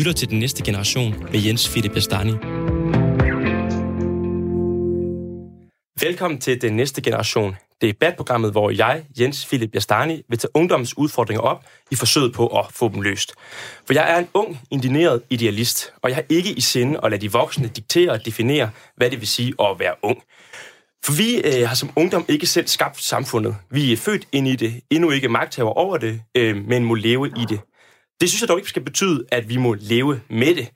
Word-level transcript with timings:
lytter 0.00 0.12
til 0.12 0.30
Den 0.30 0.38
Næste 0.38 0.64
Generation 0.64 1.14
med 1.32 1.40
Jens 1.46 1.68
Philip 1.68 1.92
Bestani. 1.92 2.32
Velkommen 6.00 6.40
til 6.40 6.62
Den 6.62 6.76
Næste 6.76 7.02
Generation. 7.02 7.56
Debatprogrammet, 7.80 8.50
hvor 8.50 8.70
jeg, 8.70 9.04
Jens 9.20 9.46
Philip 9.46 9.74
Jastani, 9.74 10.22
vil 10.28 10.38
tage 10.38 10.56
ungdommens 10.56 10.98
udfordringer 10.98 11.42
op 11.42 11.64
i 11.90 11.94
forsøget 11.94 12.32
på 12.32 12.46
at 12.46 12.66
få 12.70 12.88
dem 12.88 13.00
løst. 13.00 13.32
For 13.86 13.94
jeg 13.94 14.12
er 14.12 14.18
en 14.18 14.28
ung, 14.34 14.60
indineret 14.70 15.22
idealist, 15.30 15.92
og 16.02 16.10
jeg 16.10 16.16
har 16.16 16.24
ikke 16.28 16.52
i 16.52 16.60
sinde 16.60 17.00
at 17.02 17.10
lade 17.10 17.20
de 17.20 17.32
voksne 17.32 17.68
diktere 17.68 18.10
og 18.10 18.24
definere, 18.24 18.70
hvad 18.96 19.10
det 19.10 19.20
vil 19.20 19.28
sige 19.28 19.54
at 19.60 19.78
være 19.78 19.94
ung. 20.02 20.22
For 21.04 21.12
vi 21.12 21.36
øh, 21.36 21.68
har 21.68 21.74
som 21.74 21.90
ungdom 21.96 22.24
ikke 22.28 22.46
selv 22.46 22.66
skabt 22.66 23.02
samfundet. 23.02 23.56
Vi 23.70 23.92
er 23.92 23.96
født 23.96 24.28
ind 24.32 24.48
i 24.48 24.56
det, 24.56 24.80
endnu 24.90 25.10
ikke 25.10 25.28
magthaver 25.28 25.70
over 25.70 25.96
det, 25.96 26.22
øh, 26.34 26.56
men 26.56 26.84
må 26.84 26.94
leve 26.94 27.28
i 27.28 27.44
det. 27.48 27.60
Det 28.20 28.28
synes 28.28 28.40
jeg 28.40 28.48
dog 28.48 28.58
ikke 28.58 28.68
skal 28.68 28.84
betyde, 28.84 29.24
at 29.32 29.48
vi 29.48 29.56
må 29.56 29.76
leve 29.80 30.20
med 30.30 30.54
det. 30.54 30.68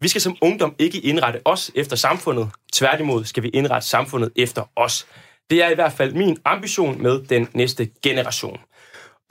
Vi 0.00 0.08
skal 0.08 0.20
som 0.20 0.36
ungdom 0.40 0.74
ikke 0.78 0.98
indrette 0.98 1.40
os 1.44 1.70
efter 1.74 1.96
samfundet. 1.96 2.50
Tværtimod 2.72 3.24
skal 3.24 3.42
vi 3.42 3.48
indrette 3.48 3.88
samfundet 3.88 4.32
efter 4.36 4.70
os. 4.76 5.06
Det 5.50 5.62
er 5.62 5.68
i 5.68 5.74
hvert 5.74 5.92
fald 5.92 6.12
min 6.12 6.36
ambition 6.44 7.02
med 7.02 7.22
den 7.22 7.48
næste 7.54 7.90
generation. 8.02 8.58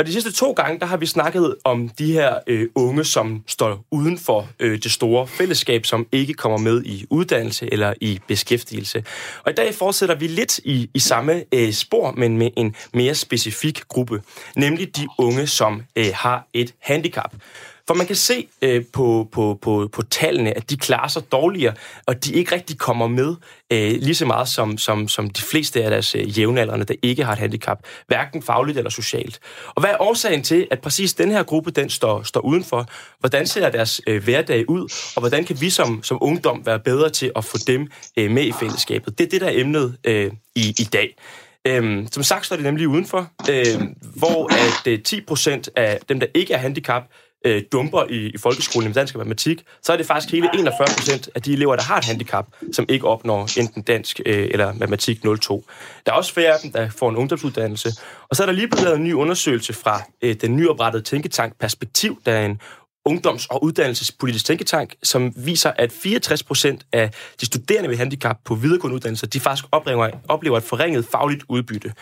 Og 0.01 0.07
de 0.07 0.13
sidste 0.13 0.31
to 0.31 0.51
gange, 0.51 0.79
der 0.79 0.85
har 0.85 0.97
vi 0.97 1.05
snakket 1.05 1.55
om 1.63 1.89
de 1.89 2.13
her 2.13 2.35
øh, 2.47 2.67
unge, 2.75 3.03
som 3.03 3.43
står 3.47 3.85
uden 3.91 4.17
for 4.17 4.47
øh, 4.59 4.79
det 4.83 4.91
store 4.91 5.27
fællesskab, 5.27 5.85
som 5.85 6.07
ikke 6.11 6.33
kommer 6.33 6.57
med 6.57 6.83
i 6.83 7.05
uddannelse 7.09 7.73
eller 7.73 7.93
i 8.01 8.19
beskæftigelse. 8.27 9.03
Og 9.43 9.51
i 9.51 9.55
dag 9.55 9.75
fortsætter 9.75 10.15
vi 10.15 10.27
lidt 10.27 10.57
i, 10.57 10.89
i 10.93 10.99
samme 10.99 11.43
øh, 11.53 11.73
spor, 11.73 12.11
men 12.11 12.37
med 12.37 12.49
en 12.57 12.75
mere 12.93 13.15
specifik 13.15 13.87
gruppe, 13.87 14.21
nemlig 14.55 14.97
de 14.97 15.07
unge, 15.17 15.47
som 15.47 15.83
øh, 15.95 16.11
har 16.13 16.47
et 16.53 16.73
handicap. 16.79 17.35
For 17.87 17.93
man 17.93 18.07
kan 18.07 18.15
se 18.15 18.47
øh, 18.61 18.85
på, 18.93 19.29
på, 19.31 19.59
på, 19.61 19.89
på 19.93 20.01
tallene, 20.01 20.57
at 20.57 20.69
de 20.69 20.77
klarer 20.77 21.07
sig 21.07 21.31
dårligere, 21.31 21.73
og 22.05 22.25
de 22.25 22.33
ikke 22.33 22.55
rigtig 22.55 22.77
kommer 22.77 23.07
med 23.07 23.35
øh, 23.73 23.91
lige 23.91 24.15
så 24.15 24.25
meget 24.25 24.47
som, 24.47 24.77
som, 24.77 25.07
som 25.07 25.29
de 25.29 25.41
fleste 25.41 25.83
af 25.83 25.89
deres 25.89 26.15
øh, 26.15 26.39
jævnaldrende, 26.39 26.85
der 26.85 26.95
ikke 27.01 27.23
har 27.23 27.33
et 27.33 27.39
handicap, 27.39 27.79
hverken 28.07 28.43
fagligt 28.43 28.77
eller 28.77 28.91
socialt. 28.91 29.39
Og 29.67 29.81
hvad 29.81 29.89
er 29.89 30.01
årsagen 30.01 30.43
til, 30.43 30.67
at 30.71 30.81
præcis 30.81 31.13
den 31.13 31.31
her 31.31 31.43
gruppe, 31.43 31.71
den 31.71 31.89
står, 31.89 32.23
står 32.23 32.41
udenfor? 32.41 32.85
Hvordan 33.19 33.47
ser 33.47 33.69
deres 33.69 34.01
øh, 34.07 34.23
hverdag 34.23 34.69
ud, 34.69 34.81
og 35.15 35.21
hvordan 35.21 35.43
kan 35.43 35.61
vi 35.61 35.69
som, 35.69 36.03
som 36.03 36.17
ungdom 36.21 36.65
være 36.65 36.79
bedre 36.79 37.09
til 37.09 37.31
at 37.35 37.45
få 37.45 37.57
dem 37.67 37.87
øh, 38.17 38.31
med 38.31 38.43
i 38.43 38.51
fællesskabet? 38.51 39.17
Det 39.17 39.25
er 39.25 39.29
det, 39.29 39.41
der 39.41 39.47
er 39.47 39.61
emnet 39.61 39.97
øh, 40.03 40.31
i, 40.55 40.75
i 40.79 40.87
dag. 40.93 41.15
Øhm, 41.67 42.07
som 42.11 42.23
sagt 42.23 42.45
står 42.45 42.55
de 42.55 42.63
nemlig 42.63 42.87
udenfor, 42.87 43.31
øh, 43.49 43.81
hvor 44.15 44.53
at 44.53 44.87
øh, 44.87 44.99
10% 45.07 45.63
af 45.75 45.99
dem, 46.09 46.19
der 46.19 46.27
ikke 46.33 46.53
er 46.53 46.57
handicap, 46.57 47.03
øh, 47.45 47.63
dumper 47.71 48.03
i, 48.09 48.27
i 48.27 48.37
folkeskolen 48.37 48.89
i 48.89 48.93
dansk 48.93 49.15
og 49.15 49.19
matematik, 49.19 49.63
så 49.81 49.93
er 49.93 49.97
det 49.97 50.05
faktisk 50.05 50.31
hele 50.31 50.49
41 50.53 50.87
procent 50.97 51.29
af 51.35 51.41
de 51.41 51.53
elever, 51.53 51.75
der 51.75 51.83
har 51.83 51.97
et 51.97 52.05
handicap, 52.05 52.47
som 52.71 52.85
ikke 52.89 53.07
opnår 53.07 53.59
enten 53.59 53.81
dansk 53.81 54.19
øh, 54.25 54.47
eller 54.51 54.73
matematik 54.73 55.21
02. 55.41 55.65
Der 56.05 56.11
er 56.11 56.15
også 56.15 56.33
færre 56.33 56.53
af 56.53 56.59
dem, 56.63 56.71
der 56.71 56.89
får 56.89 57.09
en 57.09 57.15
ungdomsuddannelse. 57.15 57.89
Og 58.29 58.35
så 58.35 58.43
er 58.43 58.45
der 58.45 58.53
lige 58.53 58.67
blevet 58.67 58.83
lavet 58.83 58.97
en 58.97 59.03
ny 59.03 59.13
undersøgelse 59.13 59.73
fra 59.73 60.01
øh, 60.21 60.35
den 60.41 60.55
nyoprettede 60.55 61.03
tænketank 61.03 61.59
Perspektiv, 61.59 62.21
der 62.25 62.31
er 62.31 62.45
en 62.45 62.61
ungdoms- 63.09 63.47
og 63.49 63.63
uddannelsespolitisk 63.63 64.45
tænketank, 64.45 64.95
som 65.03 65.33
viser, 65.35 65.71
at 65.75 65.91
64 65.91 66.43
procent 66.43 66.85
af 66.93 67.11
de 67.41 67.45
studerende 67.45 67.89
med 67.89 67.97
handicap 67.97 68.37
på 68.45 68.55
videregående 68.55 68.95
uddannelser, 68.95 69.27
de 69.27 69.39
faktisk 69.39 69.65
oplever, 69.71 70.09
oplever 70.27 70.57
et 70.57 70.63
forringet 70.63 71.05
fagligt 71.05 71.43
udbytte. 71.49 71.93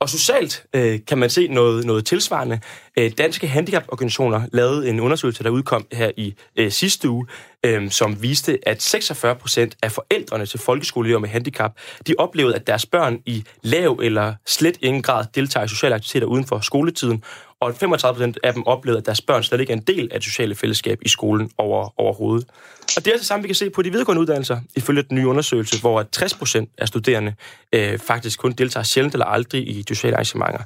Og 0.00 0.08
socialt 0.08 0.66
øh, 0.74 1.00
kan 1.06 1.18
man 1.18 1.30
se 1.30 1.48
noget, 1.48 1.84
noget 1.84 2.06
tilsvarende. 2.06 2.60
Øh, 2.98 3.12
danske 3.18 3.48
handicaporganisationer 3.48 4.42
lavede 4.52 4.88
en 4.88 5.00
undersøgelse, 5.00 5.44
der 5.44 5.50
udkom 5.50 5.86
her 5.92 6.10
i 6.16 6.34
øh, 6.56 6.72
sidste 6.72 7.08
uge, 7.08 7.26
øh, 7.64 7.90
som 7.90 8.22
viste, 8.22 8.58
at 8.68 8.82
46 8.82 9.34
procent 9.34 9.76
af 9.82 9.92
forældrene 9.92 10.46
til 10.46 10.60
folkeskoleelever 10.60 11.20
med 11.20 11.28
handicap, 11.28 11.72
de 12.06 12.14
oplevede, 12.18 12.54
at 12.54 12.66
deres 12.66 12.86
børn 12.86 13.18
i 13.26 13.44
lav 13.62 14.00
eller 14.02 14.34
slet 14.46 14.78
ingen 14.80 15.02
grad 15.02 15.24
deltager 15.34 15.64
i 15.64 15.68
sociale 15.68 15.94
aktiviteter 15.94 16.26
uden 16.26 16.46
for 16.46 16.60
skoletiden, 16.60 17.22
og 17.60 17.74
35 17.74 18.14
procent 18.14 18.38
af 18.42 18.54
dem 18.54 18.66
oplevede, 18.66 18.98
at 18.98 19.06
deres 19.06 19.20
børn 19.20 19.42
slet 19.42 19.60
ikke 19.60 19.72
er 19.72 19.76
en 19.76 19.82
del 19.82 20.08
af 20.12 20.20
det 20.20 20.24
sociale 20.24 20.54
fællesskab 20.54 20.98
i 21.02 21.08
skolen 21.08 21.50
over, 21.58 22.00
overhovedet. 22.00 22.48
Og 22.96 23.04
det 23.04 23.06
er 23.06 23.12
altså 23.12 23.26
samme, 23.26 23.42
vi 23.42 23.48
kan 23.48 23.54
se 23.54 23.70
på 23.70 23.82
de 23.82 23.90
videregående 23.90 24.22
uddannelser, 24.22 24.60
ifølge 24.76 25.02
den 25.02 25.16
nye 25.16 25.26
undersøgelse, 25.26 25.80
hvor 25.80 26.02
60 26.02 26.34
procent 26.34 26.70
af 26.78 26.88
studerende 26.88 27.34
øh, 27.72 27.98
faktisk 27.98 28.38
kun 28.38 28.52
deltager 28.52 28.84
sjældent 28.84 29.14
eller 29.14 29.26
aldrig 29.26 29.68
i 29.68 29.84
sociale 29.88 30.16
arrangementer. 30.16 30.58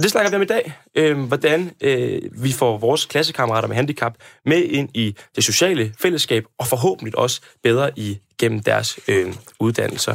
Og 0.00 0.02
det 0.02 0.10
snakker 0.10 0.30
vi 0.30 0.36
om 0.36 0.42
i 0.42 0.44
dag. 0.44 0.72
Øh, 0.94 1.18
hvordan 1.18 1.72
øh, 1.80 2.22
vi 2.42 2.52
får 2.52 2.78
vores 2.78 3.04
klassekammerater 3.04 3.68
med 3.68 3.76
handicap 3.76 4.14
med 4.46 4.62
ind 4.62 4.88
i 4.94 5.16
det 5.36 5.44
sociale 5.44 5.94
fællesskab, 5.98 6.44
og 6.58 6.66
forhåbentlig 6.66 7.18
også 7.18 7.40
bedre 7.62 7.90
igennem 7.96 8.60
deres 8.60 8.98
øh, 9.08 9.34
uddannelser. 9.60 10.14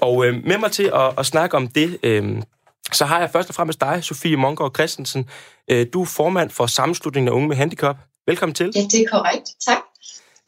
Og 0.00 0.26
øh, 0.26 0.44
med 0.44 0.58
mig 0.58 0.72
til 0.72 0.90
at, 0.94 1.12
at 1.18 1.26
snakke 1.26 1.56
om 1.56 1.68
det, 1.68 1.98
øh, 2.02 2.42
så 2.92 3.04
har 3.04 3.20
jeg 3.20 3.30
først 3.30 3.48
og 3.48 3.54
fremmest 3.54 3.80
dig, 3.80 4.04
Sofie 4.04 4.36
Mongård 4.36 4.74
Christensen. 4.74 5.28
Øh, 5.70 5.86
du 5.92 6.02
er 6.02 6.06
formand 6.06 6.50
for 6.50 6.66
Sammenslutningen 6.66 7.28
af 7.28 7.32
Unge 7.32 7.48
med 7.48 7.56
Handicap. 7.56 7.96
Velkommen 8.26 8.54
til. 8.54 8.72
Ja, 8.74 8.80
det 8.80 9.00
er 9.00 9.06
korrekt. 9.10 9.44
Tak. 9.66 9.78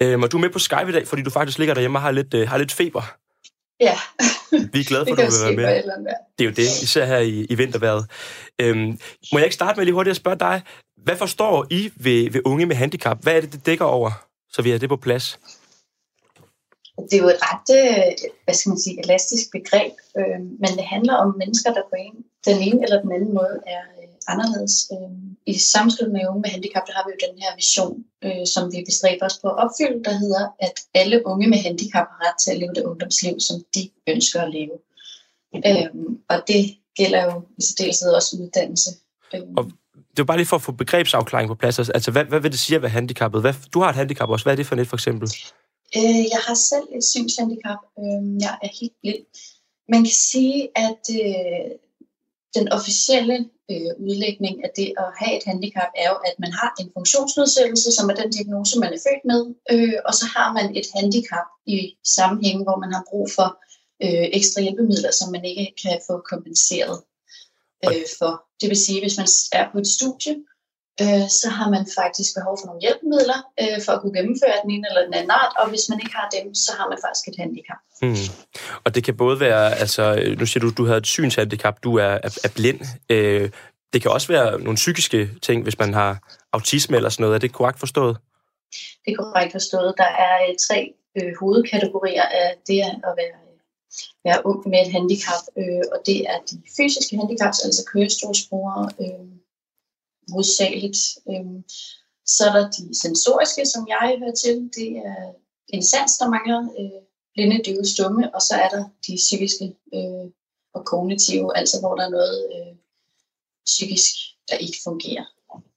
Øhm, 0.02 0.22
og 0.22 0.32
du 0.32 0.36
er 0.36 0.40
med 0.40 0.50
på 0.50 0.58
Skype 0.58 0.88
i 0.88 0.92
dag, 0.92 1.08
fordi 1.08 1.22
du 1.22 1.30
faktisk 1.30 1.58
ligger 1.58 1.74
derhjemme 1.74 1.98
og 1.98 2.02
har 2.02 2.10
lidt, 2.10 2.34
øh, 2.34 2.48
har 2.48 2.58
lidt 2.58 2.72
feber. 2.72 3.02
Ja. 3.80 3.98
Vi 4.72 4.80
er 4.80 4.84
glade 4.84 5.06
for, 5.06 5.12
at 5.12 5.18
du 5.18 5.46
vil 5.46 5.56
være 5.56 5.72
med. 5.72 6.14
Det 6.38 6.44
er 6.44 6.48
jo 6.48 6.50
det, 6.50 6.82
især 6.82 7.04
her 7.04 7.18
i, 7.18 7.46
i 7.50 7.54
vinterværet. 7.54 8.06
Øhm, 8.58 8.98
må 9.32 9.38
jeg 9.38 9.44
ikke 9.44 9.54
starte 9.54 9.76
med 9.76 9.84
lige 9.84 9.94
hurtigt 9.94 10.10
at 10.10 10.16
spørge 10.16 10.38
dig, 10.38 10.62
hvad 11.04 11.16
forstår 11.16 11.66
I 11.70 11.92
ved, 11.96 12.30
ved 12.30 12.40
unge 12.44 12.66
med 12.66 12.76
handicap? 12.76 13.22
Hvad 13.22 13.36
er 13.36 13.40
det, 13.40 13.52
det 13.52 13.66
dækker 13.66 13.84
over, 13.84 14.10
så 14.52 14.62
vi 14.62 14.70
har 14.70 14.78
det 14.78 14.88
på 14.88 14.96
plads? 14.96 15.38
Det 17.06 17.14
er 17.14 17.22
jo 17.24 17.28
et 17.28 17.42
ret, 17.48 17.68
øh, 17.80 18.12
hvad 18.44 18.54
skal 18.54 18.70
man 18.70 18.80
sige, 18.84 19.00
elastisk 19.04 19.44
begreb, 19.56 19.92
øh, 20.18 20.40
men 20.62 20.72
det 20.78 20.86
handler 20.94 21.14
om 21.14 21.34
mennesker, 21.38 21.70
der 21.72 21.82
på 21.92 21.96
en, 22.06 22.16
den 22.48 22.58
ene 22.68 22.80
eller 22.84 23.02
den 23.04 23.12
anden 23.16 23.34
måde 23.34 23.56
er 23.76 23.82
øh, 24.00 24.08
anderledes. 24.32 24.74
Øh, 24.94 25.10
I 25.46 25.54
samspil 25.58 26.10
med 26.10 26.28
unge 26.30 26.40
med 26.44 26.50
handicap, 26.50 26.86
der 26.86 26.94
har 26.96 27.04
vi 27.06 27.10
jo 27.14 27.20
den 27.26 27.34
her 27.42 27.52
vision, 27.60 27.94
øh, 28.26 28.44
som 28.54 28.64
vi 28.72 28.78
bestræber 28.88 29.26
os 29.26 29.38
på 29.42 29.48
at 29.48 29.58
opfylde, 29.64 30.04
der 30.08 30.14
hedder, 30.22 30.44
at 30.66 30.76
alle 31.00 31.26
unge 31.26 31.46
med 31.52 31.58
handicap 31.66 32.06
har 32.12 32.18
ret 32.26 32.38
til 32.42 32.50
at 32.52 32.58
leve 32.62 32.74
det 32.76 32.82
ungdomsliv, 32.90 33.34
som 33.48 33.56
de 33.74 33.82
ønsker 34.12 34.40
at 34.46 34.50
leve. 34.58 34.76
Øh, 35.68 35.88
og 36.32 36.38
det 36.50 36.62
gælder 36.96 37.24
jo 37.24 37.34
i 37.58 37.62
særdeleshed 37.62 38.10
også 38.18 38.36
uddannelse. 38.40 38.90
Øh. 39.34 39.40
Og 39.56 39.64
det 40.10 40.22
er 40.22 40.24
bare 40.24 40.36
lige 40.36 40.46
for 40.46 40.56
at 40.56 40.62
få 40.62 40.72
begrebsafklaring 40.72 41.48
på 41.48 41.54
plads. 41.54 41.78
Altså, 41.78 42.10
hvad, 42.10 42.24
hvad 42.24 42.40
vil 42.40 42.52
det 42.52 42.60
sige 42.60 42.76
at 42.76 42.82
være 42.82 42.90
handicappet? 42.90 43.40
Hvad, 43.40 43.54
du 43.74 43.80
har 43.80 43.88
et 43.88 43.94
handicap 43.94 44.28
også. 44.28 44.44
Hvad 44.44 44.52
er 44.52 44.56
det 44.56 44.66
for 44.66 44.76
et, 44.76 44.88
for 44.88 44.96
eksempel? 44.96 45.28
Øh, 45.96 46.24
jeg 46.34 46.40
har 46.46 46.54
selv 46.54 46.88
et 46.96 47.04
synshandicap. 47.04 47.78
Øh, 47.98 48.22
jeg 48.44 48.58
er 48.62 48.70
helt 48.80 48.96
blind. 49.02 49.24
Man 49.88 50.02
kan 50.04 50.18
sige, 50.32 50.68
at 50.86 51.02
øh, 51.20 51.70
den 52.54 52.72
officielle 52.72 53.36
øh, 53.70 53.90
udlægning 54.06 54.64
af 54.64 54.70
det 54.76 54.92
at 55.02 55.08
have 55.20 55.36
et 55.36 55.44
handicap 55.44 55.90
er 55.96 56.08
jo, 56.12 56.16
at 56.28 56.34
man 56.38 56.52
har 56.52 56.74
en 56.80 56.90
funktionsnedsættelse, 56.96 57.92
som 57.92 58.10
er 58.10 58.14
den 58.14 58.30
diagnose, 58.30 58.78
man 58.78 58.92
er 58.92 59.04
født 59.06 59.24
med, 59.32 59.42
øh, 59.72 59.98
og 60.08 60.14
så 60.14 60.24
har 60.36 60.52
man 60.52 60.76
et 60.76 60.86
handicap 60.96 61.48
i 61.66 61.96
sammenhæng, 62.16 62.62
hvor 62.62 62.76
man 62.76 62.92
har 62.92 63.04
brug 63.10 63.26
for 63.36 63.48
øh, 64.04 64.26
ekstra 64.38 64.60
hjælpemidler, 64.60 65.10
som 65.10 65.32
man 65.32 65.44
ikke 65.44 65.74
kan 65.82 66.00
få 66.08 66.14
kompenseret 66.32 66.96
øh, 67.84 68.06
for. 68.18 68.32
Det 68.60 68.68
vil 68.68 68.84
sige, 68.86 69.00
hvis 69.00 69.16
man 69.20 69.28
er 69.52 69.64
på 69.72 69.78
et 69.78 69.86
studie, 69.86 70.34
øh, 71.02 71.26
så 71.40 71.48
har 71.58 71.68
man 71.70 71.84
faktisk 72.00 72.30
behov 72.38 72.54
for 72.60 72.66
nogle 72.66 72.80
hjælpemidler 72.84 73.40
øh, 73.62 73.78
for 73.84 73.92
at 73.92 74.00
kunne 74.00 74.16
gennemføre 74.18 74.56
den 74.62 74.70
ene 74.74 74.86
eller 74.90 75.02
den 75.08 75.14
anden 75.14 75.30
art, 75.30 75.52
og 75.60 75.68
hvis 75.70 75.84
man 75.90 75.98
ikke 76.02 76.14
har 76.20 76.28
dem, 76.36 76.54
så 76.54 76.70
har 76.78 76.86
man 76.92 76.98
faktisk 77.04 77.28
et 77.28 77.36
handicap. 77.42 77.80
Mm. 78.02 78.26
Og 78.84 78.94
det 78.94 79.04
kan 79.04 79.16
både 79.16 79.40
være, 79.40 79.64
altså 79.82 80.02
nu 80.38 80.46
siger 80.46 80.60
du, 80.64 80.70
du 80.70 80.84
har 80.86 80.96
et 80.96 81.06
synshandicap, 81.06 81.76
du 81.82 81.90
er, 81.96 82.12
er, 82.26 82.32
er 82.46 82.52
blind. 82.56 82.80
Øh, 83.08 83.50
det 83.92 84.02
kan 84.02 84.10
også 84.10 84.28
være 84.28 84.60
nogle 84.60 84.76
psykiske 84.76 85.30
ting, 85.42 85.62
hvis 85.62 85.78
man 85.78 85.94
har 85.94 86.12
autisme 86.52 86.96
eller 86.96 87.10
sådan 87.10 87.22
noget. 87.22 87.34
Er 87.34 87.38
det 87.38 87.52
korrekt 87.52 87.78
forstået? 87.78 88.16
Det 89.04 89.10
er 89.12 89.16
korrekt 89.16 89.52
forstået. 89.52 89.94
Der 89.96 90.10
er 90.26 90.34
øh, 90.48 90.54
tre 90.66 90.94
øh, 91.16 91.32
hovedkategorier 91.40 92.22
af 92.22 92.54
det 92.66 92.80
at 92.80 93.12
være, 93.20 93.38
være 94.24 94.46
ung 94.46 94.68
med 94.68 94.80
et 94.86 94.92
handicap, 94.92 95.42
øh, 95.58 95.82
og 95.92 95.98
det 96.06 96.18
er 96.32 96.38
de 96.50 96.62
fysiske 96.76 97.16
handicaps, 97.16 97.58
altså 97.64 97.82
kørestolsbrugere, 97.92 98.90
øh, 99.00 99.26
hovedsageligt. 100.32 100.98
Øhm, 101.30 101.64
så 102.26 102.44
er 102.48 102.52
der 102.52 102.70
de 102.70 103.00
sensoriske, 103.02 103.66
som 103.66 103.88
jeg 103.88 104.16
hører 104.18 104.34
til. 104.34 104.70
Det 104.76 104.90
er 104.96 105.32
en 105.68 105.82
sans, 105.82 106.18
der 106.18 106.28
mangler 106.28 106.60
øh, 106.78 107.00
blinde, 107.34 107.62
døve, 107.66 107.84
stumme, 107.84 108.34
og 108.34 108.42
så 108.42 108.54
er 108.54 108.68
der 108.68 108.84
de 109.06 109.16
psykiske 109.16 109.64
øh, 109.94 110.26
og 110.74 110.84
kognitive, 110.84 111.56
altså 111.56 111.80
hvor 111.80 111.94
der 111.94 112.04
er 112.04 112.10
noget 112.10 112.48
øh, 112.54 112.76
psykisk, 113.66 114.14
der 114.48 114.56
ikke 114.56 114.78
fungerer. 114.84 115.24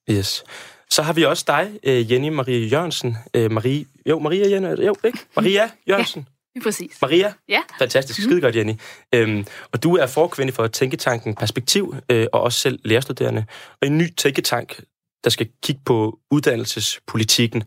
Yes. 0.09 0.43
Så 0.89 1.01
har 1.01 1.13
vi 1.13 1.23
også 1.25 1.43
dig, 1.47 1.79
øh, 1.83 2.11
Jenny 2.11 2.29
Marie 2.29 2.67
Jørgensen. 2.67 3.17
Øh, 3.33 3.51
Marie, 3.51 3.85
jo, 4.05 4.19
Maria 4.19 4.49
Jenny, 4.49 4.85
jo, 4.85 4.95
ikke? 5.03 5.19
Maria 5.35 5.71
Jørgensen. 5.87 6.21
Ja. 6.27 6.40
Præcis. 6.63 7.01
Maria? 7.01 7.33
Ja. 7.49 7.61
Fantastisk. 7.79 8.19
Mhm. 8.19 8.29
Skide 8.29 8.41
godt, 8.41 8.55
Jenny. 8.55 8.73
Øhm, 9.13 9.45
og 9.71 9.83
du 9.83 9.95
er 9.95 10.07
forkvinde 10.07 10.53
for 10.53 10.67
Tænketanken 10.67 11.35
Perspektiv, 11.35 11.95
øh, 12.09 12.27
og 12.33 12.41
også 12.41 12.59
selv 12.59 12.79
lærerstuderende. 12.85 13.45
Og 13.81 13.87
en 13.87 13.97
ny 13.97 14.15
tænketank, 14.15 14.83
der 15.23 15.29
skal 15.29 15.49
kigge 15.63 15.81
på 15.85 16.19
uddannelsespolitikken. 16.31 17.63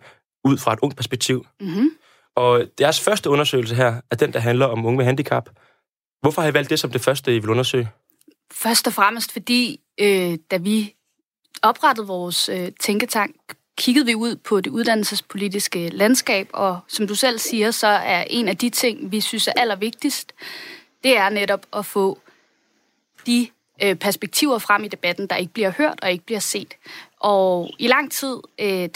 ud 0.46 0.58
fra 0.58 0.72
et 0.72 0.78
ungt 0.82 0.96
perspektiv. 0.96 1.46
Mm-hmm. 1.60 1.90
Og 2.36 2.64
deres 2.78 3.00
første 3.00 3.30
undersøgelse 3.30 3.74
her 3.74 4.00
er 4.10 4.16
den, 4.16 4.32
der 4.32 4.38
handler 4.38 4.66
om 4.66 4.86
unge 4.86 4.96
med 4.96 5.04
handicap. 5.04 5.48
Hvorfor 6.20 6.42
har 6.42 6.48
I 6.48 6.54
valgt 6.54 6.70
det 6.70 6.80
som 6.80 6.90
det 6.90 7.00
første, 7.00 7.36
I 7.36 7.38
vil 7.38 7.50
undersøge? 7.50 7.88
Først 8.52 8.86
og 8.86 8.92
fremmest 8.92 9.32
fordi, 9.32 9.80
øh, 10.00 10.38
da 10.50 10.56
vi 10.56 10.94
oprettede 11.62 12.06
vores 12.06 12.48
øh, 12.48 12.72
tænketank, 12.80 13.36
kiggede 13.76 14.06
vi 14.06 14.14
ud 14.14 14.36
på 14.36 14.60
det 14.60 14.70
uddannelsespolitiske 14.70 15.88
landskab, 15.88 16.48
og 16.52 16.80
som 16.88 17.06
du 17.06 17.14
selv 17.14 17.38
siger, 17.38 17.70
så 17.70 17.86
er 17.86 18.24
en 18.30 18.48
af 18.48 18.56
de 18.56 18.70
ting, 18.70 19.12
vi 19.12 19.20
synes 19.20 19.48
er 19.48 19.52
allervigtigst, 19.56 20.32
det 21.04 21.16
er 21.16 21.28
netop 21.28 21.66
at 21.72 21.86
få 21.86 22.18
de 23.26 23.48
øh, 23.82 23.94
perspektiver 23.94 24.58
frem 24.58 24.84
i 24.84 24.88
debatten, 24.88 25.26
der 25.26 25.36
ikke 25.36 25.52
bliver 25.52 25.70
hørt 25.70 25.98
og 26.02 26.12
ikke 26.12 26.24
bliver 26.24 26.40
set. 26.40 26.74
Og 27.20 27.70
i 27.78 27.86
lang 27.86 28.12
tid 28.12 28.36
øh, 28.58 28.88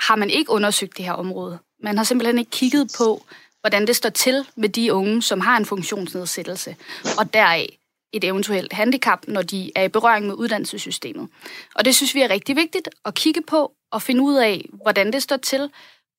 har 0.00 0.16
man 0.16 0.30
ikke 0.30 0.50
undersøgt 0.50 0.96
det 0.96 1.04
her 1.04 1.12
område. 1.12 1.58
Man 1.82 1.96
har 1.96 2.04
simpelthen 2.04 2.38
ikke 2.38 2.50
kigget 2.50 2.94
på, 2.98 3.24
hvordan 3.60 3.86
det 3.86 3.96
står 3.96 4.08
til 4.08 4.46
med 4.56 4.68
de 4.68 4.94
unge, 4.94 5.22
som 5.22 5.40
har 5.40 5.56
en 5.56 5.66
funktionsnedsættelse, 5.66 6.76
og 7.18 7.34
deraf 7.34 7.78
et 8.12 8.24
eventuelt 8.24 8.72
handicap, 8.72 9.28
når 9.28 9.42
de 9.42 9.72
er 9.74 9.82
i 9.82 9.88
berøring 9.88 10.26
med 10.26 10.34
uddannelsessystemet. 10.34 11.28
Og 11.74 11.84
det 11.84 11.94
synes 11.94 12.14
vi 12.14 12.22
er 12.22 12.30
rigtig 12.30 12.56
vigtigt 12.56 12.88
at 13.04 13.14
kigge 13.14 13.42
på 13.42 13.72
at 13.92 14.02
finde 14.02 14.22
ud 14.22 14.34
af, 14.34 14.64
hvordan 14.82 15.12
det 15.12 15.22
står 15.22 15.36
til, 15.36 15.70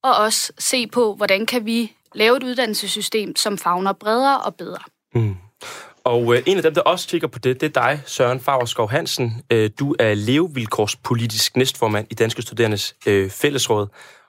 og 0.04 0.16
også 0.16 0.54
se 0.60 0.88
på, 0.88 1.16
hvordan 1.16 1.45
kan 1.45 1.66
vi 1.66 1.92
lave 2.16 2.38
et 2.38 2.44
uddannelsessystem, 2.44 3.36
som 3.36 3.57
fagner 3.57 3.94
bredere 3.94 4.42
og 4.42 4.56
bedre. 4.56 4.80
Mm. 5.16 5.36
Og 6.04 6.36
øh, 6.36 6.44
en 6.45 6.57
af 6.57 6.63
dem, 6.63 6.74
der 6.74 6.81
også 6.81 7.07
kigger 7.07 7.27
på 7.27 7.39
det, 7.39 7.62
det 7.62 7.77
er 7.77 7.81
dig, 7.81 8.01
Søren 8.06 8.39
Fagerskov 8.39 8.89
Hansen. 8.89 9.44
Øh, 9.51 9.69
du 9.80 9.95
er 10.00 10.13
levevilkårspolitisk 10.13 11.57
næstformand 11.57 12.07
i 12.10 12.13
Danske 12.13 12.42
Studerendes 12.42 12.95
øh, 13.06 13.30
Fællesråd, 13.30 13.88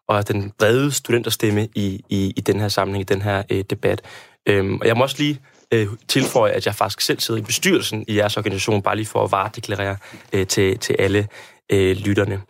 og 0.09 0.19
er 0.19 0.23
den 0.23 0.53
brede 0.59 0.93
studenterstemme 0.93 1.69
i, 1.75 2.05
i, 2.09 2.33
i 2.37 2.41
den 2.41 2.61
her 2.61 2.69
samling, 2.69 3.01
i 3.01 3.05
den 3.05 3.23
her 3.23 3.43
øh, 3.51 3.65
debat. 3.71 4.03
Øhm, 4.49 4.79
og 4.81 4.87
jeg 4.87 4.97
må 4.97 5.03
også 5.03 5.17
lige 5.19 5.41
øh, 5.73 5.89
tilføje, 6.09 6.53
at 6.53 6.67
jeg 6.67 6.75
faktisk 6.75 7.01
selv 7.07 7.21
sidder 7.21 7.41
i 7.41 7.45
bestyrelsen 7.45 8.05
i 8.09 8.17
jeres 8.17 8.37
organisation, 8.37 8.83
bare 8.83 8.97
lige 8.97 9.07
for 9.07 9.25
at 9.25 9.33
varedeklarere 9.33 9.97
øh, 10.33 10.47
til, 10.47 10.79
til 10.79 10.97
alle 10.99 11.29
øh, 11.71 11.97
lytterne. 11.97 12.43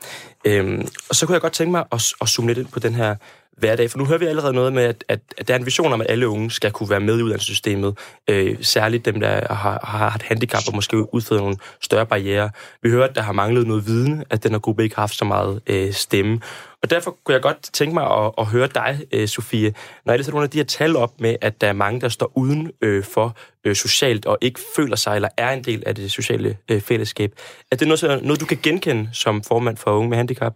Øhm, 0.44 0.88
og 1.08 1.17
så 1.17 1.26
kunne 1.26 1.34
jeg 1.34 1.40
godt 1.40 1.52
tænke 1.52 1.70
mig 1.70 1.84
at, 1.93 2.12
at 2.20 2.28
zoome 2.28 2.49
lidt 2.49 2.58
ind 2.58 2.67
på 2.67 2.78
den 2.78 2.94
her 2.94 3.17
hverdag, 3.60 3.90
for 3.90 3.98
nu 3.98 4.04
hører 4.04 4.18
vi 4.18 4.26
allerede 4.26 4.52
noget 4.52 4.72
med, 4.72 4.82
at, 4.82 5.04
at, 5.08 5.20
at 5.38 5.48
der 5.48 5.54
er 5.54 5.58
en 5.58 5.66
vision 5.66 5.92
om, 5.92 6.00
at 6.00 6.06
alle 6.10 6.28
unge 6.28 6.50
skal 6.50 6.70
kunne 6.70 6.90
være 6.90 7.00
med 7.00 7.18
i 7.18 7.22
uddannelsessystemet, 7.22 7.98
øh, 8.30 8.56
særligt 8.60 9.04
dem, 9.04 9.20
der 9.20 9.54
har, 9.54 9.80
har 9.84 10.14
et 10.14 10.22
handicap 10.22 10.62
og 10.68 10.74
måske 10.74 11.14
udfører 11.14 11.40
nogle 11.40 11.56
større 11.80 12.06
barriere. 12.06 12.50
Vi 12.82 12.90
hører, 12.90 13.08
at 13.08 13.14
der 13.14 13.22
har 13.22 13.32
manglet 13.32 13.66
noget 13.66 13.86
viden, 13.86 14.24
at 14.30 14.42
den 14.42 14.50
her 14.50 14.58
gruppe 14.58 14.82
ikke 14.82 14.94
har 14.94 15.02
haft 15.02 15.14
så 15.14 15.24
meget 15.24 15.60
øh, 15.66 15.92
stemme. 15.92 16.40
Og 16.82 16.90
derfor 16.90 17.16
kunne 17.24 17.32
jeg 17.32 17.42
godt 17.42 17.70
tænke 17.72 17.94
mig 17.94 18.04
at, 18.04 18.32
at 18.38 18.46
høre 18.46 18.68
dig, 18.74 19.00
øh, 19.12 19.28
Sofie, 19.28 19.74
når 20.04 20.12
jeg 20.12 20.18
læser 20.18 20.32
nogle 20.32 20.44
af 20.44 20.50
de 20.50 20.58
her 20.58 20.64
tal 20.64 20.96
op 20.96 21.20
med, 21.20 21.36
at 21.40 21.60
der 21.60 21.66
er 21.68 21.72
mange, 21.72 22.00
der 22.00 22.08
står 22.08 22.32
uden 22.34 22.70
øh, 22.82 23.04
for 23.04 23.36
øh, 23.64 23.76
socialt 23.76 24.26
og 24.26 24.38
ikke 24.40 24.60
føler 24.76 24.96
sig 24.96 25.14
eller 25.14 25.28
er 25.36 25.50
en 25.50 25.64
del 25.64 25.82
af 25.86 25.94
det 25.94 26.12
sociale 26.12 26.56
øh, 26.70 26.80
fællesskab. 26.80 27.32
Er 27.72 27.76
det 27.76 27.88
noget, 27.88 28.22
noget, 28.24 28.40
du 28.40 28.46
kan 28.46 28.58
genkende 28.62 29.08
som 29.12 29.42
formand 29.42 29.76
for 29.76 29.90
unge 29.90 30.08
med 30.08 30.16
handicap? 30.16 30.54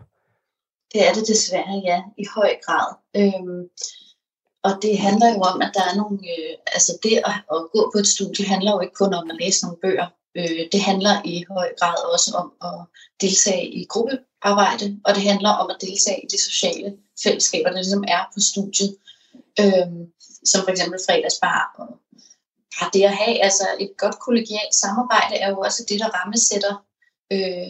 Det 0.95 1.09
er 1.09 1.13
det 1.13 1.29
desværre, 1.29 1.83
ja, 1.85 2.03
i 2.19 2.25
høj 2.37 2.57
grad. 2.67 2.89
Øhm, 3.17 3.63
og 4.63 4.73
det 4.83 4.99
handler 4.99 5.29
jo 5.35 5.41
om, 5.41 5.63
at 5.63 5.71
der 5.75 5.85
er 5.91 5.97
nogle... 5.97 6.19
Øh, 6.33 6.55
altså 6.67 6.99
det 7.03 7.17
at, 7.31 7.37
at 7.55 7.61
gå 7.75 7.91
på 7.93 7.99
et 7.99 8.07
studie 8.07 8.45
handler 8.47 8.73
jo 8.73 8.81
ikke 8.81 8.95
kun 8.95 9.15
om 9.15 9.31
at 9.31 9.37
læse 9.41 9.65
nogle 9.65 9.81
bøger. 9.83 10.09
Øh, 10.39 10.63
det 10.73 10.81
handler 10.81 11.15
i 11.25 11.45
høj 11.51 11.69
grad 11.81 12.13
også 12.13 12.31
om 12.43 12.49
at 12.69 12.79
deltage 13.21 13.67
i 13.67 13.87
gruppearbejde, 13.93 15.01
og 15.05 15.15
det 15.15 15.23
handler 15.23 15.51
om 15.51 15.71
at 15.71 15.81
deltage 15.81 16.21
i 16.25 16.27
de 16.33 16.39
sociale 16.49 16.97
fællesskaber, 17.23 17.69
der 17.69 17.77
ligesom 17.77 18.05
er 18.09 18.23
på 18.35 18.41
studiet. 18.41 18.97
Øh, 19.61 19.89
som 20.51 20.63
for 20.65 20.71
eksempel 20.71 21.01
fredagsbar 21.07 21.75
og 21.79 21.89
bare 22.81 22.91
det 22.93 23.03
at 23.03 23.17
have 23.17 23.43
altså 23.43 23.67
et 23.81 23.93
godt 23.99 24.19
kollegialt 24.19 24.75
samarbejde 24.75 25.37
er 25.37 25.49
jo 25.51 25.59
også 25.59 25.85
det, 25.89 26.01
der 26.01 26.09
rammesætter 26.19 26.75
øh, 27.33 27.69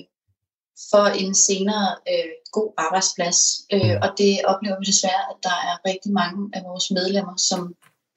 for 0.91 1.07
en 1.07 1.35
senere 1.35 1.97
øh, 2.13 2.33
god 2.57 2.69
arbejdsplads. 2.87 3.39
Øh, 3.75 3.91
mm. 3.95 4.03
og 4.05 4.09
det 4.21 4.33
oplever 4.53 4.77
vi 4.81 4.87
desværre, 4.93 5.25
at 5.33 5.39
der 5.49 5.57
er 5.71 5.75
rigtig 5.91 6.13
mange 6.21 6.41
af 6.57 6.63
vores 6.69 6.87
medlemmer, 6.91 7.37
som 7.51 7.61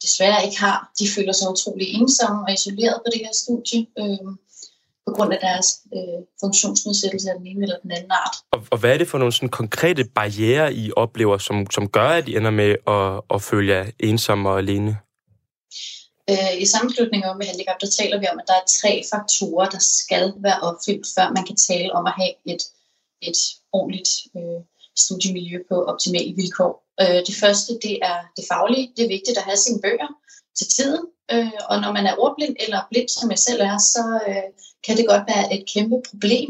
desværre 0.06 0.46
ikke 0.46 0.60
har. 0.68 0.78
De 1.00 1.06
føler 1.16 1.34
sig 1.34 1.48
utrolig 1.54 1.88
ensomme 2.00 2.40
og 2.46 2.54
isoleret 2.54 2.98
på 3.04 3.10
det 3.14 3.22
her 3.26 3.34
studie. 3.44 3.80
Øh, 4.02 4.30
på 5.08 5.14
grund 5.14 5.34
af 5.34 5.40
deres 5.42 5.68
øh, 5.96 6.20
funktionsnedsættelse 6.40 7.30
af 7.30 7.36
den 7.38 7.48
ene 7.48 7.64
eller 7.64 7.80
den 7.84 7.92
anden 7.92 8.12
art. 8.12 8.36
Og, 8.52 8.60
og 8.72 8.78
hvad 8.78 8.94
er 8.94 8.98
det 8.98 9.08
for 9.08 9.18
nogle 9.18 9.34
sådan 9.34 9.50
konkrete 9.50 10.04
barriere, 10.16 10.74
I 10.74 10.92
oplever, 10.96 11.38
som, 11.38 11.72
som 11.72 11.90
gør, 11.90 12.10
at 12.10 12.28
I 12.28 12.36
ender 12.38 12.52
med 12.52 12.72
at, 12.88 13.36
at 13.36 13.42
føle 13.42 13.74
jer 13.74 13.86
ensomme 14.00 14.50
og 14.50 14.58
alene? 14.58 14.98
Øh, 16.30 16.62
I 16.62 16.66
sammenslutninger 16.66 17.36
med 17.38 17.46
handicap, 17.46 17.82
der 17.82 17.90
taler 18.00 18.20
vi 18.20 18.26
om, 18.32 18.40
at 18.40 18.48
der 18.48 18.54
er 18.54 18.68
tre 18.82 19.04
faktorer, 19.14 19.70
der 19.70 19.80
skal 19.80 20.34
være 20.38 20.60
opfyldt, 20.60 21.08
før 21.16 21.34
man 21.36 21.46
kan 21.46 21.56
tale 21.56 21.94
om 21.94 22.06
at 22.06 22.14
have 22.18 22.34
et, 22.46 22.62
et 23.22 23.38
ordentligt 23.74 24.10
øh, 24.38 24.62
studiemiljø 24.98 25.58
på 25.70 25.76
optimale 25.84 26.36
vilkår. 26.36 26.74
Øh, 27.02 27.20
det 27.28 27.36
første, 27.42 27.74
det 27.84 28.00
er 28.02 28.18
det 28.38 28.46
faglige. 28.52 28.92
Det 28.96 29.04
er 29.04 29.16
vigtigt 29.18 29.38
at 29.38 29.44
have 29.44 29.58
sine 29.58 29.82
bøger 29.82 30.10
til 30.58 30.68
tiden. 30.68 31.04
Øh, 31.32 31.60
og 31.70 31.82
når 31.82 31.92
man 31.92 32.06
er 32.06 32.16
ordblind 32.18 32.56
eller 32.60 32.80
blind, 32.92 33.10
som 33.10 33.30
jeg 33.32 33.40
selv 33.40 33.62
er, 33.62 33.78
så 33.78 34.04
øh, 34.28 34.50
kan 34.86 34.98
det 34.98 35.08
godt 35.08 35.24
være 35.32 35.54
et 35.56 35.64
kæmpe 35.74 35.98
problem 36.10 36.50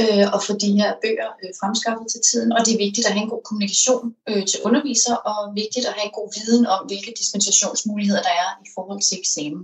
øh, 0.00 0.26
at 0.34 0.40
få 0.46 0.52
de 0.64 0.70
her 0.78 0.90
bøger 1.02 1.30
øh, 1.42 1.52
fremskaffet 1.60 2.06
til 2.12 2.20
tiden. 2.28 2.52
Og 2.56 2.60
det 2.64 2.72
er 2.74 2.84
vigtigt 2.86 3.06
at 3.06 3.12
have 3.14 3.24
en 3.24 3.34
god 3.34 3.42
kommunikation 3.48 4.04
øh, 4.28 4.44
til 4.50 4.58
underviser, 4.66 5.16
og 5.30 5.38
vigtigt 5.62 5.86
at 5.86 5.94
have 5.96 6.06
en 6.10 6.18
god 6.18 6.28
viden 6.38 6.66
om, 6.74 6.80
hvilke 6.86 7.12
dispensationsmuligheder 7.20 8.22
der 8.28 8.34
er 8.44 8.50
i 8.66 8.68
forhold 8.74 9.00
til 9.02 9.18
eksamen. 9.22 9.62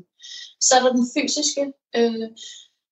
Så 0.66 0.70
er 0.76 0.82
der 0.82 0.92
den 0.98 1.06
fysiske. 1.14 1.64
Øh, 1.98 2.28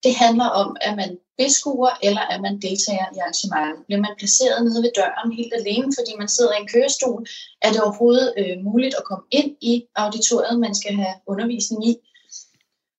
det 0.05 0.15
handler 0.25 0.49
om, 0.63 0.77
at 0.81 0.97
man 0.97 1.11
beskuer 1.39 1.93
eller 2.03 2.25
at 2.33 2.41
man 2.47 2.55
deltager 2.67 3.07
i 3.15 3.19
arrangementet. 3.19 3.87
Bliver 3.87 4.01
man 4.07 4.15
placeret 4.19 4.65
nede 4.65 4.83
ved 4.83 4.93
døren 4.99 5.33
helt 5.41 5.55
alene, 5.61 5.89
fordi 5.99 6.13
man 6.19 6.29
sidder 6.29 6.53
i 6.55 6.61
en 6.61 6.69
kørestol, 6.75 7.27
er 7.63 7.71
det 7.73 7.81
overhovedet 7.83 8.29
øh, 8.41 8.57
muligt 8.69 8.95
at 8.95 9.05
komme 9.05 9.25
ind 9.31 9.51
i 9.61 9.75
auditoriet, 9.95 10.61
man 10.67 10.75
skal 10.75 10.95
have 11.03 11.15
undervisning 11.27 11.81
i. 11.91 11.93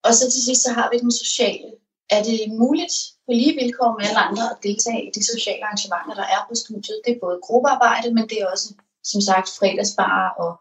Og 0.07 0.13
så 0.13 0.31
til 0.31 0.41
sidst 0.43 0.61
så 0.63 0.71
har 0.77 0.87
vi 0.91 0.97
den 0.97 1.11
sociale. 1.11 1.69
Er 2.09 2.23
det 2.23 2.39
muligt 2.63 2.95
på 3.25 3.31
lige 3.39 3.55
vilkår 3.61 3.91
med 3.97 4.05
alle 4.07 4.21
andre 4.27 4.45
at 4.51 4.57
deltage 4.63 5.01
i 5.07 5.11
de 5.15 5.23
sociale 5.31 5.63
arrangementer, 5.67 6.15
der 6.21 6.27
er 6.35 6.41
på 6.49 6.55
studiet? 6.55 6.99
Det 7.05 7.11
er 7.13 7.23
både 7.25 7.39
gruppearbejde, 7.47 8.13
men 8.13 8.23
det 8.29 8.37
er 8.41 8.47
også, 8.53 8.67
som 9.03 9.21
sagt, 9.21 9.49
fredagsbar 9.59 10.35
og 10.43 10.51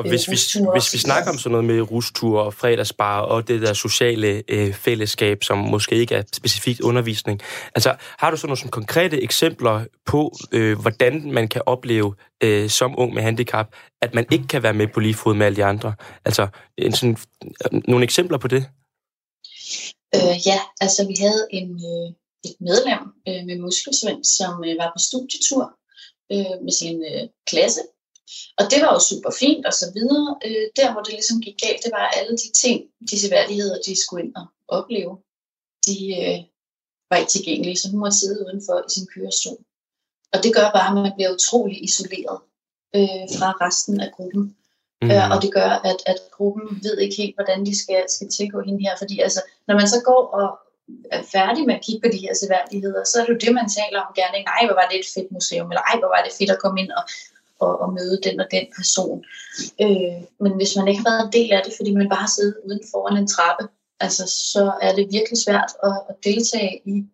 og 0.00 0.08
hvis 0.08 0.28
vi, 0.30 0.64
hvis 0.72 0.92
vi 0.92 0.98
snakker 0.98 1.30
om 1.30 1.38
sådan 1.38 1.50
noget 1.50 1.64
med 1.64 1.90
rustur 1.90 2.40
og 2.40 2.54
fredagsbar 2.54 3.20
og 3.20 3.48
det 3.48 3.62
der 3.62 3.72
sociale 3.72 4.42
øh, 4.48 4.74
fællesskab, 4.74 5.44
som 5.44 5.58
måske 5.58 5.94
ikke 5.94 6.14
er 6.14 6.22
specifikt 6.32 6.80
undervisning, 6.80 7.40
altså 7.74 7.94
har 8.18 8.30
du 8.30 8.36
sådan 8.36 8.48
nogle 8.48 8.58
sådan 8.58 8.70
konkrete 8.70 9.22
eksempler 9.22 9.84
på, 10.06 10.36
øh, 10.52 10.80
hvordan 10.80 11.32
man 11.32 11.48
kan 11.48 11.62
opleve 11.66 12.14
øh, 12.42 12.70
som 12.70 12.98
ung 12.98 13.14
med 13.14 13.22
handicap, 13.22 13.66
at 14.02 14.14
man 14.14 14.26
ikke 14.32 14.46
kan 14.46 14.62
være 14.62 14.74
med 14.74 14.88
på 14.94 15.00
lige 15.00 15.14
fod 15.14 15.34
med 15.34 15.46
alle 15.46 15.56
de 15.56 15.64
andre? 15.64 15.94
Altså 16.24 16.48
en 16.78 16.92
sådan, 16.92 17.16
øh, 17.72 17.80
nogle 17.88 18.04
eksempler 18.04 18.38
på 18.38 18.48
det? 18.48 18.64
Øh, 20.14 20.36
ja, 20.46 20.58
altså 20.80 21.06
vi 21.06 21.14
havde 21.20 21.46
en, 21.50 21.70
øh, 21.70 22.08
et 22.44 22.56
medlem 22.60 23.02
øh, 23.28 23.46
med 23.46 23.58
muskelsvind, 23.58 24.24
som 24.24 24.64
øh, 24.66 24.78
var 24.78 24.90
på 24.94 25.00
studietur 25.08 25.64
øh, 26.32 26.56
med 26.64 26.72
sin 26.80 26.96
øh, 27.12 27.28
klasse. 27.50 27.80
Og 28.58 28.64
det 28.70 28.78
var 28.82 28.92
jo 28.92 29.00
super 29.10 29.32
fint 29.42 29.66
og 29.66 29.72
så 29.72 29.86
videre. 29.96 30.28
Øh, 30.46 30.66
der, 30.76 30.92
hvor 30.92 31.02
det 31.02 31.12
ligesom 31.12 31.40
gik 31.40 31.56
galt, 31.64 31.84
det 31.84 31.92
var 31.92 32.14
alle 32.18 32.34
de 32.42 32.50
ting, 32.62 32.78
de 33.10 33.20
seværdigheder, 33.20 33.76
de 33.86 34.02
skulle 34.02 34.24
ind 34.24 34.34
og 34.40 34.46
opleve. 34.68 35.12
De 35.86 35.96
øh, 36.20 36.38
var 37.10 37.16
ikke 37.16 37.30
tilgængelige, 37.30 37.78
så 37.78 37.90
hun 37.90 38.00
måtte 38.00 38.18
sidde 38.18 38.44
udenfor 38.44 38.78
i 38.86 38.90
sin 38.94 39.06
kørestol. 39.14 39.58
Og 40.32 40.38
det 40.42 40.54
gør 40.54 40.68
bare, 40.76 40.88
at 40.88 40.94
man 40.94 41.12
bliver 41.16 41.34
utrolig 41.36 41.84
isoleret 41.84 42.38
øh, 42.96 43.26
fra 43.38 43.48
resten 43.64 44.00
af 44.00 44.10
gruppen. 44.16 44.56
Mm. 45.02 45.10
Øh, 45.10 45.30
og 45.32 45.42
det 45.42 45.50
gør, 45.58 45.70
at, 45.90 45.98
at 46.06 46.18
gruppen 46.36 46.66
ved 46.84 46.98
ikke 46.98 47.16
helt, 47.16 47.36
hvordan 47.36 47.66
de 47.66 47.74
skal, 47.82 48.04
skal 48.08 48.28
tilgå 48.28 48.60
hende 48.60 48.84
her. 48.86 48.94
Fordi 48.98 49.18
altså, 49.26 49.40
når 49.66 49.74
man 49.74 49.88
så 49.88 50.00
går 50.04 50.22
og 50.38 50.48
er 51.16 51.22
færdig 51.22 51.66
med 51.66 51.74
at 51.74 51.84
kigge 51.86 52.00
på 52.04 52.10
de 52.14 52.24
her 52.24 52.34
seværdigheder, 52.34 53.04
så 53.04 53.14
er 53.18 53.24
det 53.24 53.32
jo 53.34 53.42
det, 53.44 53.52
man 53.54 53.68
taler 53.78 54.00
om 54.00 54.12
gerne. 54.20 54.44
Nej, 54.52 54.62
hvor 54.66 54.76
var 54.80 54.86
det 54.90 54.98
et 55.00 55.12
fedt 55.14 55.32
museum, 55.32 55.70
eller 55.70 55.84
ej, 55.90 55.96
hvor 56.00 56.10
var 56.14 56.22
det 56.26 56.38
fedt 56.38 56.50
at 56.50 56.62
komme 56.62 56.80
ind 56.82 56.90
og, 56.98 57.04
og, 57.60 57.80
og 57.80 57.92
møde 57.92 58.20
den 58.24 58.40
og 58.40 58.46
den 58.50 58.66
person. 58.76 59.24
Øh, 59.80 60.18
men 60.40 60.52
hvis 60.56 60.76
man 60.76 60.88
ikke 60.88 61.02
har 61.02 61.10
været 61.10 61.26
en 61.26 61.32
del 61.38 61.52
af 61.52 61.62
det, 61.64 61.72
fordi 61.76 61.94
man 61.94 62.08
bare 62.08 62.28
sidder 62.28 62.60
uden 62.64 62.80
foran 62.90 63.16
en 63.16 63.26
trappe, 63.26 63.64
altså, 64.00 64.24
så 64.52 64.72
er 64.82 64.94
det 64.94 65.12
virkelig 65.12 65.38
svært 65.38 65.70
at, 65.82 65.96
at 66.08 66.14
deltage 66.24 66.80
i 66.84 67.04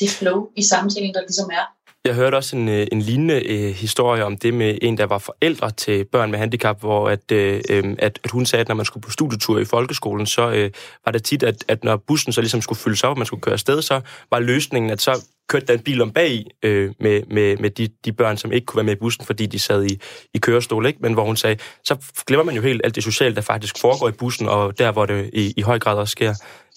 det 0.00 0.10
flow 0.10 0.48
i 0.56 0.62
samtalen, 0.62 1.14
der 1.14 1.20
ligesom 1.20 1.50
er. 1.60 1.66
Jeg 2.04 2.14
hørte 2.14 2.34
også 2.34 2.56
en, 2.56 2.68
øh, 2.68 2.86
en 2.92 3.02
lignende 3.02 3.42
øh, 3.46 3.74
historie 3.74 4.24
om 4.24 4.36
det 4.36 4.54
med 4.54 4.78
en, 4.82 4.98
der 4.98 5.06
var 5.06 5.18
forældre 5.18 5.70
til 5.70 6.04
børn 6.04 6.30
med 6.30 6.38
handicap, 6.38 6.80
hvor 6.80 7.08
at, 7.08 7.32
øh, 7.32 7.60
øhm, 7.70 7.96
at, 7.98 8.20
at 8.24 8.30
hun 8.30 8.46
sagde, 8.46 8.60
at 8.60 8.68
når 8.68 8.74
man 8.74 8.86
skulle 8.86 9.02
på 9.02 9.10
studietur 9.10 9.58
i 9.58 9.64
folkeskolen, 9.64 10.26
så 10.26 10.50
øh, 10.50 10.70
var 11.04 11.12
det 11.12 11.24
tit, 11.24 11.42
at, 11.42 11.64
at 11.68 11.84
når 11.84 11.96
bussen 11.96 12.32
så 12.32 12.40
ligesom 12.40 12.60
skulle 12.60 12.78
fyldes 12.78 13.04
op, 13.04 13.10
og 13.10 13.18
man 13.18 13.26
skulle 13.26 13.40
køre 13.40 13.52
afsted, 13.52 13.82
så 13.82 14.00
var 14.30 14.40
løsningen, 14.40 14.90
at 14.90 15.00
så 15.02 15.24
kørte 15.48 15.66
der 15.66 15.72
en 15.72 15.80
bil 15.80 16.02
om 16.02 16.10
bag 16.10 16.44
øh, 16.62 16.92
med, 17.00 17.22
med, 17.30 17.56
med 17.56 17.70
de, 17.70 17.88
de 18.04 18.12
børn, 18.12 18.36
som 18.36 18.52
ikke 18.52 18.64
kunne 18.64 18.76
være 18.76 18.84
med 18.84 18.96
i 18.96 18.98
bussen, 18.98 19.24
fordi 19.24 19.46
de 19.46 19.58
sad 19.58 19.84
i, 19.84 20.00
i 20.34 20.38
kørestol, 20.38 20.86
ikke? 20.86 20.98
men 21.02 21.12
hvor 21.12 21.24
hun 21.24 21.36
sagde, 21.36 21.58
så 21.84 21.96
glemmer 22.26 22.44
man 22.44 22.54
jo 22.54 22.62
helt 22.62 22.80
alt 22.84 22.94
det 22.94 23.04
sociale, 23.04 23.34
der 23.34 23.40
faktisk 23.40 23.78
foregår 23.78 24.08
i 24.08 24.12
bussen, 24.12 24.48
og 24.48 24.78
der, 24.78 24.92
hvor 24.92 25.06
det 25.06 25.30
i, 25.32 25.54
i 25.56 25.60
høj 25.60 25.78
grad 25.78 25.96
også 25.96 26.12
sker. 26.12 26.34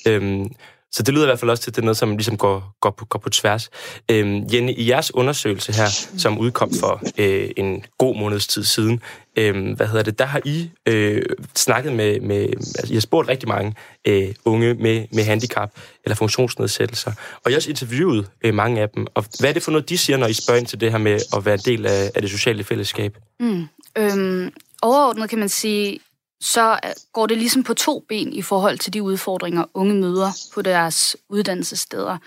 Øhm, 0.08 0.48
så 0.96 1.04
det 1.04 1.14
lyder 1.14 1.26
i 1.26 1.28
hvert 1.28 1.40
fald 1.40 1.52
også 1.52 1.64
til, 1.64 1.72
at 1.72 1.76
det 1.76 1.82
er 1.82 1.86
noget, 1.86 1.98
som 1.98 2.12
ligesom 2.12 2.38
går, 2.38 2.76
går, 2.82 2.90
på, 2.90 3.06
går 3.06 3.20
på 3.20 3.30
tværs. 3.30 3.70
Øhm, 4.12 4.48
Jenny, 4.54 4.74
i 4.78 4.90
jeres 4.90 5.16
undersøgelse 5.16 5.74
her, 5.74 5.88
som 6.18 6.38
udkom 6.38 6.72
for 6.80 7.02
øh, 7.18 7.50
en 7.58 7.86
god 7.98 8.16
måneds 8.16 8.48
tid 8.48 8.64
siden, 8.64 9.02
øh, 9.36 9.76
hvad 9.76 9.88
hedder 9.88 10.04
det, 10.04 10.20
der 10.20 10.26
har 10.26 10.42
I 10.46 10.70
øh, 10.86 11.22
snakket 11.56 11.94
med, 11.94 12.20
med 12.20 12.48
altså, 12.50 12.94
I 12.94 12.94
har 12.94 13.02
spurgt 13.02 13.30
rigtig 13.30 13.50
mange 13.50 13.74
øh, 14.08 14.34
unge 14.46 14.74
med, 14.74 15.06
med 15.12 15.24
handicap 15.24 15.72
eller 16.04 16.16
funktionsnedsættelser, 16.16 17.12
og 17.44 17.52
I 17.52 17.54
har 17.54 17.58
også 17.58 17.70
interviewet 17.70 18.30
øh, 18.42 18.54
mange 18.54 18.82
af 18.82 18.90
dem. 18.90 19.08
Og 19.14 19.26
hvad 19.40 19.50
er 19.50 19.54
det 19.54 19.64
for 19.64 19.72
noget, 19.72 19.90
de 19.90 19.98
siger, 19.98 20.18
når 20.18 20.28
I 20.28 20.34
spørger 20.34 20.60
ind 20.60 20.68
til 20.68 20.82
det 20.82 20.92
her 20.92 20.98
med 20.98 21.20
at 21.36 21.46
være 21.46 21.54
en 21.54 21.62
del 21.66 21.86
af, 21.86 22.12
af 22.16 22.22
det 22.22 22.32
sociale 22.32 22.64
fællesskab? 22.64 23.18
Mm, 23.40 23.68
øhm, 23.98 24.52
overordnet 24.82 25.30
kan 25.30 25.40
man 25.40 25.50
sige, 25.50 26.00
så 26.46 26.80
øh, 26.86 26.92
går 27.14 27.26
det 27.26 27.38
ligesom 27.38 27.64
på 27.64 27.74
to 27.74 28.00
ben 28.00 28.34
i 28.34 28.42
forhold 28.42 28.78
til 28.78 28.94
de 28.94 29.04
udfordringer, 29.04 29.66
unge 29.74 29.96
møder 29.96 30.32
på 30.54 30.62
deres 30.62 31.18
uddannelsessteder, 31.30 32.18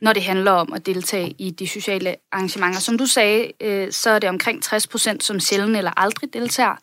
når 0.00 0.12
det 0.12 0.22
handler 0.22 0.50
om 0.50 0.72
at 0.72 0.86
deltage 0.86 1.34
i 1.38 1.50
de 1.50 1.68
sociale 1.68 2.16
arrangementer. 2.32 2.80
Som 2.80 2.98
du 2.98 3.06
sagde, 3.06 3.52
øh, 3.60 3.92
så 3.92 4.10
er 4.10 4.18
det 4.18 4.28
omkring 4.28 4.62
60 4.62 4.86
procent, 4.86 5.24
som 5.24 5.40
sjældent 5.40 5.76
eller 5.76 5.90
aldrig 5.96 6.32
deltager 6.32 6.76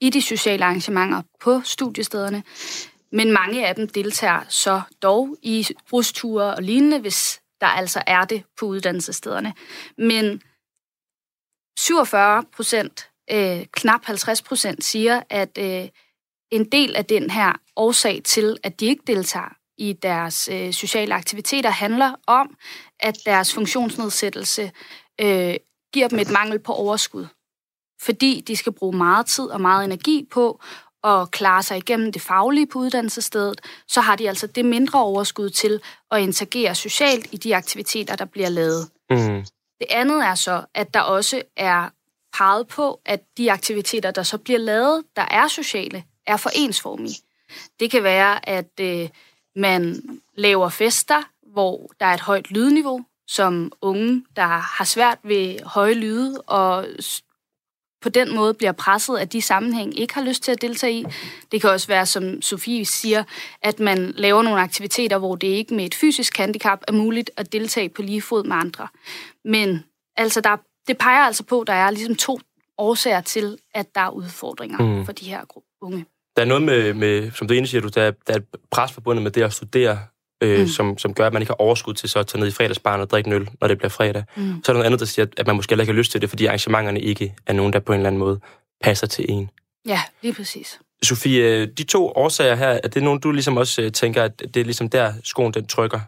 i 0.00 0.10
de 0.10 0.22
sociale 0.22 0.64
arrangementer 0.64 1.22
på 1.40 1.60
studiestederne. 1.64 2.42
Men 3.12 3.32
mange 3.32 3.66
af 3.66 3.74
dem 3.74 3.88
deltager 3.88 4.40
så 4.48 4.80
dog 5.02 5.36
i 5.42 5.66
brusture 5.90 6.54
og 6.54 6.62
lignende, 6.62 6.98
hvis 6.98 7.40
der 7.60 7.66
altså 7.66 8.02
er 8.06 8.24
det 8.24 8.42
på 8.58 8.66
uddannelsesstederne. 8.66 9.54
Men 9.98 10.42
47 11.78 12.44
procent, 12.56 13.10
øh, 13.30 13.66
knap 13.72 14.04
50 14.04 14.42
procent, 14.42 14.84
siger, 14.84 15.22
at 15.30 15.58
øh, 15.58 15.88
en 16.50 16.64
del 16.64 16.96
af 16.96 17.04
den 17.04 17.30
her 17.30 17.52
årsag 17.76 18.20
til, 18.24 18.56
at 18.62 18.80
de 18.80 18.86
ikke 18.86 19.02
deltager 19.06 19.54
i 19.78 19.92
deres 19.92 20.48
øh, 20.52 20.72
sociale 20.72 21.14
aktiviteter, 21.14 21.70
handler 21.70 22.14
om, 22.26 22.56
at 23.00 23.18
deres 23.26 23.54
funktionsnedsættelse 23.54 24.70
øh, 25.20 25.54
giver 25.92 26.08
dem 26.08 26.18
et 26.18 26.30
mangel 26.30 26.58
på 26.58 26.72
overskud. 26.72 27.26
Fordi 28.00 28.44
de 28.46 28.56
skal 28.56 28.72
bruge 28.72 28.96
meget 28.96 29.26
tid 29.26 29.44
og 29.44 29.60
meget 29.60 29.84
energi 29.84 30.28
på 30.30 30.60
at 31.04 31.30
klare 31.30 31.62
sig 31.62 31.76
igennem 31.76 32.12
det 32.12 32.22
faglige 32.22 32.66
på 32.66 32.78
uddannelsesstedet, 32.78 33.60
så 33.88 34.00
har 34.00 34.16
de 34.16 34.28
altså 34.28 34.46
det 34.46 34.64
mindre 34.64 35.02
overskud 35.02 35.50
til 35.50 35.80
at 36.10 36.20
interagere 36.20 36.74
socialt 36.74 37.28
i 37.32 37.36
de 37.36 37.56
aktiviteter, 37.56 38.16
der 38.16 38.24
bliver 38.24 38.48
lavet. 38.48 38.88
Mm. 39.10 39.44
Det 39.80 39.86
andet 39.90 40.24
er 40.24 40.34
så, 40.34 40.64
at 40.74 40.94
der 40.94 41.00
også 41.00 41.42
er 41.56 41.88
peget 42.38 42.68
på, 42.68 43.00
at 43.04 43.20
de 43.36 43.52
aktiviteter, 43.52 44.10
der 44.10 44.22
så 44.22 44.38
bliver 44.38 44.58
lavet, 44.58 45.04
der 45.16 45.24
er 45.30 45.48
sociale, 45.48 46.04
er 46.28 46.36
for 46.36 46.50
ensformige. 46.54 47.16
Det 47.80 47.90
kan 47.90 48.02
være, 48.02 48.48
at 48.48 48.80
øh, 48.80 49.08
man 49.56 50.02
laver 50.34 50.68
fester, 50.68 51.22
hvor 51.52 51.90
der 52.00 52.06
er 52.06 52.14
et 52.14 52.20
højt 52.20 52.50
lydniveau, 52.50 53.04
som 53.26 53.72
unge, 53.80 54.24
der 54.36 54.46
har 54.46 54.84
svært 54.84 55.18
ved 55.22 55.58
høje 55.64 55.94
lyde, 55.94 56.40
og 56.40 56.86
på 58.02 58.08
den 58.08 58.34
måde 58.34 58.54
bliver 58.54 58.72
presset 58.72 59.16
af 59.16 59.28
de 59.28 59.42
sammenhæng, 59.42 59.98
ikke 59.98 60.14
har 60.14 60.22
lyst 60.22 60.42
til 60.42 60.52
at 60.52 60.62
deltage 60.62 60.94
i. 60.94 61.04
Det 61.52 61.60
kan 61.60 61.70
også 61.70 61.86
være, 61.86 62.06
som 62.06 62.42
Sofie 62.42 62.84
siger, 62.84 63.24
at 63.62 63.80
man 63.80 64.12
laver 64.16 64.42
nogle 64.42 64.60
aktiviteter, 64.60 65.18
hvor 65.18 65.36
det 65.36 65.46
ikke 65.46 65.74
med 65.74 65.84
et 65.84 65.94
fysisk 65.94 66.36
handicap 66.36 66.82
er 66.88 66.92
muligt 66.92 67.30
at 67.36 67.52
deltage 67.52 67.88
på 67.88 68.02
lige 68.02 68.22
fod 68.22 68.44
med 68.44 68.56
andre. 68.56 68.88
Men 69.44 69.84
altså, 70.16 70.40
der, 70.40 70.56
det 70.88 70.98
peger 70.98 71.22
altså 71.22 71.44
på, 71.44 71.60
at 71.60 71.66
der 71.66 71.72
er 71.72 71.90
ligesom 71.90 72.14
to 72.14 72.38
årsager 72.78 73.20
til, 73.20 73.58
at 73.74 73.94
der 73.94 74.00
er 74.00 74.10
udfordringer 74.10 74.78
mm. 74.78 75.04
for 75.04 75.12
de 75.12 75.24
her 75.24 75.44
unge 75.80 76.06
der 76.38 76.44
er 76.44 76.48
noget 76.48 76.62
med, 76.62 76.94
med 76.94 77.30
som 77.32 77.48
du 77.48 77.66
siger, 77.66 77.80
du, 77.80 77.88
der, 77.88 78.10
der 78.10 78.32
er 78.32 78.36
et 78.36 78.44
pres 78.70 78.92
forbundet 78.92 79.22
med 79.22 79.30
det 79.30 79.42
at 79.42 79.52
studere, 79.52 79.98
øh, 80.42 80.60
mm. 80.60 80.66
som, 80.66 80.98
som 80.98 81.14
gør, 81.14 81.26
at 81.26 81.32
man 81.32 81.42
ikke 81.42 81.50
har 81.50 81.60
overskud 81.60 81.94
til 81.94 82.08
så 82.08 82.18
at 82.18 82.26
tage 82.26 82.40
ned 82.40 82.48
i 82.48 82.50
fredagsbarn 82.50 83.00
og 83.00 83.10
drikke 83.10 83.34
øl, 83.34 83.48
når 83.60 83.68
det 83.68 83.78
bliver 83.78 83.88
fredag. 83.88 84.24
Mm. 84.36 84.42
Så 84.64 84.72
er 84.72 84.74
der 84.74 84.78
noget 84.78 84.86
andet, 84.86 85.00
der 85.00 85.06
siger, 85.06 85.26
at 85.36 85.46
man 85.46 85.56
måske 85.56 85.70
heller 85.70 85.82
ikke 85.82 85.92
har 85.92 85.98
lyst 85.98 86.12
til 86.12 86.20
det, 86.20 86.28
fordi 86.28 86.46
arrangementerne 86.46 87.00
ikke 87.00 87.34
er 87.46 87.52
nogen, 87.52 87.72
der 87.72 87.80
på 87.80 87.92
en 87.92 87.98
eller 87.98 88.06
anden 88.06 88.18
måde 88.18 88.40
passer 88.80 89.06
til 89.06 89.26
en. 89.28 89.50
Ja, 89.86 90.00
lige 90.22 90.34
præcis. 90.34 90.78
Sofie, 91.02 91.66
de 91.66 91.84
to 91.84 92.06
årsager 92.08 92.54
her, 92.54 92.80
er 92.84 92.88
det 92.88 93.02
nogen, 93.02 93.20
du 93.20 93.32
ligesom 93.32 93.56
også 93.56 93.82
øh, 93.82 93.92
tænker, 93.92 94.22
at 94.22 94.38
det 94.54 94.56
er 94.56 94.64
ligesom 94.64 94.88
der, 94.88 95.12
skoen 95.24 95.54
den 95.54 95.66
trykker? 95.66 96.00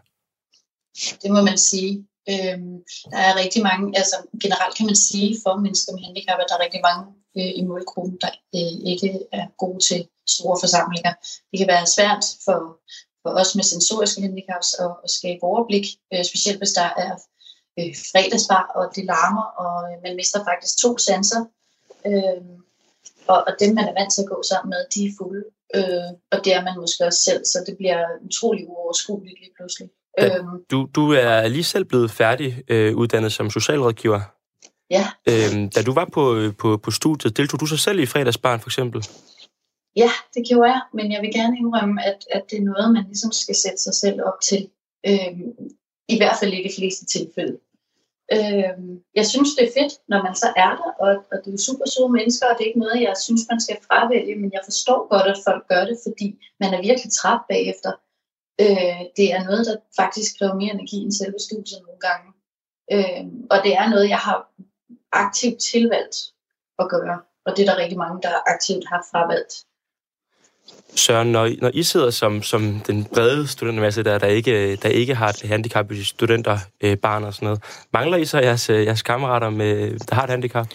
Det 1.23 1.31
må 1.31 1.41
man 1.41 1.57
sige. 1.57 2.05
Øhm, 2.29 2.77
der 3.11 3.17
er 3.17 3.35
rigtig 3.43 3.63
mange, 3.63 3.97
altså 3.97 4.15
generelt 4.41 4.77
kan 4.77 4.85
man 4.85 4.95
sige 4.95 5.37
for 5.43 5.55
mennesker 5.55 5.91
med 5.93 6.03
handicap, 6.05 6.39
at 6.39 6.45
der 6.49 6.55
er 6.55 6.63
rigtig 6.63 6.81
mange 6.89 7.03
øh, 7.37 7.51
i 7.59 7.61
målgruppen, 7.69 8.17
der 8.21 8.31
øh, 8.55 8.91
ikke 8.91 9.19
er 9.31 9.45
gode 9.57 9.79
til 9.79 10.07
store 10.37 10.57
forsamlinger. 10.63 11.13
Det 11.51 11.57
kan 11.59 11.67
være 11.67 11.93
svært 11.95 12.23
for, 12.45 12.59
for 13.23 13.31
os 13.41 13.55
med 13.55 13.63
sensoriske 13.63 14.21
handicaps 14.21 14.69
at, 14.85 14.93
at 15.05 15.09
skabe 15.17 15.43
overblik, 15.43 15.85
øh, 16.13 16.23
specielt 16.25 16.59
hvis 16.61 16.73
der 16.79 16.89
er 17.05 17.13
øh, 17.79 17.93
fredagsbar, 18.11 18.65
og 18.75 18.85
det 18.95 19.05
larmer, 19.05 19.47
og 19.63 19.75
øh, 19.89 19.95
man 20.05 20.15
mister 20.15 20.39
faktisk 20.49 20.73
to 20.83 20.97
sanser. 20.97 21.41
Øh, 22.09 22.41
og, 23.27 23.39
og 23.47 23.53
dem, 23.59 23.75
man 23.75 23.87
er 23.87 23.93
vant 23.99 24.13
til 24.13 24.21
at 24.21 24.29
gå 24.33 24.43
sammen 24.51 24.69
med, 24.69 24.81
de 24.93 25.05
er 25.05 25.11
fulde. 25.19 25.43
Øh, 25.75 26.09
og 26.31 26.37
det 26.45 26.53
er 26.53 26.63
man 26.63 26.79
måske 26.79 27.05
også 27.05 27.21
selv, 27.23 27.45
så 27.45 27.57
det 27.67 27.77
bliver 27.77 27.99
utrolig 28.27 28.63
uoverskueligt 28.67 29.39
lige 29.39 29.53
pludselig. 29.57 29.89
Ja, 30.17 30.37
øhm. 30.37 30.65
du, 30.71 30.87
du 30.95 31.13
er 31.13 31.47
lige 31.47 31.63
selv 31.63 31.85
blevet 31.85 32.11
færdig 32.11 32.63
øh, 32.67 32.95
uddannet 32.95 33.31
som 33.33 33.49
socialrådgiver. 33.49 34.21
Ja. 34.89 35.07
Øhm, 35.29 35.69
da 35.69 35.81
du 35.81 35.93
var 35.93 36.09
på, 36.13 36.35
øh, 36.35 36.53
på, 36.55 36.77
på 36.77 36.91
studiet, 36.91 37.37
deltog 37.37 37.59
du 37.59 37.65
så 37.65 37.77
selv 37.77 37.99
i 37.99 38.05
fredagsbarn 38.05 38.59
for 38.59 38.69
eksempel? 38.69 39.05
Ja, 39.95 40.11
det 40.33 40.47
gjorde 40.47 40.71
jeg, 40.71 40.81
men 40.93 41.11
jeg 41.11 41.21
vil 41.21 41.33
gerne 41.33 41.57
indrømme, 41.57 42.05
at, 42.05 42.19
at 42.31 42.43
det 42.49 42.57
er 42.57 42.69
noget, 42.71 42.93
man 42.93 43.03
ligesom 43.03 43.31
skal 43.31 43.55
sætte 43.55 43.77
sig 43.77 43.93
selv 43.93 44.23
op 44.23 44.39
til. 44.41 44.69
Øhm, 45.05 45.43
I 46.07 46.17
hvert 46.17 46.37
fald 46.39 46.53
i 46.53 46.67
de 46.67 46.75
fleste 46.77 47.05
tilfælde. 47.05 47.57
Øhm, 48.37 49.03
jeg 49.15 49.25
synes, 49.25 49.49
det 49.55 49.63
er 49.65 49.75
fedt, 49.79 49.93
når 50.11 50.23
man 50.23 50.35
så 50.35 50.47
er 50.55 50.73
der, 50.81 50.89
og, 51.03 51.11
og 51.31 51.37
det 51.45 51.53
er 51.53 51.67
super 51.67 51.85
søde 51.85 52.11
mennesker, 52.17 52.45
og 52.47 52.55
det 52.55 52.63
er 52.63 52.67
ikke 52.71 52.85
noget, 52.85 53.01
jeg 53.01 53.15
synes, 53.25 53.41
man 53.51 53.61
skal 53.61 53.77
fravælge, 53.87 54.35
men 54.41 54.51
jeg 54.53 54.61
forstår 54.69 54.99
godt, 55.13 55.27
at 55.33 55.43
folk 55.47 55.63
gør 55.67 55.83
det, 55.89 55.97
fordi 56.05 56.27
man 56.59 56.73
er 56.73 56.81
virkelig 56.87 57.11
træt 57.11 57.41
bagefter. 57.49 57.91
Øh, 58.61 59.01
det 59.17 59.27
er 59.35 59.43
noget, 59.49 59.65
der 59.69 59.75
faktisk 60.01 60.29
kræver 60.37 60.55
mere 60.61 60.73
energi 60.73 60.97
end 61.05 61.11
selve 61.11 61.39
studiet 61.47 61.81
nogle 61.85 62.01
gange. 62.07 62.27
Øh, 62.95 63.25
og 63.53 63.57
det 63.65 63.73
er 63.79 63.89
noget, 63.89 64.09
jeg 64.09 64.21
har 64.27 64.37
aktivt 65.11 65.59
tilvalgt 65.71 66.17
at 66.79 66.89
gøre, 66.89 67.17
og 67.45 67.51
det 67.57 67.61
er 67.61 67.69
der 67.71 67.81
rigtig 67.81 67.97
mange, 67.97 68.21
der 68.21 68.49
aktivt 68.53 68.85
har 68.91 69.01
fravalgt. 69.11 69.53
Søren, 70.95 71.31
når, 71.31 71.49
når 71.61 71.71
I 71.73 71.83
sidder 71.83 72.09
som, 72.09 72.43
som 72.43 72.79
den 72.87 73.03
brede 73.03 73.47
studentermasse, 73.47 74.03
der, 74.03 74.17
der, 74.17 74.27
ikke, 74.27 74.75
der 74.75 74.89
ikke 74.89 75.15
har 75.15 75.29
et 75.29 75.41
handicap, 75.41 75.91
studenter, 76.03 76.57
øh, 76.83 76.97
barn 76.97 77.23
og 77.23 77.33
sådan 77.33 77.45
noget, 77.45 77.63
mangler 77.93 78.17
I 78.17 78.25
så 78.25 78.39
jeres, 78.39 78.69
øh, 78.69 78.85
jeres 78.85 79.01
kammerater, 79.01 79.49
med, 79.49 79.99
der 79.99 80.15
har 80.15 80.23
et 80.23 80.29
handicap? 80.29 80.67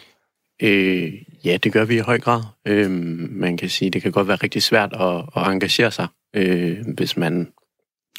Øh, 0.63 1.13
ja, 1.45 1.57
det 1.57 1.73
gør 1.73 1.85
vi 1.85 1.97
i 1.97 1.99
høj 1.99 2.19
grad. 2.21 2.43
Øh, 2.67 2.91
man 3.31 3.57
kan 3.57 3.69
sige, 3.69 3.91
det 3.91 4.03
kan 4.03 4.13
godt 4.13 4.29
være 4.29 4.37
rigtig 4.37 4.63
svært 4.63 4.93
at, 4.93 5.43
at 5.43 5.53
engagere 5.53 5.91
sig, 5.91 6.07
øh, 6.37 6.79
hvis 6.95 7.17
man 7.17 7.49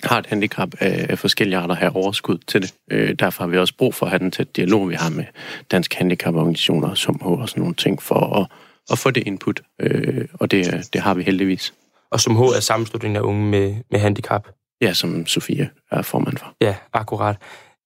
har 0.04 0.20
et 0.20 0.26
handicap 0.26 0.70
af, 0.80 1.06
af 1.10 1.20
forskellige 1.20 1.58
arter 1.58 1.76
her 1.76 1.90
overskud 1.90 2.38
til 2.38 2.62
det. 2.62 2.74
Øh, 2.92 3.16
derfor 3.20 3.44
har 3.44 3.50
vi 3.50 3.58
også 3.58 3.74
brug 3.78 3.94
for 3.94 4.06
at 4.06 4.10
have 4.10 4.20
den 4.20 4.32
tæt 4.32 4.56
dialog, 4.56 4.90
vi 4.90 4.96
har 4.96 5.10
med 5.10 5.26
Dansk 5.72 5.94
Handicaporganisationer 5.94 6.94
som 6.94 7.22
og 7.22 7.50
sådan 7.50 7.62
nogle 7.62 7.76
ting, 7.76 8.02
for 8.02 8.40
at, 8.42 8.48
at 8.92 8.98
få 8.98 9.12
det 9.12 9.24
input, 9.28 9.62
øh, 9.82 10.26
og 10.34 10.52
det, 10.52 10.90
det 10.94 11.02
har 11.02 11.14
vi 11.14 11.24
heldigvis. 11.24 11.74
Og 12.12 12.20
som 12.20 12.36
H 12.36 12.42
er 12.42 12.60
sammenslutningen 12.60 13.16
af 13.16 13.22
unge 13.22 13.46
med, 13.46 13.76
med 13.92 14.00
handicap? 14.00 14.48
Ja, 14.82 14.94
som 14.94 15.26
Sofie 15.26 15.70
er 15.92 16.02
formand 16.02 16.38
for. 16.38 16.56
Ja, 16.62 16.76
akkurat. 16.94 17.36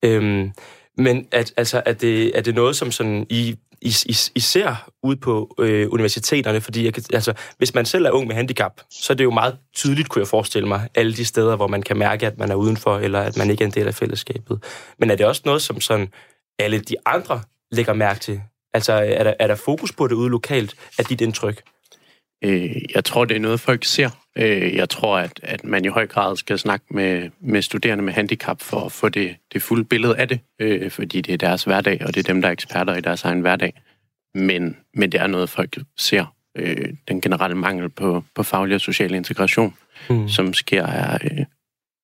Øhm, 0.05 0.51
men 0.97 1.27
at, 1.31 1.53
altså, 1.57 1.81
er, 1.85 1.93
det, 1.93 2.37
er 2.37 2.41
det 2.41 2.55
noget, 2.55 2.75
som 2.75 2.91
sådan 2.91 3.25
I 3.29 3.55
is, 3.81 4.05
is, 4.05 4.31
især 4.35 4.89
ud 5.03 5.15
på 5.15 5.55
øh, 5.59 5.87
universiteterne, 5.91 6.61
fordi 6.61 6.85
jeg 6.85 6.93
kan, 6.93 7.03
altså, 7.13 7.33
hvis 7.57 7.73
man 7.73 7.85
selv 7.85 8.05
er 8.05 8.11
ung 8.11 8.27
med 8.27 8.35
handicap, 8.35 8.81
så 8.89 9.13
er 9.13 9.17
det 9.17 9.23
jo 9.23 9.31
meget 9.31 9.57
tydeligt, 9.73 10.09
kunne 10.09 10.19
jeg 10.19 10.27
forestille 10.27 10.67
mig, 10.67 10.89
alle 10.95 11.13
de 11.13 11.25
steder, 11.25 11.55
hvor 11.55 11.67
man 11.67 11.81
kan 11.81 11.97
mærke, 11.97 12.27
at 12.27 12.37
man 12.37 12.51
er 12.51 12.55
udenfor, 12.55 12.97
eller 12.97 13.19
at 13.19 13.37
man 13.37 13.49
ikke 13.49 13.63
er 13.63 13.67
en 13.67 13.73
del 13.73 13.87
af 13.87 13.95
fællesskabet. 13.95 14.63
Men 14.99 15.11
er 15.11 15.15
det 15.15 15.25
også 15.25 15.41
noget, 15.45 15.61
som 15.61 15.81
sådan 15.81 16.07
alle 16.59 16.79
de 16.79 16.95
andre 17.05 17.41
lægger 17.71 17.93
mærke 17.93 18.19
til? 18.19 18.41
Altså, 18.73 18.93
er 18.93 19.23
der, 19.23 19.33
er 19.39 19.47
der 19.47 19.55
fokus 19.55 19.91
på 19.91 20.07
det 20.07 20.15
ude 20.15 20.29
lokalt? 20.29 20.75
Er 20.99 21.03
dit 21.03 21.21
indtryk? 21.21 21.61
Øh, 22.43 22.75
jeg 22.95 23.05
tror, 23.05 23.25
det 23.25 23.35
er 23.35 23.39
noget, 23.39 23.59
folk 23.59 23.85
ser. 23.85 24.09
Øh, 24.35 24.75
jeg 24.75 24.89
tror, 24.89 25.17
at, 25.17 25.39
at 25.43 25.63
man 25.63 25.85
i 25.85 25.87
høj 25.87 26.07
grad 26.07 26.37
skal 26.37 26.59
snakke 26.59 26.85
med, 26.89 27.29
med 27.39 27.61
studerende 27.61 28.03
med 28.03 28.13
handicap 28.13 28.61
for 28.61 28.79
at 28.85 28.91
få 28.91 29.09
det, 29.09 29.35
det 29.53 29.61
fulde 29.61 29.83
billede 29.83 30.17
af 30.17 30.27
det, 30.27 30.39
øh, 30.59 30.91
fordi 30.91 31.21
det 31.21 31.33
er 31.33 31.37
deres 31.37 31.63
hverdag, 31.63 32.01
og 32.05 32.15
det 32.15 32.19
er 32.19 32.33
dem, 32.33 32.41
der 32.41 32.47
er 32.47 32.53
eksperter 32.53 32.95
i 32.95 33.01
deres 33.01 33.23
egen 33.23 33.41
hverdag. 33.41 33.81
Men, 34.35 34.77
men 34.93 35.11
det 35.11 35.21
er 35.21 35.27
noget, 35.27 35.49
folk 35.49 35.77
ser. 35.97 36.25
Øh, 36.57 36.93
den 37.07 37.21
generelle 37.21 37.57
mangel 37.57 37.89
på, 37.89 38.23
på 38.35 38.43
faglig 38.43 38.75
og 38.75 38.81
social 38.81 39.13
integration, 39.13 39.75
mm. 40.09 40.29
som 40.29 40.53
sker, 40.53 40.85
er, 40.85 41.17
øh, 41.23 41.45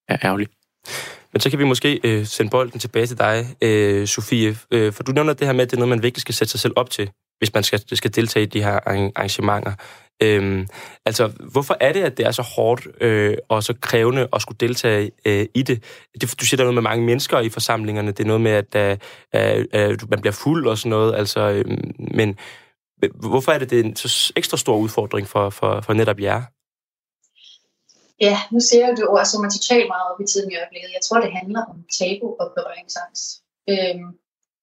er 0.07 0.17
ærgerligt. 0.24 0.51
Men 1.38 1.41
så 1.41 1.50
kan 1.50 1.60
vi 1.60 1.63
måske 1.63 2.00
øh, 2.03 2.25
sende 2.25 2.50
bolden 2.51 2.79
tilbage 2.79 3.06
til 3.06 3.17
dig, 3.17 3.46
øh, 3.62 4.08
Sofie, 4.08 4.58
øh, 4.72 4.94
for 4.94 5.03
du 5.03 5.12
nævner 5.12 5.34
det 5.34 5.48
her 5.48 5.53
med, 5.53 5.62
at 5.62 5.72
det 5.72 5.77
er 5.77 5.79
noget, 5.79 5.89
man 5.89 6.03
virkelig 6.03 6.22
skal 6.22 6.36
sætte 6.36 6.51
sig 6.51 6.60
selv 6.60 6.74
op 6.75 6.89
til, 6.89 7.10
hvis 7.38 7.53
man 7.53 7.63
skal, 7.63 7.98
skal 7.98 8.15
deltage 8.15 8.44
i 8.44 8.50
de 8.50 8.63
her 8.63 8.79
arrangementer. 8.86 9.74
Øhm, 10.24 10.67
altså, 11.06 11.32
hvorfor 11.51 11.77
er 11.79 11.94
det, 11.94 12.03
at 12.03 12.17
det 12.17 12.25
er 12.25 12.32
så 12.32 12.41
hårdt 12.41 12.88
øh, 13.01 13.38
og 13.50 13.63
så 13.63 13.74
krævende 13.82 14.27
at 14.34 14.41
skulle 14.41 14.58
deltage 14.60 15.12
øh, 15.25 15.46
i 15.53 15.62
det? 15.62 15.84
det? 16.22 16.39
Du 16.39 16.46
siger, 16.46 16.58
der 16.58 16.63
er 16.63 16.65
noget 16.65 16.84
med 16.84 16.89
mange 16.89 17.06
mennesker 17.06 17.39
i 17.39 17.50
forsamlingerne. 17.50 18.12
Det 18.12 18.20
er 18.20 18.27
noget 18.27 18.41
med, 18.41 18.51
at 18.51 18.74
der, 18.74 18.96
øh, 19.36 19.65
øh, 19.74 19.89
øh 19.89 19.98
man 20.10 20.22
bliver 20.22 20.34
fuld 20.34 20.67
og 20.67 20.77
sådan 20.77 20.89
noget. 20.89 21.15
Altså, 21.15 21.50
øh, 21.50 21.65
men 21.98 22.36
hvorfor 23.15 23.51
er 23.51 23.60
det, 23.60 23.70
det 23.70 23.79
er 23.79 23.84
en 23.84 23.96
så 23.96 24.34
ekstra 24.36 24.58
stor 24.58 24.77
udfordring 24.77 25.27
for, 25.27 25.50
for, 25.50 25.82
for 25.82 25.94
netop 25.94 26.20
jer? 26.20 26.41
Ja, 28.21 28.38
nu 28.51 28.59
ser 28.59 28.81
jeg 28.86 28.97
det 28.97 29.07
ord, 29.07 29.25
som 29.25 29.43
er 29.45 29.50
totalt 29.50 29.88
meget 29.93 30.05
op 30.12 30.21
i 30.21 30.27
tiden 30.31 30.51
i 30.51 30.57
øjeblikket. 30.62 30.97
Jeg 30.97 31.03
tror, 31.05 31.19
det 31.21 31.38
handler 31.39 31.62
om 31.71 31.77
tabu 31.97 32.27
og 32.41 32.47
berøringsangst. 32.55 33.25
Øhm, 33.71 34.07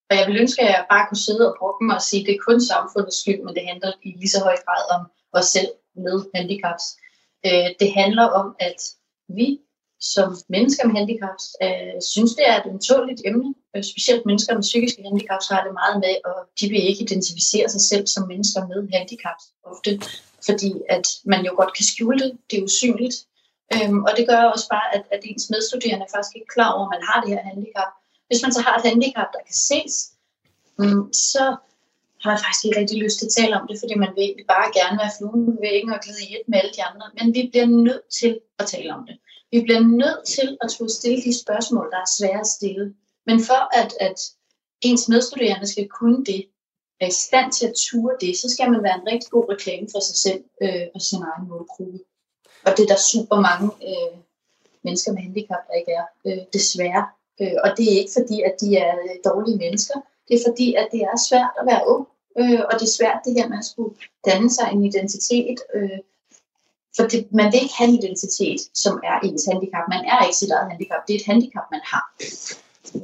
og 0.09 0.13
jeg 0.19 0.25
vil 0.29 0.41
ønske, 0.43 0.63
at 0.63 0.71
jeg 0.75 0.87
bare 0.91 1.07
kunne 1.07 1.27
sidde 1.29 1.45
og 1.49 1.57
bruge 1.59 1.77
dem 1.81 1.89
og 1.97 2.03
sige, 2.09 2.21
at 2.21 2.27
det 2.27 2.35
er 2.35 2.47
kun 2.49 2.61
samfundets 2.73 3.21
skyld, 3.21 3.41
men 3.45 3.55
det 3.57 3.65
handler 3.71 3.93
i 4.07 4.09
lige 4.21 4.35
så 4.35 4.41
høj 4.49 4.57
grad 4.65 4.83
om 4.95 5.03
os 5.39 5.47
selv 5.57 5.71
med 6.05 6.17
handicaps. 6.35 6.85
Øh, 7.47 7.69
det 7.81 7.91
handler 8.01 8.27
om, 8.41 8.47
at 8.69 8.81
vi 9.39 9.49
som 10.01 10.29
mennesker 10.49 10.87
med 10.87 10.95
handicaps 10.99 11.45
øh, 11.65 11.97
synes, 12.13 12.33
det 12.39 12.45
er 12.51 12.57
et 12.57 12.71
untåligt 12.73 13.23
emne. 13.25 13.55
Øh, 13.77 13.85
specielt 13.93 14.27
mennesker 14.27 14.55
med 14.55 14.63
psykiske 14.63 15.03
handicaps 15.07 15.47
har 15.49 15.61
det 15.65 15.73
meget 15.81 15.97
med, 16.05 16.15
og 16.31 16.37
de 16.61 16.69
vil 16.69 16.89
ikke 16.89 17.03
identificere 17.05 17.69
sig 17.69 17.81
selv 17.81 18.07
som 18.07 18.29
mennesker 18.33 18.61
med 18.71 18.81
handicaps 18.95 19.45
ofte, 19.71 19.91
fordi 20.47 20.71
at 20.97 21.07
man 21.25 21.45
jo 21.47 21.53
godt 21.61 21.77
kan 21.77 21.85
skjule 21.91 22.19
det. 22.23 22.31
Det 22.51 22.59
er 22.59 22.63
usynligt. 22.63 23.17
Øhm, 23.75 24.01
og 24.07 24.13
det 24.17 24.29
gør 24.29 24.43
også 24.55 24.69
bare, 24.75 24.89
at, 24.97 25.05
at 25.15 25.21
ens 25.25 25.51
medstuderende 25.51 26.07
faktisk 26.15 26.35
ikke 26.37 26.49
er 26.51 26.55
klar 26.57 26.71
over, 26.77 26.87
at 26.87 26.95
man 26.97 27.07
har 27.09 27.19
det 27.21 27.31
her 27.35 27.43
handicap. 27.51 27.91
Hvis 28.29 28.43
man 28.43 28.53
så 28.53 28.61
har 28.67 28.75
et 28.77 28.89
handicap, 28.91 29.29
der 29.35 29.43
kan 29.49 29.59
ses, 29.71 29.95
mm, 30.79 31.13
så 31.13 31.45
har 32.23 32.31
jeg 32.35 32.41
faktisk 32.45 32.65
ikke 32.65 32.81
rigtig 32.81 32.99
lyst 33.05 33.19
til 33.19 33.27
at 33.27 33.37
tale 33.39 33.55
om 33.61 33.67
det, 33.69 33.77
fordi 33.83 33.95
man 34.05 34.13
vil 34.19 34.31
bare 34.55 34.69
gerne 34.79 34.97
være 35.03 35.17
fluen 35.17 35.43
på 35.47 35.61
væggen 35.67 35.91
og 35.95 36.01
glide 36.05 36.23
i 36.27 36.35
et 36.37 36.47
med 36.49 36.59
alle 36.61 36.75
de 36.77 36.85
andre. 36.91 37.07
Men 37.19 37.27
vi 37.37 37.43
bliver 37.53 37.69
nødt 37.89 38.07
til 38.21 38.33
at 38.61 38.67
tale 38.67 38.91
om 38.97 39.03
det. 39.09 39.17
Vi 39.55 39.59
bliver 39.67 39.83
nødt 40.03 40.23
til 40.37 40.49
at 40.63 40.69
skulle 40.73 40.93
stille 40.99 41.21
de 41.27 41.41
spørgsmål, 41.43 41.87
der 41.93 42.01
er 42.05 42.15
svære 42.19 42.41
at 42.47 42.55
stille. 42.59 42.85
Men 43.29 43.37
for 43.49 43.63
at, 43.81 43.91
at 44.09 44.19
ens 44.89 45.09
medstuderende 45.09 45.67
skal 45.67 45.89
kunne 45.89 46.25
det, 46.25 46.41
være 47.01 47.09
i 47.09 47.21
stand 47.27 47.53
til 47.53 47.67
at 47.67 47.75
ture 47.87 48.15
det, 48.21 48.37
så 48.37 48.47
skal 48.55 48.71
man 48.71 48.83
være 48.83 48.99
en 49.01 49.09
rigtig 49.13 49.31
god 49.31 49.47
reklame 49.53 49.87
for 49.93 50.01
sig 50.09 50.17
selv 50.17 50.43
øh, 50.63 50.87
og 50.95 51.01
sin 51.01 51.23
egen 51.31 51.49
målgruppe. 51.49 51.99
Og 52.67 52.71
det 52.77 52.83
er 52.83 52.91
der 52.95 53.01
super 53.13 53.39
mange 53.49 53.67
øh, 53.89 54.13
mennesker 54.85 55.13
med 55.13 55.23
handicap, 55.23 55.63
der 55.69 55.75
ikke 55.81 55.93
er, 56.01 56.07
øh, 56.27 56.43
desværre. 56.53 57.05
Øh, 57.41 57.57
og 57.65 57.71
det 57.77 57.85
er 57.93 57.99
ikke 57.99 58.17
fordi, 58.19 58.37
at 58.49 58.55
de 58.61 58.77
er 58.77 58.93
øh, 59.05 59.17
dårlige 59.25 59.59
mennesker. 59.65 59.99
Det 60.29 60.35
er 60.37 60.43
fordi, 60.49 60.75
at 60.75 60.89
det 60.93 61.01
er 61.01 61.17
svært 61.29 61.53
at 61.61 61.67
være 61.71 61.83
ung. 61.93 62.05
Øh, 62.41 62.61
og 62.69 62.75
det 62.79 62.87
er 62.87 62.97
svært 62.99 63.21
det 63.25 63.33
her 63.39 63.49
med 63.49 63.59
at 63.59 63.71
skulle 63.71 63.95
danne 64.29 64.51
sig 64.51 64.67
en 64.73 64.85
identitet. 64.91 65.59
Øh, 65.75 65.99
for 66.97 67.05
det, 67.13 67.21
man 67.33 67.53
vil 67.53 67.63
ikke 67.63 67.79
have 67.79 67.89
en 67.89 67.99
identitet, 68.03 68.61
som 68.75 68.95
er 69.11 69.17
ens 69.27 69.45
handicap. 69.51 69.85
Man 69.95 70.05
er 70.13 70.25
ikke 70.27 70.37
sit 70.43 70.51
eget 70.51 70.71
handicap. 70.71 71.01
Det 71.07 71.15
er 71.15 71.21
et 71.21 71.27
handicap, 71.33 71.67
man 71.75 71.81
har. 71.93 72.05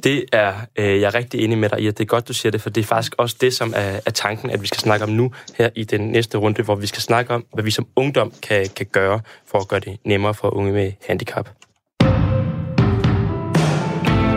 Det 0.03 0.25
er 0.31 0.53
øh, 0.75 1.01
jeg 1.01 1.07
er 1.07 1.15
rigtig 1.15 1.43
enig 1.43 1.57
med 1.57 1.69
dig 1.69 1.79
i, 1.79 1.87
at 1.87 1.97
det 1.97 2.03
er 2.03 2.07
godt, 2.07 2.27
du 2.27 2.33
siger 2.33 2.51
det, 2.51 2.61
for 2.61 2.69
det 2.69 2.81
er 2.81 2.85
faktisk 2.85 3.15
også 3.17 3.35
det, 3.41 3.53
som 3.53 3.73
er, 3.75 3.99
er 4.05 4.11
tanken, 4.11 4.49
at 4.49 4.61
vi 4.61 4.67
skal 4.67 4.79
snakke 4.79 5.05
om 5.05 5.09
nu 5.09 5.31
her 5.55 5.69
i 5.75 5.83
den 5.83 6.01
næste 6.01 6.37
runde, 6.37 6.63
hvor 6.63 6.75
vi 6.75 6.87
skal 6.87 7.01
snakke 7.01 7.33
om, 7.33 7.45
hvad 7.53 7.63
vi 7.63 7.71
som 7.71 7.87
ungdom 7.95 8.33
kan, 8.41 8.67
kan 8.75 8.85
gøre 8.85 9.21
for 9.47 9.59
at 9.59 9.67
gøre 9.67 9.79
det 9.79 9.97
nemmere 10.05 10.33
for 10.33 10.55
unge 10.55 10.71
med 10.71 10.91
handicap. 11.07 11.49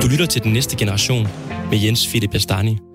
Du 0.03 0.09
lytter 0.09 0.27
til 0.27 0.43
den 0.43 0.53
næste 0.53 0.77
generation 0.77 1.29
med 1.71 1.79
Jens 1.79 2.09
Philip 2.09 2.31
Bastani. 2.31 2.94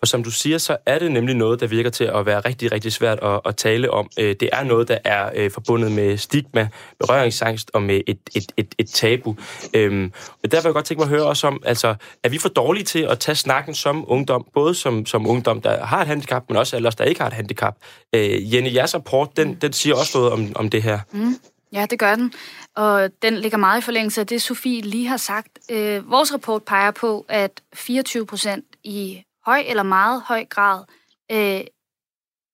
For 0.00 0.06
som 0.06 0.24
du 0.24 0.30
siger, 0.30 0.58
så 0.58 0.76
er 0.86 0.98
det 0.98 1.12
nemlig 1.12 1.34
noget, 1.34 1.60
der 1.60 1.66
virker 1.66 1.90
til 1.90 2.04
at 2.04 2.26
være 2.26 2.40
rigtig, 2.40 2.72
rigtig 2.72 2.92
svært 2.92 3.18
at, 3.22 3.40
at 3.44 3.56
tale 3.56 3.90
om. 3.90 4.10
Øh, 4.18 4.36
det 4.40 4.48
er 4.52 4.64
noget, 4.64 4.88
der 4.88 4.98
er 5.04 5.30
øh, 5.34 5.50
forbundet 5.50 5.92
med 5.92 6.16
stigma, 6.16 6.68
berøringsangst 6.98 7.70
og 7.74 7.82
med 7.82 8.00
et, 8.06 8.18
et, 8.34 8.52
et, 8.56 8.74
et 8.78 8.88
tabu. 8.88 9.36
Øhm, 9.74 10.12
og 10.42 10.52
derfor 10.52 10.62
vil 10.62 10.70
jeg 10.70 10.74
godt 10.74 10.84
tænke 10.84 10.98
mig 11.00 11.04
at 11.04 11.10
høre 11.10 11.26
også 11.26 11.46
om, 11.46 11.62
altså, 11.64 11.94
er 12.24 12.28
vi 12.28 12.38
for 12.38 12.48
dårlige 12.48 12.84
til 12.84 12.98
at 12.98 13.18
tage 13.18 13.36
snakken 13.36 13.74
som 13.74 14.04
ungdom, 14.08 14.46
både 14.54 14.74
som, 14.74 15.06
som 15.06 15.26
ungdom, 15.26 15.60
der 15.60 15.84
har 15.84 16.00
et 16.00 16.06
handicap, 16.06 16.42
men 16.48 16.56
også 16.56 16.76
alle 16.76 16.90
der 16.90 17.04
ikke 17.04 17.20
har 17.20 17.28
et 17.28 17.34
handicap? 17.34 17.76
Øh, 18.14 18.54
Jenny, 18.54 18.74
jeres 18.74 18.94
rapport, 18.94 19.36
den, 19.36 19.54
den 19.54 19.72
siger 19.72 19.96
også 19.96 20.18
noget 20.18 20.32
om, 20.32 20.52
om 20.54 20.70
det 20.70 20.82
her. 20.82 20.98
Mm. 21.12 21.34
Ja, 21.72 21.86
det 21.90 21.98
gør 21.98 22.14
den. 22.14 22.32
Og 22.76 23.10
den 23.22 23.34
ligger 23.36 23.58
meget 23.58 23.80
i 23.80 23.84
forlængelse 23.84 24.20
af 24.20 24.26
det, 24.26 24.42
Sofie 24.42 24.80
lige 24.80 25.06
har 25.06 25.16
sagt. 25.16 25.58
Øh, 25.70 26.10
vores 26.10 26.34
rapport 26.34 26.62
peger 26.62 26.90
på, 26.90 27.26
at 27.28 27.50
24 27.74 28.26
procent 28.26 28.64
i 28.84 29.22
høj 29.50 29.64
eller 29.66 29.82
meget 29.82 30.22
høj 30.22 30.44
grad 30.44 30.84
øh, 31.32 31.60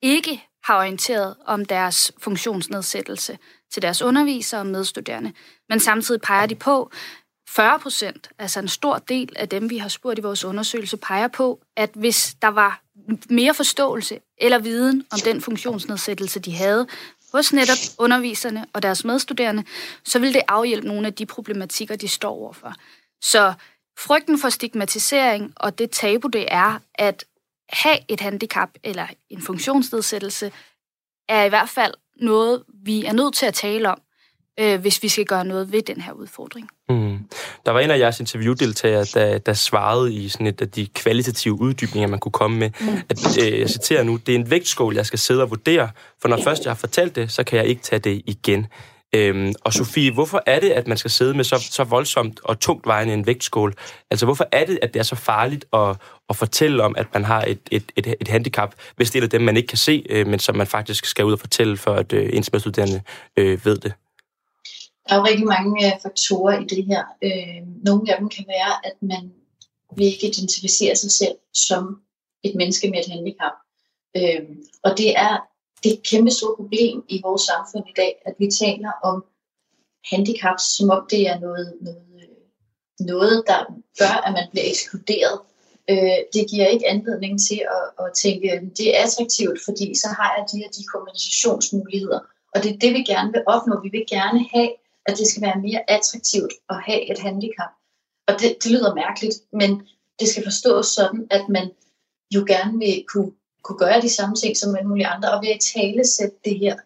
ikke 0.02 0.42
har 0.64 0.78
orienteret 0.78 1.36
om 1.46 1.64
deres 1.64 2.12
funktionsnedsættelse 2.18 3.38
til 3.72 3.82
deres 3.82 4.02
undervisere 4.02 4.60
og 4.60 4.66
medstuderende. 4.66 5.32
Men 5.68 5.80
samtidig 5.80 6.20
peger 6.20 6.46
de 6.46 6.54
på, 6.54 6.90
40 7.48 7.78
procent, 7.78 8.28
altså 8.38 8.60
en 8.60 8.68
stor 8.68 8.98
del 8.98 9.32
af 9.36 9.48
dem, 9.48 9.70
vi 9.70 9.78
har 9.78 9.88
spurgt 9.88 10.18
i 10.18 10.22
vores 10.22 10.44
undersøgelse, 10.44 10.96
peger 10.96 11.28
på, 11.28 11.60
at 11.76 11.90
hvis 11.94 12.36
der 12.42 12.48
var 12.48 12.80
mere 13.30 13.54
forståelse 13.54 14.20
eller 14.38 14.58
viden 14.58 15.06
om 15.12 15.18
den 15.24 15.40
funktionsnedsættelse, 15.40 16.40
de 16.40 16.56
havde 16.56 16.86
hos 17.32 17.52
netop 17.52 17.78
underviserne 17.98 18.66
og 18.72 18.82
deres 18.82 19.04
medstuderende, 19.04 19.64
så 20.04 20.18
ville 20.18 20.34
det 20.34 20.42
afhjælpe 20.48 20.88
nogle 20.88 21.06
af 21.06 21.14
de 21.14 21.26
problematikker, 21.26 21.96
de 21.96 22.08
står 22.08 22.30
overfor. 22.30 22.72
Så 23.22 23.54
frygten 23.98 24.38
for 24.38 24.48
stigmatisering 24.48 25.52
og 25.56 25.78
det 25.78 25.90
tabu, 25.90 26.28
det 26.28 26.44
er 26.48 26.78
at 26.94 27.24
have 27.68 27.98
et 28.08 28.20
handicap 28.20 28.68
eller 28.84 29.06
en 29.30 29.42
funktionsnedsættelse, 29.42 30.52
er 31.28 31.44
i 31.44 31.48
hvert 31.48 31.68
fald 31.68 31.94
noget, 32.20 32.62
vi 32.84 33.04
er 33.04 33.12
nødt 33.12 33.34
til 33.34 33.46
at 33.46 33.54
tale 33.54 33.90
om, 33.90 34.00
øh, 34.60 34.80
hvis 34.80 35.02
vi 35.02 35.08
skal 35.08 35.24
gøre 35.24 35.44
noget 35.44 35.72
ved 35.72 35.82
den 35.82 36.00
her 36.00 36.12
udfordring. 36.12 36.68
Mm. 36.88 37.18
Der 37.66 37.72
var 37.72 37.80
en 37.80 37.90
af 37.90 37.98
jeres 37.98 38.20
interviewdeltagere, 38.20 39.04
der, 39.14 39.38
der 39.38 39.52
svarede 39.52 40.14
i 40.14 40.28
sådan 40.28 40.46
et 40.46 40.60
af 40.60 40.70
de 40.70 40.86
kvalitative 40.86 41.60
uddybninger, 41.60 42.08
man 42.08 42.18
kunne 42.18 42.32
komme 42.32 42.58
med. 42.58 42.70
Mm. 42.80 42.88
At, 43.08 43.38
øh, 43.44 43.60
jeg 43.60 43.70
citerer 43.70 44.02
nu, 44.02 44.16
det 44.16 44.34
er 44.34 44.38
en 44.38 44.50
vægtskål, 44.50 44.94
jeg 44.94 45.06
skal 45.06 45.18
sidde 45.18 45.42
og 45.42 45.50
vurdere, 45.50 45.90
for 46.22 46.28
når 46.28 46.42
først 46.42 46.64
jeg 46.64 46.70
har 46.70 46.76
fortalt 46.76 47.16
det, 47.16 47.32
så 47.32 47.44
kan 47.44 47.58
jeg 47.58 47.66
ikke 47.66 47.82
tage 47.82 47.98
det 47.98 48.22
igen. 48.26 48.66
Øhm, 49.14 49.54
og 49.64 49.72
Sofie, 49.72 50.12
hvorfor 50.12 50.42
er 50.46 50.60
det, 50.60 50.70
at 50.70 50.88
man 50.88 50.96
skal 50.96 51.10
sidde 51.10 51.34
med 51.34 51.44
så, 51.44 51.68
så 51.70 51.84
voldsomt 51.84 52.40
og 52.44 52.60
tungt 52.60 52.86
vejende 52.86 53.14
en 53.14 53.26
vægtskål? 53.26 53.74
Altså, 54.10 54.26
hvorfor 54.26 54.48
er 54.52 54.66
det, 54.66 54.78
at 54.82 54.94
det 54.94 55.00
er 55.00 55.04
så 55.04 55.16
farligt 55.16 55.64
at, 55.72 55.96
at 56.28 56.36
fortælle 56.36 56.82
om, 56.82 56.94
at 56.98 57.06
man 57.14 57.24
har 57.24 57.42
et, 57.42 57.60
et, 57.70 57.92
et, 57.96 58.14
et 58.20 58.28
handicap, 58.28 58.74
hvis 58.96 59.10
det 59.10 59.24
er 59.24 59.28
dem, 59.28 59.40
man 59.40 59.56
ikke 59.56 59.66
kan 59.66 59.78
se, 59.78 60.06
øh, 60.10 60.26
men 60.26 60.38
som 60.38 60.56
man 60.56 60.66
faktisk 60.66 61.04
skal 61.04 61.24
ud 61.24 61.32
og 61.32 61.40
fortælle, 61.40 61.76
for 61.76 61.94
at 61.94 62.12
øh, 62.12 62.30
ens 62.32 62.52
medstuderende 62.52 63.02
øh, 63.36 63.64
ved 63.64 63.78
det? 63.78 63.92
Der 65.08 65.14
er 65.14 65.18
jo 65.18 65.24
rigtig 65.24 65.46
mange 65.46 65.86
øh, 65.86 65.92
faktorer 66.02 66.60
i 66.60 66.64
det 66.64 66.84
her. 66.84 67.04
Øh, 67.22 67.66
nogle 67.84 68.12
af 68.12 68.18
dem 68.18 68.28
kan 68.28 68.44
være, 68.48 68.86
at 68.86 68.94
man 69.00 69.32
vil 69.96 70.06
ikke 70.06 70.28
identificere 70.28 70.96
sig 70.96 71.10
selv 71.10 71.34
som 71.54 72.00
et 72.42 72.54
menneske 72.54 72.90
med 72.90 72.98
et 72.98 73.12
handicap. 73.12 73.52
Øh, 74.16 74.56
og 74.84 74.98
det 74.98 75.18
er 75.18 75.38
det 75.82 75.92
er 75.92 75.96
et 75.96 76.02
kæmpe 76.02 76.30
stort 76.30 76.56
problem 76.56 77.04
i 77.08 77.20
vores 77.24 77.42
samfund 77.42 77.84
i 77.88 77.94
dag, 77.96 78.22
at 78.26 78.34
vi 78.38 78.50
taler 78.50 78.92
om 79.02 79.24
handicaps, 80.10 80.62
som 80.76 80.90
om 80.90 81.06
det 81.10 81.28
er 81.28 81.38
noget, 81.40 81.74
noget, 81.80 82.02
øh, 82.20 83.06
noget 83.06 83.44
der 83.46 83.60
gør, 83.98 84.14
at 84.26 84.32
man 84.32 84.46
bliver 84.50 84.68
ekskluderet. 84.68 85.40
Øh, 85.90 86.18
det 86.34 86.50
giver 86.50 86.66
ikke 86.66 86.88
anledning 86.88 87.40
til 87.40 87.60
at, 87.76 88.04
at 88.04 88.12
tænke, 88.22 88.52
at 88.52 88.62
det 88.78 88.96
er 88.96 89.04
attraktivt, 89.04 89.58
fordi 89.64 89.94
så 89.94 90.08
har 90.08 90.34
jeg 90.36 90.46
de 90.52 90.58
her 90.58 90.68
de 90.68 90.84
kommunikationsmuligheder. 90.92 92.20
Og 92.54 92.62
det 92.62 92.70
er 92.72 92.78
det, 92.78 92.92
vi 92.94 93.02
gerne 93.12 93.32
vil 93.32 93.42
opnå. 93.46 93.80
Vi 93.82 93.88
vil 93.88 94.04
gerne 94.08 94.40
have, 94.54 94.70
at 95.06 95.18
det 95.18 95.26
skal 95.26 95.42
være 95.42 95.60
mere 95.66 95.90
attraktivt 95.90 96.52
at 96.70 96.76
have 96.86 97.10
et 97.10 97.18
handicap. 97.18 97.72
Og 98.28 98.34
det, 98.40 98.56
det 98.62 98.70
lyder 98.70 98.94
mærkeligt, 98.94 99.36
men 99.52 99.70
det 100.20 100.28
skal 100.28 100.44
forstås 100.44 100.86
sådan, 100.86 101.26
at 101.30 101.48
man 101.48 101.70
jo 102.34 102.44
gerne 102.46 102.78
vil 102.78 103.04
kunne 103.12 103.32
kunne 103.66 103.78
gøre 103.84 104.00
de 104.00 104.14
samme 104.18 104.34
ting 104.36 104.56
som 104.56 104.76
alle 104.76 104.88
mulige 104.88 105.12
andre, 105.14 105.32
og 105.34 105.42
ved 105.42 105.48
at 105.48 105.66
tale 105.74 106.02
sætte 106.16 106.36
det 106.44 106.58
her 106.62 106.76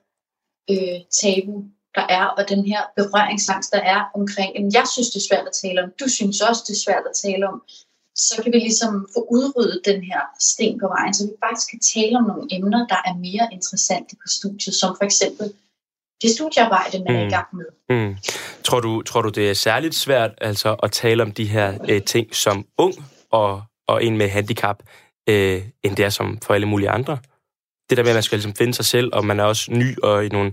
øh, 0.71 0.99
tabu, 1.21 1.55
der 1.95 2.07
er, 2.19 2.25
og 2.39 2.43
den 2.49 2.63
her 2.71 2.83
berøringsangst, 2.97 3.73
der 3.73 3.83
er 3.95 4.01
omkring, 4.19 4.51
jamen, 4.55 4.73
jeg 4.79 4.87
synes, 4.93 5.09
det 5.11 5.19
er 5.21 5.29
svært 5.31 5.47
at 5.51 5.59
tale 5.63 5.83
om, 5.83 5.91
du 6.01 6.09
synes 6.09 6.41
også, 6.49 6.63
det 6.67 6.75
er 6.75 6.85
svært 6.87 7.05
at 7.11 7.17
tale 7.25 7.49
om, 7.53 7.63
så 8.17 8.35
kan 8.43 8.53
vi 8.53 8.59
ligesom 8.59 9.09
få 9.15 9.21
udryddet 9.37 9.81
den 9.85 10.01
her 10.11 10.21
sten 10.51 10.79
på 10.83 10.89
vejen, 10.95 11.15
så 11.15 11.23
vi 11.27 11.33
faktisk 11.45 11.71
kan 11.71 11.81
tale 11.95 12.15
om 12.21 12.25
nogle 12.31 12.47
emner, 12.57 12.87
der 12.93 13.01
er 13.09 13.15
mere 13.27 13.49
interessante 13.53 14.17
på 14.17 14.27
studiet, 14.37 14.75
som 14.75 14.91
for 14.99 15.05
eksempel 15.05 15.47
det 16.23 16.31
studiearbejde, 16.31 16.99
man 16.99 17.13
mm. 17.13 17.17
er 17.17 17.21
i 17.21 17.25
mm. 17.25 17.31
gang 17.31 17.49
med. 17.59 17.69
Mm. 17.91 18.17
Tror, 18.65 18.81
du, 18.81 19.03
tror 19.03 19.23
du, 19.23 19.29
det 19.29 19.51
er 19.51 19.55
særligt 19.55 19.95
svært 19.95 20.31
altså, 20.41 20.77
at 20.83 20.93
tale 20.93 21.23
om 21.23 21.33
de 21.33 21.45
her 21.45 21.79
øh, 21.89 22.03
ting 22.03 22.35
som 22.35 22.67
ung 22.79 22.95
og, 23.31 23.63
og 23.89 24.05
en 24.05 24.17
med 24.17 24.29
handicap, 24.29 24.83
øh, 25.31 25.63
end 25.83 25.97
det 25.97 26.05
er 26.05 26.11
som 26.11 26.39
for 26.43 26.55
alle 26.55 26.67
mulige 26.67 26.91
andre? 26.91 27.19
Det 27.91 27.97
der 27.97 28.03
med, 28.03 28.11
at 28.11 28.17
man 28.17 28.23
skal 28.23 28.37
ligesom 28.37 28.55
finde 28.55 28.75
sig 28.75 28.85
selv, 28.85 29.11
og 29.13 29.25
man 29.25 29.41
er 29.41 29.45
også 29.45 29.73
ny 29.73 29.99
og 30.03 30.27
i 30.27 30.29
nogle 30.29 30.53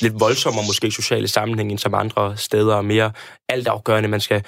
lidt 0.00 0.20
voldsomme 0.20 0.60
måske 0.66 0.90
sociale 0.90 1.28
sammenhænge 1.28 1.70
end 1.70 1.78
som 1.78 1.94
andre 1.94 2.36
steder, 2.36 2.74
og 2.74 2.84
mere 2.84 3.12
altafgørende. 3.48 4.08
Man 4.08 4.20
skal 4.20 4.44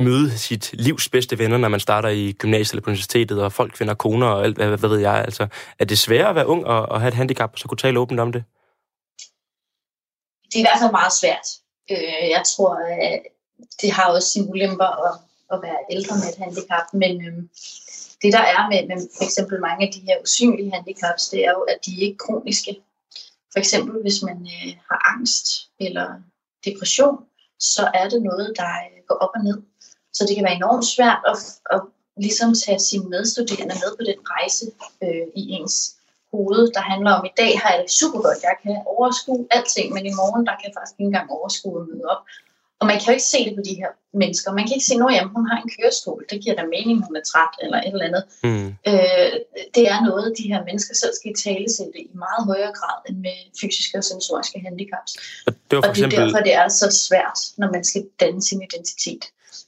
møde 0.00 0.38
sit 0.38 0.70
livs 0.72 1.08
bedste 1.08 1.38
venner, 1.38 1.58
når 1.58 1.68
man 1.68 1.80
starter 1.80 2.08
i 2.08 2.32
gymnasiet 2.32 2.72
eller 2.72 2.82
på 2.82 2.90
universitetet, 2.90 3.42
og 3.42 3.52
folk 3.52 3.76
finder 3.76 3.94
koner 3.94 4.26
og 4.26 4.44
alt, 4.44 4.56
hvad, 4.56 4.76
hvad 4.76 4.88
ved 4.88 4.98
jeg. 4.98 5.14
Altså, 5.14 5.46
er 5.78 5.84
det 5.84 5.98
sværere 5.98 6.28
at 6.28 6.34
være 6.34 6.46
ung 6.46 6.66
og, 6.66 6.88
og 6.88 7.00
have 7.00 7.08
et 7.08 7.14
handicap, 7.14 7.50
og 7.52 7.58
så 7.58 7.68
kunne 7.68 7.78
tale 7.78 8.00
åbent 8.00 8.20
om 8.20 8.32
det? 8.32 8.44
Det 10.44 10.54
er 10.54 10.58
i 10.58 10.62
hvert 10.62 10.80
fald 10.82 10.90
meget 10.90 11.12
svært. 11.12 11.46
Øh, 11.90 12.30
jeg 12.30 12.42
tror, 12.56 12.74
at 13.02 13.22
det 13.82 13.92
har 13.92 14.06
også 14.12 14.28
sine 14.28 14.46
ulemper 14.48 15.08
at, 15.08 15.14
at 15.52 15.58
være 15.62 15.78
ældre 15.90 16.14
med 16.16 16.28
et 16.32 16.38
handicap, 16.44 16.86
men 16.92 17.26
øh, 17.26 17.42
det 18.22 18.32
der 18.32 18.44
er 18.56 18.68
med, 18.70 18.88
med 18.88 19.08
for 19.16 19.24
eksempel 19.24 19.60
mange 19.60 19.86
af 19.86 19.92
de 19.92 20.00
her 20.00 20.16
usynlige 20.22 20.72
handicaps, 20.74 21.28
det 21.28 21.40
er 21.46 21.50
jo, 21.50 21.62
at 21.62 21.78
de 21.86 22.00
ikke 22.00 22.18
kroniske. 22.18 22.72
For 23.52 23.58
eksempel 23.58 24.02
hvis 24.02 24.22
man 24.22 24.38
øh, 24.56 24.72
har 24.90 25.14
angst 25.14 25.46
eller 25.80 26.06
depression, 26.64 27.16
så 27.58 27.90
er 27.94 28.08
det 28.08 28.22
noget, 28.22 28.52
der 28.56 28.70
øh, 28.86 29.00
går 29.08 29.14
op 29.14 29.30
og 29.36 29.44
ned. 29.44 29.58
Så 30.12 30.26
det 30.26 30.36
kan 30.36 30.44
være 30.44 30.60
enormt 30.62 30.86
svært 30.86 31.20
at, 31.32 31.36
at 31.74 31.80
ligesom 32.16 32.54
tage 32.54 32.80
sine 32.80 33.08
medstuderende 33.08 33.74
med 33.82 33.90
på 33.98 34.02
den 34.10 34.20
rejse 34.34 34.64
øh, 35.02 35.26
i 35.40 35.42
ens 35.56 35.76
hoved, 36.32 36.72
der 36.76 36.80
handler 36.80 37.12
om, 37.12 37.24
i 37.24 37.34
dag 37.36 37.52
har 37.60 37.70
jeg 37.72 37.82
det 37.82 37.90
super 38.00 38.20
godt, 38.26 38.42
jeg 38.42 38.56
kan 38.62 38.76
overskue 38.86 39.46
alting, 39.50 39.88
men 39.94 40.06
i 40.06 40.12
morgen, 40.20 40.46
der 40.46 40.54
kan 40.56 40.66
jeg 40.68 40.74
faktisk 40.76 40.94
ikke 40.98 41.10
engang 41.10 41.30
overskue 41.30 41.80
at 41.80 41.86
møde 41.88 42.04
op. 42.12 42.22
Og 42.82 42.88
man 42.90 42.96
kan 42.98 43.06
jo 43.10 43.14
ikke 43.18 43.30
se 43.34 43.40
det 43.46 43.54
på 43.58 43.62
de 43.68 43.74
her 43.80 43.90
mennesker. 44.22 44.48
Man 44.58 44.64
kan 44.66 44.74
ikke 44.76 44.88
se, 44.90 44.94
at 45.22 45.28
hun 45.34 45.44
har 45.50 45.58
en 45.62 45.70
kørestol. 45.76 46.20
Det 46.30 46.36
giver 46.42 46.56
da 46.60 46.64
mening, 46.76 46.96
hun 47.06 47.14
er 47.20 47.24
træt 47.30 47.54
eller 47.64 47.78
et 47.78 47.92
eller 47.94 48.06
andet. 48.10 48.24
Mm. 48.46 48.68
Øh, 48.90 49.32
det 49.76 49.84
er 49.92 49.98
noget, 50.08 50.26
de 50.38 50.44
her 50.52 50.60
mennesker 50.68 50.94
selv 51.02 51.14
skal 51.20 51.32
tale 51.48 51.68
sig 51.76 51.86
i 52.04 52.10
meget 52.24 52.42
højere 52.50 52.72
grad 52.78 52.98
end 53.08 53.16
med 53.26 53.36
fysiske 53.60 53.98
og 53.98 54.04
sensoriske 54.04 54.58
handicaps. 54.66 55.12
Og 55.46 55.52
det, 55.68 55.76
var 55.76 55.82
for 55.82 55.88
og 55.88 55.96
det 55.96 56.02
er 56.02 56.06
eksempel... 56.06 56.18
derfor, 56.18 56.40
det 56.48 56.54
er 56.54 56.68
så 56.68 56.88
svært, 57.06 57.38
når 57.60 57.68
man 57.76 57.84
skal 57.84 58.02
danne 58.20 58.42
sin 58.42 58.60
identitet. 58.68 59.22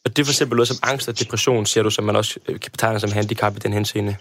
Og 0.05 0.09
det 0.13 0.19
er 0.23 0.27
for 0.29 0.33
eksempel 0.33 0.57
noget 0.57 0.69
som 0.69 0.79
angst 0.83 1.09
og 1.09 1.19
depression, 1.21 1.67
siger 1.67 1.85
du, 1.85 1.91
som 1.91 2.05
man 2.05 2.17
også 2.17 2.41
øh, 2.49 2.61
kan 2.61 2.71
betegne 2.71 3.01
som 3.01 3.13
handicap 3.13 3.57
i 3.57 3.59
den 3.59 3.73
henseende. 3.73 4.17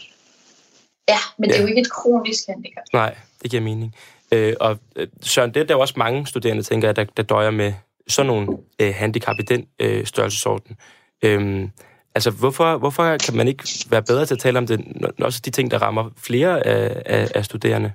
Ja, 1.10 1.22
men 1.38 1.50
ja. 1.50 1.54
det 1.54 1.60
er 1.60 1.64
jo 1.64 1.70
ikke 1.74 1.82
et 1.82 1.92
kronisk 1.92 2.44
handicap. 2.48 2.84
Nej, 2.94 3.16
det 3.42 3.52
giver 3.52 3.64
mening. 3.64 3.96
Øh, 4.32 4.56
og 4.60 4.80
øh, 4.96 5.08
Søren, 5.22 5.54
det 5.54 5.60
er 5.60 5.66
der 5.66 5.76
også 5.76 5.94
mange 5.98 6.28
studerende, 6.28 6.64
tænker 6.64 6.88
jeg, 6.88 6.96
der, 6.96 7.06
der 7.18 7.24
døjer 7.24 7.52
med 7.52 7.74
sådan 8.08 8.28
nogle 8.28 8.58
øh, 8.80 8.94
handicap 8.96 9.36
i 9.40 9.44
den 9.44 9.66
øh, 9.80 10.06
størrelsesorden. 10.06 10.76
Øhm, 11.24 11.70
altså, 12.16 12.32
hvorfor, 12.32 12.78
hvorfor 12.78 13.18
kan 13.18 13.38
man 13.38 13.48
ikke 13.48 13.64
være 13.90 14.04
bedre 14.04 14.26
til 14.26 14.34
at 14.34 14.40
tale 14.40 14.58
om 14.58 14.68
det, 14.68 14.82
når 15.20 15.26
også 15.26 15.42
de 15.46 15.52
ting, 15.52 15.72
der 15.72 15.78
rammer 15.78 16.10
flere 16.18 16.68
af, 16.68 17.02
af, 17.06 17.32
af 17.36 17.46
studerende? 17.46 17.92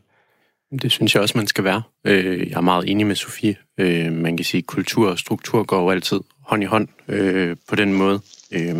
Det 0.82 0.92
synes 0.92 1.14
jeg 1.14 1.22
også, 1.22 1.38
man 1.38 1.46
skal 1.46 1.64
være. 1.64 1.82
Øh, 2.04 2.48
jeg 2.50 2.56
er 2.56 2.60
meget 2.60 2.90
enig 2.90 3.06
med 3.06 3.16
Sofie. 3.16 3.56
Øh, 3.78 4.12
man 4.12 4.36
kan 4.36 4.44
sige, 4.44 4.58
at 4.58 4.66
kultur 4.66 5.10
og 5.10 5.18
struktur 5.18 5.62
går 5.62 5.80
jo 5.80 5.90
altid 5.90 6.20
hånd 6.40 6.62
i 6.62 6.66
hånd 6.66 6.88
øh, 7.08 7.56
på 7.68 7.76
den 7.76 7.92
måde. 7.92 8.20
Øh, 8.52 8.76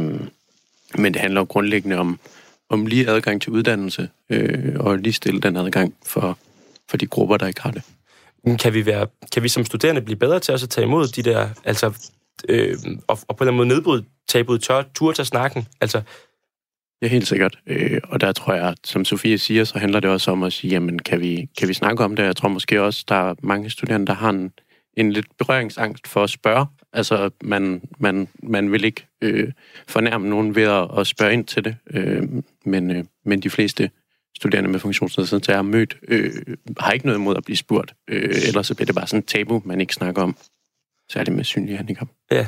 men 0.98 1.14
det 1.14 1.16
handler 1.16 1.40
jo 1.40 1.44
grundlæggende 1.44 1.98
om, 1.98 2.18
om 2.68 2.86
lige 2.86 3.08
adgang 3.08 3.42
til 3.42 3.52
uddannelse 3.52 4.08
øh, 4.30 4.76
og 4.80 4.98
lige 4.98 5.12
stille 5.12 5.40
den 5.40 5.56
adgang 5.56 5.94
for, 6.06 6.38
for 6.88 6.96
de 6.96 7.06
grupper, 7.06 7.36
der 7.36 7.46
ikke 7.46 7.62
har 7.62 7.70
det. 7.70 7.82
Kan 8.58 8.74
vi, 8.74 8.86
være, 8.86 9.06
kan 9.34 9.42
vi 9.42 9.48
som 9.48 9.64
studerende 9.64 10.02
blive 10.02 10.18
bedre 10.18 10.40
til 10.40 10.52
at 10.52 10.60
tage 10.60 10.84
imod 10.84 11.06
de 11.06 11.22
der, 11.22 11.48
altså, 11.64 12.10
øh, 12.48 12.76
og, 13.06 13.18
og 13.28 13.36
på 13.36 13.44
en 13.44 13.48
eller 13.48 13.52
anden 13.52 13.56
måde 13.56 13.68
nedbryde 13.68 14.04
tabuet, 14.28 14.62
tør, 14.62 14.82
tur 14.94 15.12
til 15.12 15.26
snakken? 15.26 15.68
Altså, 15.80 16.02
Ja, 17.02 17.06
helt 17.06 17.28
sikkert. 17.28 17.58
Øh, 17.66 18.00
og 18.04 18.20
der 18.20 18.32
tror 18.32 18.54
jeg, 18.54 18.74
som 18.84 19.04
Sofie 19.04 19.38
siger, 19.38 19.64
så 19.64 19.78
handler 19.78 20.00
det 20.00 20.10
også 20.10 20.30
om 20.30 20.42
at 20.42 20.52
sige, 20.52 20.70
jamen, 20.70 20.98
kan 20.98 21.20
vi, 21.20 21.48
kan 21.58 21.68
vi 21.68 21.74
snakke 21.74 22.04
om 22.04 22.16
det? 22.16 22.22
Jeg 22.22 22.36
tror 22.36 22.48
måske 22.48 22.82
også, 22.82 23.04
der 23.08 23.30
er 23.30 23.34
mange 23.42 23.70
studerende, 23.70 24.06
der 24.06 24.12
har 24.12 24.30
en, 24.30 24.52
en 24.96 25.12
lidt 25.12 25.26
berøringsangst 25.38 26.08
for 26.08 26.24
at 26.24 26.30
spørge. 26.30 26.66
Altså, 26.92 27.30
man, 27.42 27.82
man, 27.98 28.28
man 28.42 28.72
vil 28.72 28.84
ikke 28.84 29.06
øh, 29.22 29.52
fornærme 29.88 30.28
nogen 30.28 30.54
ved 30.54 30.62
at, 30.62 30.88
at 30.98 31.06
spørge 31.06 31.32
ind 31.32 31.44
til 31.44 31.64
det, 31.64 31.76
øh, 31.90 32.22
men, 32.64 32.90
øh, 32.90 33.04
men 33.24 33.40
de 33.40 33.50
fleste 33.50 33.90
studerende 34.38 34.70
med 34.70 34.80
funktionsnedsættelse, 34.80 35.50
jeg 35.50 35.58
har 35.58 35.62
mødt, 35.62 35.96
øh, 36.08 36.32
har 36.80 36.92
ikke 36.92 37.06
noget 37.06 37.18
imod 37.18 37.36
at 37.36 37.44
blive 37.44 37.56
spurgt. 37.56 37.94
Øh, 38.08 38.34
ellers 38.48 38.66
så 38.66 38.74
bliver 38.74 38.86
det 38.86 38.94
bare 38.94 39.06
sådan 39.06 39.18
et 39.18 39.26
tabu, 39.26 39.62
man 39.64 39.80
ikke 39.80 39.94
snakker 39.94 40.22
om. 40.22 40.36
Særligt 41.12 41.36
med 41.36 41.44
synlige 41.44 41.76
handicap. 41.76 42.08
Ja, 42.30 42.46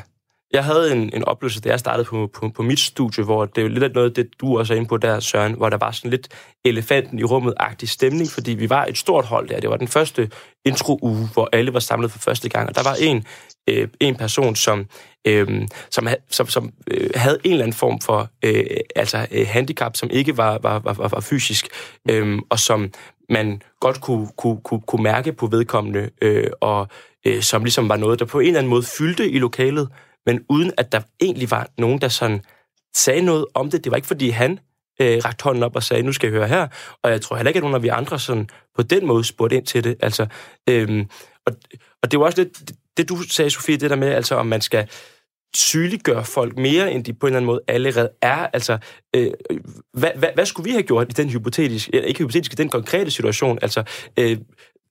jeg 0.52 0.64
havde 0.64 0.92
en, 0.92 1.10
en 1.14 1.24
oplevelse, 1.24 1.60
da 1.60 1.68
jeg 1.68 1.80
startede 1.80 2.04
på, 2.04 2.30
på, 2.34 2.48
på 2.48 2.62
mit 2.62 2.80
studie, 2.80 3.24
hvor 3.24 3.44
det 3.44 3.64
er 3.64 3.68
lidt 3.68 3.94
noget 3.94 4.16
det, 4.16 4.28
du 4.40 4.58
også 4.58 4.72
er 4.72 4.76
inde 4.76 4.88
på 4.88 4.96
der, 4.96 5.20
Søren, 5.20 5.54
hvor 5.54 5.68
der 5.68 5.76
var 5.76 5.90
sådan 5.90 6.10
lidt 6.10 6.28
elefanten 6.64 7.18
i 7.18 7.24
rummet-agtig 7.24 7.88
stemning, 7.88 8.30
fordi 8.30 8.52
vi 8.52 8.70
var 8.70 8.84
et 8.84 8.98
stort 8.98 9.24
hold 9.24 9.48
der. 9.48 9.60
Det 9.60 9.70
var 9.70 9.76
den 9.76 9.88
første 9.88 10.30
intro-uge, 10.64 11.28
hvor 11.32 11.48
alle 11.52 11.72
var 11.72 11.80
samlet 11.80 12.10
for 12.10 12.18
første 12.18 12.48
gang, 12.48 12.68
og 12.68 12.74
der 12.74 12.82
var 12.82 12.96
en, 13.00 13.24
øh, 13.68 13.88
en 14.00 14.16
person, 14.16 14.56
som, 14.56 14.86
øh, 15.26 15.68
som, 15.90 16.08
som, 16.30 16.48
som 16.48 16.72
øh, 16.86 17.10
havde 17.14 17.38
en 17.44 17.50
eller 17.50 17.64
anden 17.64 17.76
form 17.76 18.00
for 18.00 18.28
øh, 18.44 18.64
altså, 18.96 19.26
øh, 19.30 19.46
handicap, 19.46 19.96
som 19.96 20.10
ikke 20.12 20.36
var, 20.36 20.58
var, 20.62 20.78
var, 20.78 20.92
var, 20.92 21.08
var 21.08 21.20
fysisk, 21.20 21.68
øh, 22.10 22.38
og 22.50 22.58
som 22.58 22.90
man 23.28 23.62
godt 23.80 24.00
kunne, 24.00 24.28
kunne, 24.36 24.60
kunne, 24.64 24.80
kunne 24.80 25.02
mærke 25.02 25.32
på 25.32 25.46
vedkommende, 25.46 26.10
øh, 26.22 26.50
og 26.60 26.88
øh, 27.26 27.42
som 27.42 27.64
ligesom 27.64 27.88
var 27.88 27.96
noget, 27.96 28.18
der 28.18 28.24
på 28.24 28.40
en 28.40 28.46
eller 28.46 28.58
anden 28.58 28.70
måde 28.70 28.82
fyldte 28.82 29.30
i 29.30 29.38
lokalet, 29.38 29.88
men 30.26 30.44
uden 30.48 30.72
at 30.78 30.92
der 30.92 31.00
egentlig 31.20 31.50
var 31.50 31.68
nogen, 31.78 32.00
der 32.00 32.09
sådan 32.09 32.42
sagde 32.96 33.22
noget 33.22 33.46
om 33.54 33.70
det. 33.70 33.85
Det 33.85 33.90
var 33.90 33.96
ikke, 33.96 34.09
fordi 34.09 34.30
han 34.30 34.59
øh, 35.00 35.18
rakte 35.24 35.42
hånden 35.42 35.62
op 35.62 35.76
og 35.76 35.83
sagde, 35.83 36.02
nu 36.02 36.12
skal 36.12 36.26
jeg 36.26 36.38
høre 36.38 36.48
her. 36.48 36.68
Og 37.02 37.11
jeg 37.11 37.20
tror 37.20 37.37
heller 37.37 37.50
ikke, 37.50 37.59
at 37.59 37.62
nogen 37.62 37.74
af 37.74 37.83
vi 37.83 37.88
andre 37.88 38.18
sådan, 38.18 38.48
på 38.76 38.83
den 38.83 39.06
måde 39.06 39.24
spurgte 39.24 39.56
ind 39.56 39.66
til 39.66 39.85
det. 39.85 39.96
Altså, 40.00 40.26
øhm, 40.68 41.11
og, 41.46 41.52
og 42.02 42.11
det 42.11 42.20
var 42.20 42.24
også 42.24 42.42
lidt 42.42 42.72
det, 42.96 43.09
du 43.09 43.22
sagde, 43.22 43.50
Sofie, 43.50 43.76
det 43.76 43.90
der 43.90 43.96
med, 43.96 44.09
altså, 44.09 44.35
om 44.35 44.46
man 44.46 44.61
skal 44.61 44.88
sygeliggøre 45.54 46.24
folk 46.24 46.59
mere, 46.59 46.92
end 46.92 47.04
de 47.04 47.12
på 47.12 47.26
en 47.26 47.28
eller 47.28 47.37
anden 47.37 47.46
måde 47.46 47.61
allerede 47.68 48.11
er. 48.22 48.46
Altså, 48.52 48.78
øh, 49.16 49.30
hvad, 49.92 50.11
hvad, 50.16 50.28
hvad 50.35 50.46
skulle 50.46 50.64
vi 50.64 50.70
have 50.70 50.83
gjort 50.83 51.11
i 51.11 51.22
den 51.22 51.30
hypotetiske, 51.30 52.06
ikke 52.06 52.18
hypotetiske, 52.18 52.56
den 52.56 52.68
konkrete 52.68 53.11
situation? 53.11 53.59
Altså, 53.62 53.83
øh, 54.18 54.38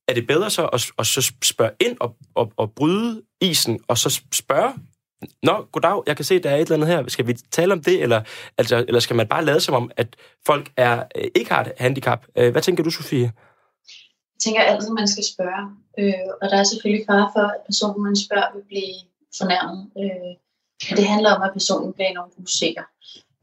er 0.08 0.14
det 0.14 0.28
bedre 0.28 0.50
så 0.50 0.66
at, 0.66 0.92
at 1.00 1.08
så 1.08 1.34
spørge 1.44 1.72
ind 1.80 1.98
og, 2.00 2.16
og, 2.36 2.54
og 2.58 2.72
bryde 2.76 3.22
isen, 3.42 3.80
og 3.88 3.98
så 3.98 4.22
spørge 4.34 4.74
Nå, 5.44 5.66
goddag, 5.72 6.04
jeg 6.08 6.16
kan 6.16 6.26
se, 6.26 6.40
der 6.40 6.50
er 6.50 6.56
et 6.56 6.62
eller 6.62 6.76
andet 6.76 6.88
her. 6.88 7.08
Skal 7.08 7.28
vi 7.28 7.34
tale 7.34 7.74
om 7.74 7.84
det, 7.84 8.02
eller, 8.02 8.22
altså, 8.58 8.86
eller 8.88 9.00
skal 9.00 9.16
man 9.16 9.28
bare 9.28 9.46
lade 9.46 9.60
som 9.60 9.76
om, 9.76 9.92
at 9.98 10.16
folk 10.46 10.72
er, 10.78 11.04
øh, 11.16 11.28
ikke 11.36 11.52
har 11.52 11.62
et 11.64 11.72
handicap? 11.78 12.26
Øh, 12.38 12.52
hvad 12.52 12.62
tænker 12.62 12.84
du, 12.84 12.90
Sofie? 12.90 13.32
Jeg 14.36 14.42
tænker 14.44 14.62
altid, 14.62 14.90
man 14.90 15.08
skal 15.08 15.24
spørge. 15.24 15.64
Øh, 16.00 16.30
og 16.42 16.50
der 16.50 16.58
er 16.58 16.64
selvfølgelig 16.64 17.06
fare 17.10 17.30
for, 17.36 17.46
at 17.56 17.62
personen, 17.66 18.04
man 18.04 18.16
spørger, 18.16 18.54
vil 18.56 18.66
blive 18.68 18.96
fornærmet. 19.38 19.80
Øh, 20.02 20.32
men 20.90 20.98
det 20.98 21.08
handler 21.14 21.32
om, 21.36 21.42
at 21.42 21.52
personen 21.54 21.94
bliver 21.94 22.10
enormt 22.10 22.34
usikker. 22.38 22.86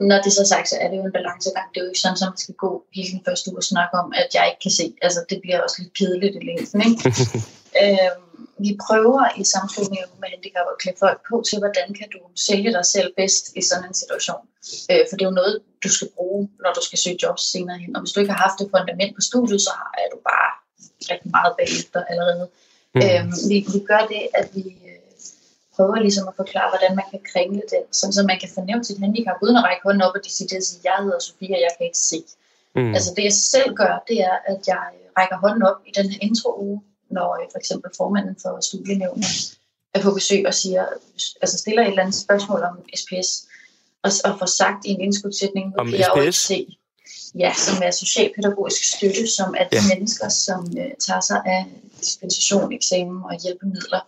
Når 0.00 0.18
det 0.24 0.32
så 0.32 0.40
er 0.40 0.50
sagt, 0.54 0.68
så 0.68 0.76
er 0.80 0.88
det 0.90 0.96
jo 0.96 1.04
en 1.04 1.16
balancegang. 1.18 1.66
Det 1.70 1.78
er 1.80 1.84
jo 1.84 1.90
ikke 1.92 2.00
sådan, 2.00 2.18
at 2.22 2.28
man 2.32 2.44
skal 2.44 2.54
gå 2.64 2.70
hele 2.96 3.10
den 3.16 3.22
første 3.26 3.50
uge 3.50 3.58
og 3.58 3.68
snakke 3.72 3.94
om, 4.02 4.12
at 4.22 4.28
jeg 4.34 4.44
ikke 4.50 4.62
kan 4.66 4.74
se. 4.80 4.86
Altså, 5.02 5.20
det 5.30 5.38
bliver 5.42 5.60
også 5.64 5.76
lidt 5.82 5.94
kedeligt 5.98 6.34
i 6.40 6.42
længden, 6.48 6.80
ikke? 6.88 7.00
øh, 7.82 8.10
vi 8.58 8.78
prøver 8.86 9.24
i 9.40 9.44
samfundet 9.44 10.04
med 10.20 10.28
handicap 10.34 10.66
at 10.72 10.78
klæde 10.82 10.96
folk 11.04 11.18
på 11.28 11.34
til, 11.48 11.58
hvordan 11.58 11.88
kan 11.98 12.08
du 12.14 12.20
sælge 12.46 12.70
dig 12.76 12.84
selv 12.94 13.08
bedst 13.20 13.44
i 13.56 13.62
sådan 13.62 13.88
en 13.88 13.94
situation. 14.02 14.42
Øh, 14.90 15.02
for 15.08 15.14
det 15.16 15.24
er 15.24 15.30
jo 15.32 15.40
noget, 15.40 15.54
du 15.84 15.88
skal 15.96 16.08
bruge, 16.16 16.48
når 16.62 16.72
du 16.78 16.82
skal 16.86 16.98
søge 16.98 17.18
jobs 17.22 17.42
senere 17.52 17.78
hen. 17.78 17.96
Og 17.96 18.00
hvis 18.02 18.12
du 18.12 18.20
ikke 18.20 18.32
har 18.32 18.42
haft 18.46 18.58
det 18.60 18.68
fundament 18.74 19.12
på 19.16 19.20
studiet, 19.30 19.60
så 19.60 19.72
er 20.02 20.08
du 20.14 20.18
bare 20.32 20.50
rigtig 21.10 21.30
meget 21.36 21.52
bagefter 21.58 22.00
allerede. 22.10 22.46
Mm. 22.94 23.00
Øh, 23.02 23.22
vi, 23.50 23.56
vi 23.74 23.80
gør 23.90 24.02
det, 24.12 24.22
at 24.40 24.46
vi 24.56 24.64
øh, 24.90 25.00
prøver 25.76 25.96
ligesom 26.06 26.28
at 26.28 26.34
forklare, 26.36 26.68
hvordan 26.72 26.92
man 27.00 27.06
kan 27.12 27.20
kringle 27.32 27.62
det, 27.72 27.82
sådan 27.98 28.12
så 28.12 28.22
man 28.22 28.38
kan 28.42 28.50
fornemme 28.54 28.84
sit 28.84 28.98
handicap, 29.04 29.36
uden 29.42 29.56
at 29.56 29.64
række 29.68 29.82
hånden 29.86 30.02
op 30.02 30.14
og 30.18 30.22
decidere 30.24 30.62
sige, 30.62 30.80
jeg 30.84 30.98
hedder 31.04 31.18
Sofia, 31.18 31.54
og 31.58 31.62
jeg 31.66 31.72
kan 31.76 31.86
ikke 31.86 32.02
se. 32.12 32.20
Mm. 32.76 32.94
Altså 32.96 33.10
det 33.16 33.24
jeg 33.24 33.36
selv 33.52 33.70
gør, 33.80 33.94
det 34.08 34.18
er, 34.30 34.36
at 34.52 34.60
jeg 34.66 34.86
rækker 35.18 35.36
hånden 35.44 35.62
op 35.62 35.78
i 35.88 35.90
den 35.98 36.10
her 36.10 36.18
intro-uge, 36.28 36.80
når 37.10 37.34
øh, 37.40 37.46
for 37.52 37.58
eksempel 37.58 37.90
formanden 37.96 38.36
for 38.42 38.60
studienævnet 38.60 39.58
er 39.94 40.02
på 40.02 40.10
besøg 40.10 40.46
og 40.46 40.54
siger, 40.54 40.86
altså 41.42 41.58
stiller 41.58 41.82
et 41.82 41.88
eller 41.88 42.02
andet 42.02 42.14
spørgsmål 42.14 42.62
om 42.62 42.78
SPS, 42.96 43.28
og, 44.02 44.10
og 44.24 44.38
får 44.38 44.46
sagt 44.46 44.84
i 44.84 44.90
en 44.90 45.00
indskudsætning, 45.00 45.78
om 45.78 45.88
SPS? 45.88 46.36
Se, 46.36 46.78
ja, 47.38 47.52
som 47.54 47.82
er 47.82 47.90
socialpædagogisk 47.90 48.96
støtte, 48.96 49.26
som 49.26 49.54
er 49.58 49.68
de 49.68 49.76
ja. 49.76 49.94
mennesker, 49.94 50.28
som 50.28 50.60
uh, 50.60 50.92
tager 51.06 51.20
sig 51.20 51.42
af 51.46 51.66
dispensation, 52.00 52.72
eksamen 52.72 53.22
og 53.24 53.42
hjælpemidler. 53.42 54.00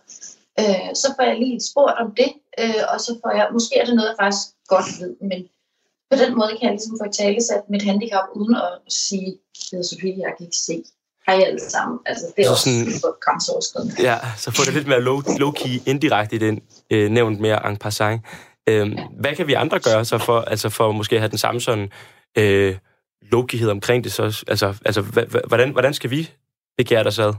Uh, 0.61 0.89
så 1.01 1.07
får 1.15 1.23
jeg 1.23 1.39
lige 1.39 1.61
spurgt 1.71 1.97
om 2.03 2.15
det, 2.19 2.31
uh, 2.63 2.83
og 2.93 3.01
så 3.01 3.11
får 3.21 3.31
jeg, 3.37 3.47
måske 3.53 3.77
er 3.77 3.85
det 3.85 3.95
noget, 3.95 4.09
jeg 4.09 4.17
faktisk 4.19 4.47
godt 4.67 4.89
ved, 5.01 5.15
men 5.29 5.39
på 6.11 6.15
den 6.23 6.31
måde 6.39 6.51
kan 6.57 6.65
jeg 6.67 6.71
ligesom 6.71 6.97
få 7.01 7.05
i 7.09 7.13
tale 7.23 7.41
sat 7.43 7.63
mit 7.69 7.83
handicap, 7.89 8.27
uden 8.35 8.55
at 8.55 8.93
sige, 8.93 9.37
det 9.71 9.79
er 9.79 9.83
Sofie, 9.83 10.19
jeg 10.25 10.33
kan 10.37 10.45
ikke 10.45 10.57
se. 10.69 10.83
Hej 11.29 11.43
alle 11.47 11.59
sammen. 11.69 11.99
Altså, 12.05 12.25
det 12.35 12.41
er 12.41 12.45
så 12.45 12.51
også 12.51 12.63
sådan, 12.63 12.91
super 12.93 13.11
grænseoverskridende. 13.21 13.95
Ja, 13.99 14.17
så 14.37 14.51
får 14.51 14.63
det 14.63 14.73
lidt 14.73 14.87
mere 14.87 15.01
low, 15.01 15.19
low-key, 15.19 15.83
indirekte 15.85 16.35
i 16.35 16.39
den, 16.39 16.61
øh, 16.89 17.09
nævnt 17.11 17.39
mere 17.39 17.69
en 17.69 17.77
passant. 17.77 18.21
Øh, 18.69 18.97
hvad 19.19 19.35
kan 19.35 19.47
vi 19.47 19.53
andre 19.53 19.79
gøre 19.79 20.05
så 20.05 20.17
for, 20.17 20.39
altså 20.41 20.69
for 20.69 20.91
måske 20.91 21.15
at 21.15 21.21
have 21.21 21.29
den 21.29 21.37
samme 21.37 21.61
sådan 21.61 21.89
øh, 22.37 22.77
lovgighed 23.21 23.69
omkring 23.69 24.03
det? 24.03 24.11
Så, 24.11 24.43
altså, 24.47 24.75
altså 24.85 25.01
hvordan, 25.47 25.71
hvordan 25.71 25.93
skal 25.93 26.09
vi 26.09 26.29
begære 26.77 27.03
dig 27.03 27.13
sad? 27.13 27.33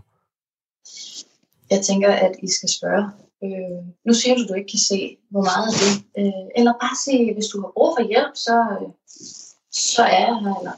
Jeg 1.71 1.81
tænker, 1.81 2.13
at 2.13 2.33
I 2.43 2.49
skal 2.49 2.69
spørge. 2.69 3.05
Øh, 3.45 3.85
nu 4.07 4.15
siger 4.15 4.35
du, 4.35 4.43
at 4.43 4.49
du 4.49 4.55
ikke 4.55 4.71
kan 4.71 4.79
se, 4.79 5.17
hvor 5.31 5.43
meget 5.43 5.67
af 5.69 5.75
det. 5.83 5.95
Øh, 6.19 6.47
eller 6.57 6.73
bare 6.73 6.97
sige, 7.05 7.35
hvis 7.35 7.47
du 7.47 7.61
har 7.61 7.71
brug 7.77 7.97
for 7.99 8.07
hjælp, 8.09 8.35
så, 8.35 8.57
så 9.73 10.03
er 10.03 10.19
jeg 10.19 10.39
her. 10.43 10.55
Eller 10.59 10.73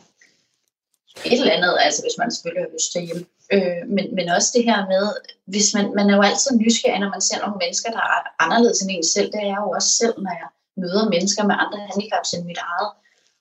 et 1.24 1.40
eller 1.40 1.56
andet, 1.58 1.72
altså 1.86 2.02
hvis 2.02 2.18
man 2.18 2.30
selvfølgelig 2.30 2.64
har 2.66 2.74
lyst 2.76 2.92
til 2.92 3.00
hjem. 3.08 3.22
Øh, 3.54 3.82
men, 3.94 4.04
men 4.16 4.26
også 4.36 4.50
det 4.56 4.64
her 4.64 4.80
med, 4.94 5.04
hvis 5.52 5.68
man, 5.76 5.94
man 5.98 6.10
er 6.10 6.16
jo 6.16 6.22
altid 6.22 6.50
nysgerrig, 6.56 7.00
når 7.00 7.14
man 7.16 7.26
ser 7.28 7.38
nogle 7.40 7.58
mennesker, 7.62 7.90
der 7.98 8.04
er 8.16 8.20
anderledes 8.44 8.82
end 8.82 8.90
en 8.90 9.06
selv. 9.14 9.28
Det 9.32 9.40
er 9.42 9.50
jeg 9.52 9.60
jo 9.64 9.70
også 9.70 9.90
selv, 10.00 10.14
når 10.24 10.34
jeg 10.40 10.48
møder 10.82 11.10
mennesker 11.14 11.42
med 11.46 11.56
andre 11.62 11.78
handicaps 11.88 12.32
end 12.32 12.44
mit 12.50 12.60
eget. 12.70 12.90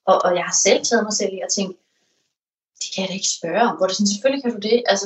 Og, 0.09 0.15
og 0.25 0.31
jeg 0.37 0.45
har 0.49 0.57
selv 0.65 0.81
taget 0.85 1.03
mig 1.03 1.13
selv 1.13 1.33
i 1.33 1.39
at 1.47 1.53
tænke, 1.57 1.73
det 2.81 2.87
kan 2.91 3.01
jeg 3.01 3.09
da 3.09 3.13
ikke 3.19 3.35
spørge 3.39 3.61
om. 3.69 3.75
Hvor 3.77 3.87
det 3.87 3.95
sådan, 3.95 4.11
selvfølgelig 4.13 4.43
kan 4.43 4.53
du 4.55 4.61
det. 4.69 4.83
Altså, 4.91 5.05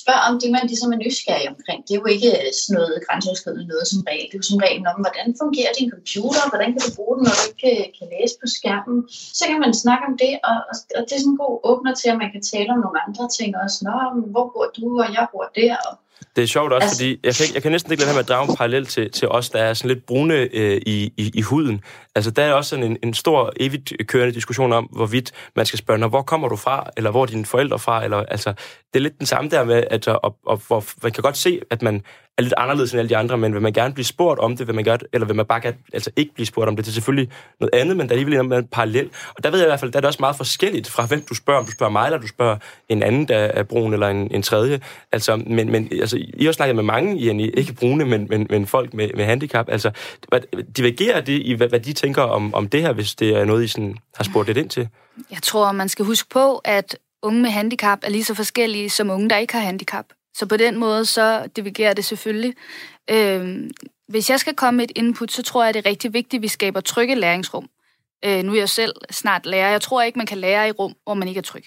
spørg 0.00 0.22
om 0.28 0.34
det, 0.40 0.48
man 0.56 0.66
ligesom 0.70 0.92
er 0.94 1.00
nysgerrig 1.04 1.46
omkring. 1.54 1.78
Det 1.84 1.92
er 1.92 2.00
jo 2.02 2.08
ikke 2.14 2.32
sådan 2.60 2.74
noget 2.78 2.94
grænseoverskridende 3.06 3.66
noget 3.72 3.86
som 3.92 4.00
regel. 4.08 4.26
Det 4.28 4.34
er 4.36 4.42
jo 4.42 4.50
som 4.50 4.62
regel 4.66 4.82
om, 4.92 4.98
hvordan 5.04 5.26
fungerer 5.42 5.72
din 5.78 5.90
computer, 5.94 6.42
hvordan 6.52 6.70
kan 6.72 6.82
du 6.86 6.90
bruge 6.98 7.14
den, 7.16 7.24
når 7.26 7.34
du 7.38 7.44
ikke 7.50 7.70
øh, 7.72 7.86
kan 7.96 8.06
læse 8.14 8.34
på 8.42 8.46
skærmen. 8.56 8.98
Så 9.38 9.44
kan 9.50 9.60
man 9.64 9.72
snakke 9.82 10.04
om 10.10 10.14
det, 10.22 10.32
og, 10.50 10.58
og 10.96 11.02
det 11.06 11.14
er 11.14 11.22
sådan 11.22 11.34
en 11.34 11.42
god 11.44 11.56
åbner 11.70 11.92
til, 12.00 12.08
at 12.12 12.20
man 12.22 12.30
kan 12.34 12.42
tale 12.52 12.70
om 12.74 12.80
nogle 12.84 13.02
andre 13.06 13.24
ting 13.36 13.50
også. 13.64 13.78
Nå, 13.86 13.96
hvor 14.32 14.46
bor 14.52 14.66
du, 14.78 14.86
og 15.02 15.08
jeg 15.16 15.24
bor 15.32 15.46
der, 15.60 15.74
og 15.88 15.94
det 16.36 16.42
er 16.42 16.46
sjovt 16.46 16.72
også, 16.72 16.84
altså, 16.84 16.96
fordi 16.96 17.20
jeg 17.24 17.34
kan, 17.34 17.46
jeg 17.54 17.62
kan 17.62 17.72
næsten 17.72 17.92
ikke 17.92 18.00
lade 18.02 18.08
være 18.08 18.14
med 18.14 18.22
at 18.22 18.28
drage 18.28 18.50
en 18.50 18.56
parallel 18.56 18.86
til, 18.86 19.10
til 19.10 19.28
os, 19.28 19.50
der 19.50 19.58
er 19.58 19.74
sådan 19.74 19.88
lidt 19.88 20.06
brune 20.06 20.34
øh, 20.34 20.80
i, 20.86 21.12
i, 21.16 21.30
i 21.34 21.40
huden. 21.40 21.80
Altså, 22.14 22.30
der 22.30 22.42
er 22.42 22.52
også 22.52 22.70
sådan 22.70 22.84
en, 22.84 22.96
en 23.02 23.14
stor, 23.14 23.52
evigt 23.56 23.92
kørende 24.06 24.34
diskussion 24.34 24.72
om, 24.72 24.84
hvorvidt 24.84 25.32
man 25.56 25.66
skal 25.66 25.78
spørge, 25.78 26.08
hvor 26.08 26.22
kommer 26.22 26.48
du 26.48 26.56
fra, 26.56 26.90
eller 26.96 27.10
hvor 27.10 27.22
er 27.22 27.26
dine 27.26 27.46
forældre 27.46 27.78
fra, 27.78 28.04
eller 28.04 28.16
altså, 28.16 28.52
det 28.92 28.98
er 28.98 29.02
lidt 29.02 29.18
den 29.18 29.26
samme 29.26 29.50
der 29.50 29.64
med, 29.64 29.84
at 29.90 30.08
og, 30.08 30.36
og, 30.46 30.62
hvor 30.66 30.84
man 31.02 31.12
kan 31.12 31.22
godt 31.22 31.36
se, 31.36 31.60
at 31.70 31.82
man 31.82 32.02
er 32.38 32.42
lidt 32.42 32.54
anderledes 32.56 32.92
end 32.92 32.98
alle 32.98 33.08
de 33.08 33.16
andre, 33.16 33.38
men 33.38 33.54
vil 33.54 33.62
man 33.62 33.72
gerne 33.72 33.94
blive 33.94 34.04
spurgt 34.04 34.40
om 34.40 34.56
det, 34.56 34.66
vil 34.66 34.74
man 34.74 34.84
gøre, 34.84 34.98
eller 35.12 35.26
vil 35.26 35.36
man 35.36 35.46
bare 35.46 35.60
gerne, 35.60 35.76
altså 35.92 36.10
ikke 36.16 36.34
blive 36.34 36.46
spurgt 36.46 36.68
om 36.68 36.76
det? 36.76 36.84
Det 36.84 36.90
er 36.90 36.94
selvfølgelig 36.94 37.30
noget 37.60 37.74
andet, 37.74 37.96
men 37.96 38.08
der 38.08 38.14
er 38.14 38.18
alligevel 38.18 38.52
en 38.52 38.66
parallel. 38.66 39.10
Og 39.36 39.44
der 39.44 39.50
ved 39.50 39.58
jeg 39.58 39.66
i 39.66 39.70
hvert 39.70 39.80
fald, 39.80 39.92
der 39.92 39.98
er 39.98 40.00
det 40.00 40.06
også 40.06 40.20
meget 40.20 40.36
forskelligt 40.36 40.88
fra, 40.90 41.06
hvem 41.06 41.22
du 41.28 41.34
spørger. 41.34 41.60
Om 41.60 41.66
du 41.66 41.72
spørger 41.72 41.90
mig, 41.90 42.06
eller 42.06 42.18
du 42.18 42.26
spørger 42.26 42.56
en 42.88 43.02
anden, 43.02 43.28
der 43.28 43.36
er 43.36 43.62
brun, 43.62 43.92
eller 43.92 44.08
en, 44.08 44.34
en 44.34 44.42
tredje. 44.42 44.80
Altså, 45.12 45.36
men, 45.36 45.70
men 45.70 45.88
altså, 45.92 46.16
I 46.34 46.44
har 46.44 46.52
snakket 46.52 46.76
med 46.76 46.84
mange, 46.84 47.18
I 47.18 47.50
ikke 47.50 47.72
brune, 47.72 48.04
men, 48.04 48.26
men, 48.30 48.46
men 48.50 48.66
folk 48.66 48.94
med, 48.94 49.10
med 49.14 49.24
handicap. 49.24 49.68
Altså, 49.68 49.90
divergerer 50.76 51.20
det 51.20 51.42
i, 51.44 51.52
hvad, 51.52 51.68
hvad 51.68 51.80
de 51.80 51.92
tænker 51.92 52.22
om, 52.22 52.54
om 52.54 52.68
det 52.68 52.82
her, 52.82 52.92
hvis 52.92 53.14
det 53.14 53.36
er 53.36 53.44
noget, 53.44 53.64
I 53.64 53.68
sådan 53.68 53.96
har 54.16 54.24
spurgt 54.24 54.46
lidt 54.46 54.58
ind 54.58 54.68
til? 54.68 54.88
Jeg 55.30 55.42
tror, 55.42 55.72
man 55.72 55.88
skal 55.88 56.04
huske 56.04 56.28
på, 56.28 56.60
at 56.64 56.98
unge 57.22 57.42
med 57.42 57.50
handicap 57.50 57.98
er 58.02 58.10
lige 58.10 58.24
så 58.24 58.34
forskellige 58.34 58.90
som 58.90 59.10
unge, 59.10 59.30
der 59.30 59.36
ikke 59.36 59.54
har 59.54 59.60
handicap. 59.60 60.04
Så 60.34 60.46
på 60.46 60.56
den 60.56 60.76
måde, 60.76 61.04
så 61.04 61.46
divergerer 61.56 61.94
det 61.94 62.04
selvfølgelig. 62.04 62.54
Øh, 63.10 63.70
hvis 64.08 64.30
jeg 64.30 64.40
skal 64.40 64.54
komme 64.54 64.76
med 64.76 64.84
et 64.84 64.92
input, 64.96 65.32
så 65.32 65.42
tror 65.42 65.64
jeg, 65.64 65.74
det 65.74 65.86
er 65.86 65.90
rigtig 65.90 66.12
vigtigt, 66.12 66.38
at 66.38 66.42
vi 66.42 66.48
skaber 66.48 66.80
trygge 66.80 67.14
læringsrum. 67.14 67.68
Øh, 68.24 68.42
nu 68.42 68.52
er 68.52 68.58
jeg 68.58 68.68
selv 68.68 68.94
snart 69.10 69.46
lærer. 69.46 69.70
Jeg 69.70 69.80
tror 69.80 70.02
ikke, 70.02 70.18
man 70.18 70.26
kan 70.26 70.38
lære 70.38 70.68
i 70.68 70.70
rum, 70.70 70.94
hvor 71.04 71.14
man 71.14 71.28
ikke 71.28 71.38
er 71.38 71.42
tryg. 71.42 71.64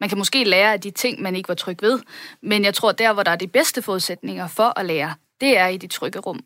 Man 0.00 0.08
kan 0.08 0.18
måske 0.18 0.44
lære 0.44 0.72
af 0.72 0.80
de 0.80 0.90
ting, 0.90 1.22
man 1.22 1.36
ikke 1.36 1.48
var 1.48 1.54
tryg 1.54 1.82
ved, 1.82 2.00
men 2.42 2.64
jeg 2.64 2.74
tror, 2.74 2.92
der, 2.92 3.12
hvor 3.12 3.22
der 3.22 3.30
er 3.30 3.36
de 3.36 3.48
bedste 3.48 3.82
forudsætninger 3.82 4.48
for 4.48 4.78
at 4.78 4.86
lære, 4.86 5.14
det 5.40 5.58
er 5.58 5.66
i 5.66 5.76
de 5.76 5.86
trygge 5.86 6.18
rum. 6.18 6.40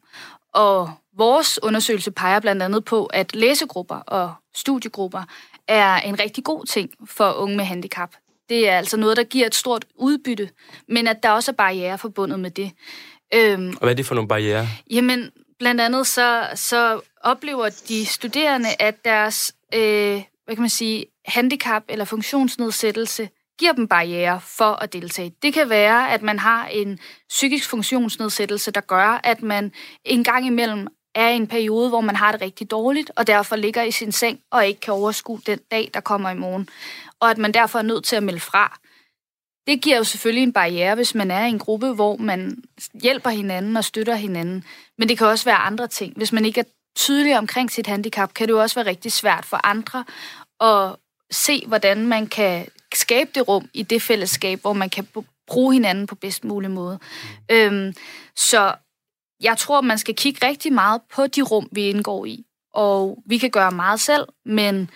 Og 0.54 0.92
vores 1.16 1.62
undersøgelse 1.62 2.10
peger 2.10 2.40
blandt 2.40 2.62
andet 2.62 2.84
på, 2.84 3.06
at 3.06 3.34
læsegrupper 3.34 3.94
og 3.96 4.34
studiegrupper 4.54 5.22
er 5.68 5.96
en 5.96 6.20
rigtig 6.20 6.44
god 6.44 6.66
ting 6.66 6.90
for 7.06 7.32
unge 7.32 7.56
med 7.56 7.64
handicap. 7.64 8.14
Det 8.50 8.68
er 8.68 8.78
altså 8.78 8.96
noget, 8.96 9.16
der 9.16 9.24
giver 9.24 9.46
et 9.46 9.54
stort 9.54 9.84
udbytte, 9.94 10.50
men 10.88 11.06
at 11.06 11.22
der 11.22 11.30
også 11.30 11.50
er 11.50 11.54
barriere 11.54 11.98
forbundet 11.98 12.40
med 12.40 12.50
det. 12.50 12.70
Øhm, 13.34 13.68
og 13.68 13.78
hvad 13.80 13.90
er 13.90 13.94
det 13.94 14.06
for 14.06 14.14
nogle 14.14 14.28
barriere? 14.28 14.68
Jamen, 14.90 15.30
blandt 15.58 15.80
andet 15.80 16.06
så, 16.06 16.46
så 16.54 17.00
oplever 17.22 17.68
de 17.88 18.06
studerende, 18.06 18.68
at 18.78 19.04
deres 19.04 19.54
øh, 19.74 20.22
hvad 20.50 20.56
kan 20.56 20.62
man 20.62 20.70
sige, 20.70 21.06
handicap 21.26 21.82
eller 21.88 22.04
funktionsnedsættelse 22.04 23.28
giver 23.58 23.72
dem 23.72 23.88
barriere 23.88 24.40
for 24.40 24.82
at 24.82 24.92
deltage. 24.92 25.32
Det 25.42 25.54
kan 25.54 25.70
være, 25.70 26.12
at 26.12 26.22
man 26.22 26.38
har 26.38 26.66
en 26.66 26.98
psykisk 27.28 27.68
funktionsnedsættelse, 27.68 28.70
der 28.70 28.80
gør, 28.80 29.20
at 29.24 29.42
man 29.42 29.72
en 30.04 30.24
gang 30.24 30.46
imellem 30.46 30.86
er 31.14 31.28
i 31.28 31.36
en 31.36 31.46
periode, 31.46 31.88
hvor 31.88 32.00
man 32.00 32.16
har 32.16 32.32
det 32.32 32.40
rigtig 32.40 32.70
dårligt, 32.70 33.10
og 33.16 33.26
derfor 33.26 33.56
ligger 33.56 33.82
i 33.82 33.90
sin 33.90 34.12
seng 34.12 34.40
og 34.50 34.66
ikke 34.66 34.80
kan 34.80 34.94
overskue 34.94 35.40
den 35.46 35.58
dag, 35.70 35.90
der 35.94 36.00
kommer 36.00 36.30
i 36.30 36.34
morgen. 36.34 36.68
Og 37.20 37.30
at 37.30 37.38
man 37.38 37.52
derfor 37.52 37.78
er 37.78 37.82
nødt 37.82 38.04
til 38.04 38.16
at 38.16 38.22
melde 38.22 38.40
fra. 38.40 38.78
Det 39.66 39.82
giver 39.82 39.96
jo 39.96 40.04
selvfølgelig 40.04 40.42
en 40.42 40.52
barriere, 40.52 40.94
hvis 40.94 41.14
man 41.14 41.30
er 41.30 41.46
i 41.46 41.48
en 41.48 41.58
gruppe, 41.58 41.92
hvor 41.92 42.16
man 42.16 42.62
hjælper 43.02 43.30
hinanden 43.30 43.76
og 43.76 43.84
støtter 43.84 44.14
hinanden. 44.14 44.64
Men 44.98 45.08
det 45.08 45.18
kan 45.18 45.26
også 45.26 45.44
være 45.44 45.56
andre 45.56 45.88
ting. 45.88 46.16
Hvis 46.16 46.32
man 46.32 46.44
ikke 46.44 46.60
er 46.60 46.64
tydelig 46.96 47.38
omkring 47.38 47.70
sit 47.70 47.86
handicap, 47.86 48.34
kan 48.34 48.48
det 48.48 48.52
jo 48.52 48.60
også 48.60 48.74
være 48.74 48.86
rigtig 48.86 49.12
svært 49.12 49.44
for 49.44 49.66
andre 49.66 50.04
at 50.60 50.96
se, 51.30 51.64
hvordan 51.66 52.06
man 52.06 52.26
kan 52.26 52.66
skabe 52.94 53.30
det 53.34 53.48
rum 53.48 53.68
i 53.74 53.82
det 53.82 54.02
fællesskab, 54.02 54.60
hvor 54.60 54.72
man 54.72 54.90
kan 54.90 55.06
bruge 55.46 55.72
hinanden 55.72 56.06
på 56.06 56.14
bedst 56.14 56.44
mulig 56.44 56.70
måde. 56.70 56.98
Øhm, 57.50 57.94
så 58.36 58.74
jeg 59.40 59.58
tror, 59.58 59.80
man 59.80 59.98
skal 59.98 60.14
kigge 60.14 60.46
rigtig 60.46 60.72
meget 60.72 61.00
på 61.14 61.26
de 61.26 61.42
rum, 61.42 61.68
vi 61.72 61.88
indgår 61.88 62.24
i. 62.24 62.44
Og 62.74 63.22
vi 63.26 63.38
kan 63.38 63.50
gøre 63.50 63.70
meget 63.70 64.00
selv, 64.00 64.26
men 64.44 64.90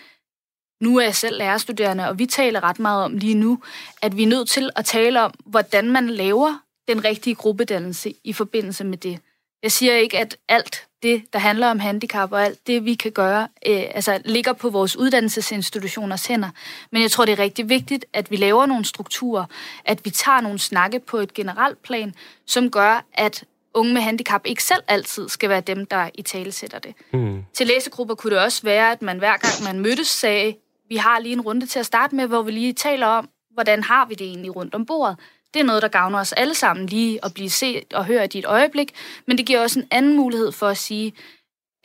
nu 0.80 0.98
er 0.98 1.04
jeg 1.04 1.14
selv 1.14 1.38
lærerstuderende, 1.38 2.08
og 2.08 2.18
vi 2.18 2.26
taler 2.26 2.62
ret 2.62 2.78
meget 2.78 3.04
om 3.04 3.16
lige 3.16 3.34
nu, 3.34 3.62
at 4.02 4.16
vi 4.16 4.22
er 4.22 4.26
nødt 4.26 4.48
til 4.48 4.70
at 4.76 4.84
tale 4.84 5.22
om, 5.22 5.34
hvordan 5.46 5.90
man 5.90 6.08
laver 6.08 6.58
den 6.88 7.04
rigtige 7.04 7.34
gruppedannelse 7.34 8.14
i 8.24 8.32
forbindelse 8.32 8.84
med 8.84 8.98
det. 8.98 9.18
Jeg 9.62 9.72
siger 9.72 9.94
ikke, 9.94 10.18
at 10.18 10.36
alt 10.48 10.86
det, 11.02 11.24
der 11.32 11.38
handler 11.38 11.70
om 11.70 11.78
handicap 11.78 12.32
og 12.32 12.44
alt 12.44 12.66
det, 12.66 12.84
vi 12.84 12.94
kan 12.94 13.12
gøre, 13.12 13.48
øh, 13.66 13.82
altså 13.94 14.20
ligger 14.24 14.52
på 14.52 14.70
vores 14.70 14.96
uddannelsesinstitutioners 14.96 16.26
hænder. 16.26 16.50
Men 16.92 17.02
jeg 17.02 17.10
tror, 17.10 17.24
det 17.24 17.32
er 17.32 17.38
rigtig 17.38 17.68
vigtigt, 17.68 18.04
at 18.12 18.30
vi 18.30 18.36
laver 18.36 18.66
nogle 18.66 18.84
strukturer, 18.84 19.44
at 19.84 20.04
vi 20.04 20.10
tager 20.10 20.40
nogle 20.40 20.58
snakke 20.58 21.00
på 21.00 21.16
et 21.16 21.34
generelt 21.34 21.82
plan, 21.82 22.14
som 22.46 22.70
gør, 22.70 23.04
at 23.12 23.44
unge 23.74 23.94
med 23.94 24.02
handicap 24.02 24.42
ikke 24.44 24.62
selv 24.62 24.82
altid 24.88 25.28
skal 25.28 25.48
være 25.48 25.60
dem, 25.60 25.86
der 25.86 26.10
i 26.14 26.22
tale 26.22 26.52
sætter 26.52 26.78
det. 26.78 26.94
Mm. 27.12 27.44
Til 27.52 27.66
læsegrupper 27.66 28.14
kunne 28.14 28.34
det 28.34 28.42
også 28.44 28.62
være, 28.62 28.92
at 28.92 29.02
man 29.02 29.18
hver 29.18 29.36
gang 29.36 29.74
man 29.74 29.80
mødtes 29.82 30.08
sagde, 30.08 30.54
vi 30.88 30.96
har 30.96 31.18
lige 31.18 31.32
en 31.32 31.40
runde 31.40 31.66
til 31.66 31.78
at 31.78 31.86
starte 31.86 32.14
med, 32.14 32.26
hvor 32.26 32.42
vi 32.42 32.50
lige 32.50 32.72
taler 32.72 33.06
om, 33.06 33.28
hvordan 33.52 33.82
har 33.82 34.06
vi 34.06 34.14
det 34.14 34.26
egentlig 34.26 34.56
rundt 34.56 34.74
om 34.74 34.86
bordet. 34.86 35.16
Det 35.54 35.60
er 35.60 35.64
noget, 35.64 35.82
der 35.82 35.88
gavner 35.88 36.18
os 36.18 36.32
alle 36.32 36.54
sammen 36.54 36.86
lige 36.86 37.24
at 37.24 37.34
blive 37.34 37.50
set 37.50 37.94
og 37.94 38.04
hørt 38.04 38.34
i 38.34 38.38
et 38.38 38.44
øjeblik, 38.44 38.92
men 39.26 39.38
det 39.38 39.46
giver 39.46 39.60
også 39.60 39.78
en 39.78 39.86
anden 39.90 40.16
mulighed 40.16 40.52
for 40.52 40.68
at 40.68 40.78
sige, 40.78 41.12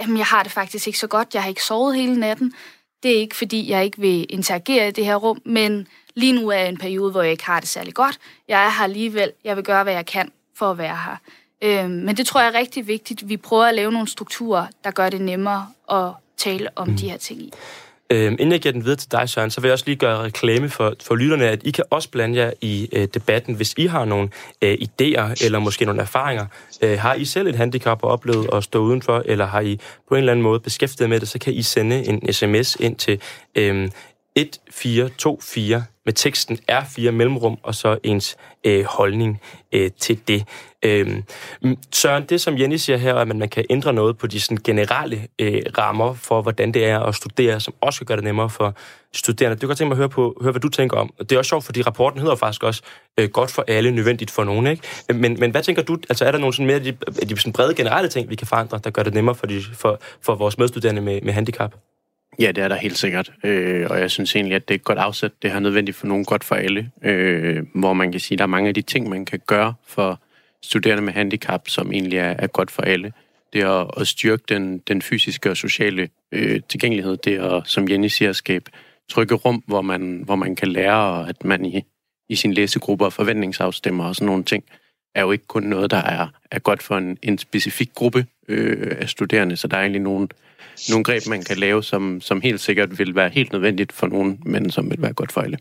jamen 0.01 0.17
jeg 0.17 0.25
har 0.25 0.43
det 0.43 0.51
faktisk 0.51 0.87
ikke 0.87 0.99
så 0.99 1.07
godt, 1.07 1.33
jeg 1.33 1.41
har 1.43 1.49
ikke 1.49 1.63
sovet 1.63 1.95
hele 1.95 2.19
natten. 2.19 2.53
Det 3.03 3.11
er 3.11 3.19
ikke, 3.19 3.35
fordi 3.35 3.69
jeg 3.69 3.85
ikke 3.85 4.01
vil 4.01 4.25
interagere 4.29 4.87
i 4.87 4.91
det 4.91 5.05
her 5.05 5.15
rum, 5.15 5.41
men 5.45 5.87
lige 6.15 6.33
nu 6.33 6.49
er 6.49 6.57
jeg 6.57 6.65
i 6.65 6.69
en 6.69 6.77
periode, 6.77 7.11
hvor 7.11 7.21
jeg 7.21 7.31
ikke 7.31 7.45
har 7.45 7.59
det 7.59 7.69
særlig 7.69 7.93
godt. 7.93 8.19
Jeg 8.47 8.65
er 8.65 8.69
her 8.69 8.83
alligevel, 8.83 9.31
jeg 9.43 9.55
vil 9.55 9.63
gøre, 9.63 9.83
hvad 9.83 9.93
jeg 9.93 10.05
kan 10.05 10.31
for 10.55 10.71
at 10.71 10.77
være 10.77 10.97
her. 11.05 11.17
Øh, 11.63 11.89
men 11.89 12.17
det 12.17 12.27
tror 12.27 12.41
jeg 12.41 12.49
er 12.49 12.59
rigtig 12.59 12.87
vigtigt. 12.87 13.29
Vi 13.29 13.37
prøver 13.37 13.65
at 13.65 13.75
lave 13.75 13.91
nogle 13.91 14.07
strukturer, 14.07 14.67
der 14.83 14.91
gør 14.91 15.09
det 15.09 15.21
nemmere 15.21 15.67
at 15.91 16.11
tale 16.37 16.67
om 16.75 16.87
mm. 16.87 16.97
de 16.97 17.09
her 17.09 17.17
ting 17.17 17.41
i. 17.41 17.53
Øhm, 18.11 18.33
inden 18.33 18.51
jeg 18.51 18.59
giver 18.59 18.73
den 18.73 18.83
videre 18.83 18.97
til 18.97 19.11
dig, 19.11 19.29
Søren, 19.29 19.51
så 19.51 19.61
vil 19.61 19.67
jeg 19.67 19.73
også 19.73 19.85
lige 19.85 19.95
gøre 19.95 20.23
reklame 20.23 20.69
for, 20.69 20.93
for 21.01 21.15
lytterne, 21.15 21.47
at 21.47 21.61
I 21.63 21.71
kan 21.71 21.83
også 21.89 22.09
blande 22.09 22.39
jer 22.39 22.51
i 22.61 22.89
øh, 22.93 23.07
debatten, 23.13 23.55
hvis 23.55 23.73
I 23.77 23.85
har 23.85 24.05
nogle 24.05 24.29
øh, 24.61 24.73
idéer 24.73 25.45
eller 25.45 25.59
måske 25.59 25.85
nogle 25.85 26.01
erfaringer. 26.01 26.45
Øh, 26.81 26.99
har 26.99 27.13
I 27.13 27.25
selv 27.25 27.47
et 27.47 27.55
handicap 27.55 28.03
og 28.03 28.09
oplevet 28.09 28.49
at 28.53 28.63
stå 28.63 28.79
udenfor, 28.79 29.23
eller 29.25 29.45
har 29.45 29.61
I 29.61 29.79
på 30.07 30.15
en 30.15 30.19
eller 30.19 30.31
anden 30.31 30.43
måde 30.43 30.59
beskæftiget 30.59 31.09
med 31.09 31.19
det, 31.19 31.27
så 31.27 31.39
kan 31.39 31.53
I 31.53 31.61
sende 31.61 32.05
en 32.05 32.33
sms 32.33 32.75
ind 32.75 32.95
til 32.95 33.21
øh, 33.55 33.89
1424 34.35 35.83
med 36.09 36.13
teksten 36.13 36.59
er 36.67 36.83
fire 36.83 37.11
mellemrum, 37.11 37.57
og 37.63 37.75
så 37.75 37.97
ens 38.03 38.37
øh, 38.63 38.85
holdning 38.85 39.41
øh, 39.71 39.91
til 39.99 40.19
det. 40.27 40.45
Øh, 40.85 41.07
Søren, 41.91 42.23
det 42.23 42.41
som 42.41 42.57
Jenny 42.57 42.75
siger 42.75 42.97
her, 42.97 43.15
at 43.15 43.27
man 43.27 43.49
kan 43.49 43.65
ændre 43.69 43.93
noget 43.93 44.17
på 44.17 44.27
de 44.27 44.39
sådan, 44.39 44.57
generelle 44.63 45.27
øh, 45.39 45.61
rammer 45.77 46.13
for, 46.13 46.41
hvordan 46.41 46.71
det 46.71 46.85
er 46.85 46.99
at 46.99 47.15
studere, 47.15 47.59
som 47.59 47.73
også 47.81 47.99
kan 47.99 48.05
gøre 48.05 48.17
det 48.17 48.23
nemmere 48.23 48.49
for 48.49 48.75
studerende. 49.13 49.55
Det 49.55 49.59
kan 49.59 49.67
godt 49.67 49.77
tænke 49.77 49.89
mig 49.89 49.95
at 49.95 49.97
høre, 49.97 50.09
på, 50.09 50.37
høre, 50.41 50.51
hvad 50.51 50.61
du 50.61 50.69
tænker 50.69 50.97
om. 50.97 51.13
Det 51.19 51.31
er 51.31 51.37
også 51.37 51.49
sjovt, 51.49 51.63
fordi 51.63 51.81
rapporten 51.81 52.21
hedder 52.21 52.35
faktisk 52.35 52.63
også 52.63 52.81
øh, 53.19 53.29
godt 53.29 53.51
for 53.51 53.63
alle, 53.67 53.91
nødvendigt 53.91 54.31
for 54.31 54.43
nogen. 54.43 54.67
Ikke? 54.67 54.83
Øh, 55.09 55.15
men, 55.15 55.39
men 55.39 55.51
hvad 55.51 55.63
tænker 55.63 55.81
du? 55.81 55.97
Altså 56.09 56.25
er 56.25 56.31
der 56.31 56.39
nogle 56.39 56.53
sådan 56.53 56.67
mere 56.67 56.79
de, 56.79 56.91
de 57.29 57.37
sådan 57.37 57.53
brede 57.53 57.75
generelle 57.75 58.09
ting, 58.09 58.29
vi 58.29 58.35
kan 58.35 58.47
forandre, 58.47 58.79
der 58.83 58.89
gør 58.89 59.03
det 59.03 59.13
nemmere 59.13 59.35
for, 59.35 59.47
de, 59.47 59.63
for, 59.73 59.99
for 60.21 60.35
vores 60.35 60.57
medstuderende 60.57 61.01
med, 61.01 61.21
med 61.21 61.33
handicap? 61.33 61.73
Ja, 62.39 62.51
det 62.51 62.63
er 62.63 62.67
der 62.67 62.75
helt 62.75 62.97
sikkert. 62.97 63.31
Øh, 63.43 63.87
og 63.89 63.99
jeg 63.99 64.11
synes 64.11 64.35
egentlig, 64.35 64.55
at 64.55 64.67
det 64.67 64.73
er 64.73 64.79
et 64.79 64.83
godt 64.83 64.97
afsæt. 64.97 65.31
Det 65.41 65.51
er 65.51 65.59
nødvendigt 65.59 65.97
for 65.97 66.07
nogen, 66.07 66.25
godt 66.25 66.43
for 66.43 66.55
alle. 66.55 66.91
Øh, 67.01 67.65
hvor 67.75 67.93
man 67.93 68.11
kan 68.11 68.19
sige, 68.19 68.35
at 68.35 68.39
der 68.39 68.43
er 68.43 68.47
mange 68.47 68.67
af 68.67 68.73
de 68.73 68.81
ting, 68.81 69.09
man 69.09 69.25
kan 69.25 69.39
gøre 69.47 69.73
for 69.87 70.21
studerende 70.63 71.03
med 71.03 71.13
handicap, 71.13 71.69
som 71.69 71.91
egentlig 71.91 72.19
er, 72.19 72.35
er 72.39 72.47
godt 72.47 72.71
for 72.71 72.81
alle. 72.81 73.13
Det 73.53 73.61
er 73.61 73.69
at, 73.69 74.01
at 74.01 74.07
styrke 74.07 74.43
den, 74.49 74.77
den 74.77 75.01
fysiske 75.01 75.49
og 75.49 75.57
sociale 75.57 76.09
øh, 76.31 76.61
tilgængelighed. 76.69 77.17
Det 77.17 77.33
er, 77.33 77.51
at, 77.51 77.67
som 77.67 77.89
Jenny 77.89 78.07
siger, 78.07 78.29
at 78.29 78.35
skabe 78.35 78.71
trygge 79.09 79.35
rum, 79.35 79.63
hvor 79.67 79.81
man, 79.81 80.21
hvor 80.25 80.35
man 80.35 80.55
kan 80.55 80.67
lære, 80.67 80.95
og 80.95 81.29
at 81.29 81.45
man 81.45 81.65
i, 81.65 81.83
i 82.29 82.35
sin 82.35 82.53
læsegruppe 82.53 83.05
og 83.05 83.13
forventningsafstemmer 83.13 84.05
og 84.05 84.15
sådan 84.15 84.25
nogle 84.25 84.43
ting, 84.43 84.63
er 85.15 85.21
jo 85.21 85.31
ikke 85.31 85.47
kun 85.47 85.63
noget, 85.63 85.91
der 85.91 85.97
er, 85.97 86.27
er 86.51 86.59
godt 86.59 86.83
for 86.83 86.97
en, 86.97 87.17
en 87.21 87.37
specifik 87.37 87.89
gruppe 87.95 88.25
øh, 88.49 88.95
af 88.99 89.09
studerende. 89.09 89.57
Så 89.57 89.67
der 89.67 89.77
er 89.77 89.81
egentlig 89.81 90.01
nogle, 90.01 90.27
nogle 90.89 91.03
greb, 91.03 91.27
man 91.27 91.43
kan 91.43 91.57
lave, 91.57 91.83
som, 91.83 92.21
som 92.21 92.41
helt 92.41 92.61
sikkert 92.61 92.99
vil 92.99 93.15
være 93.15 93.29
helt 93.29 93.53
nødvendigt 93.53 93.91
for 93.91 94.07
nogen, 94.07 94.39
men 94.45 94.69
som 94.69 94.89
vil 94.89 95.01
være 95.01 95.13
godt 95.13 95.31
for 95.31 95.41
alle. 95.41 95.57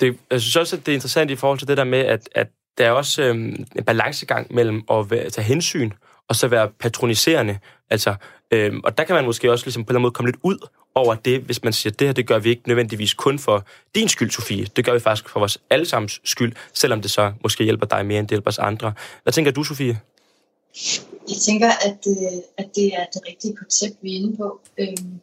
Det, 0.00 0.16
jeg 0.30 0.40
synes 0.40 0.56
også, 0.56 0.76
at 0.76 0.86
det 0.86 0.92
er 0.92 0.96
interessant 0.96 1.30
i 1.30 1.36
forhold 1.36 1.58
til 1.58 1.68
det 1.68 1.76
der 1.76 1.84
med, 1.84 1.98
at, 1.98 2.28
at 2.34 2.46
der 2.78 2.86
er 2.86 2.90
også 2.90 3.22
øh, 3.22 3.34
en 3.36 3.84
balancegang 3.86 4.54
mellem 4.54 4.82
at 4.90 5.10
være, 5.10 5.30
tage 5.30 5.44
hensyn 5.44 5.90
og 6.28 6.36
så 6.36 6.48
være 6.48 6.68
patroniserende. 6.80 7.58
Altså, 7.90 8.14
øh, 8.50 8.72
og 8.84 8.98
der 8.98 9.04
kan 9.04 9.14
man 9.14 9.24
måske 9.24 9.52
også 9.52 9.66
ligesom 9.66 9.84
på 9.84 9.86
en 9.86 9.90
eller 9.90 9.98
anden 9.98 10.02
måde 10.02 10.12
komme 10.12 10.30
lidt 10.30 10.40
ud 10.42 10.68
over 10.94 11.14
det, 11.14 11.40
hvis 11.40 11.64
man 11.64 11.72
siger, 11.72 11.92
at 11.92 11.98
det 11.98 12.08
her 12.08 12.12
det 12.12 12.26
gør 12.26 12.38
vi 12.38 12.50
ikke 12.50 12.62
nødvendigvis 12.66 13.14
kun 13.14 13.38
for 13.38 13.66
din 13.94 14.08
skyld, 14.08 14.30
Sofie. 14.30 14.66
Det 14.76 14.84
gør 14.84 14.92
vi 14.92 15.00
faktisk 15.00 15.28
for 15.28 15.40
vores 15.40 15.58
allesammens 15.70 16.20
skyld, 16.24 16.52
selvom 16.74 17.02
det 17.02 17.10
så 17.10 17.32
måske 17.42 17.64
hjælper 17.64 17.86
dig 17.86 18.06
mere, 18.06 18.18
end 18.18 18.28
det 18.28 18.30
hjælper 18.30 18.50
os 18.50 18.58
andre. 18.58 18.92
Hvad 19.22 19.32
tænker 19.32 19.50
du, 19.50 19.64
Sofie? 19.64 20.00
Jeg 21.28 21.36
tænker, 21.36 21.70
at, 21.86 22.06
øh, 22.08 22.38
at 22.56 22.68
det 22.74 22.94
er 22.94 23.04
det 23.14 23.22
rigtige 23.28 23.56
koncept, 23.56 23.96
vi 24.02 24.12
er 24.12 24.16
inde 24.20 24.36
på. 24.36 24.60
Øhm, 24.78 25.20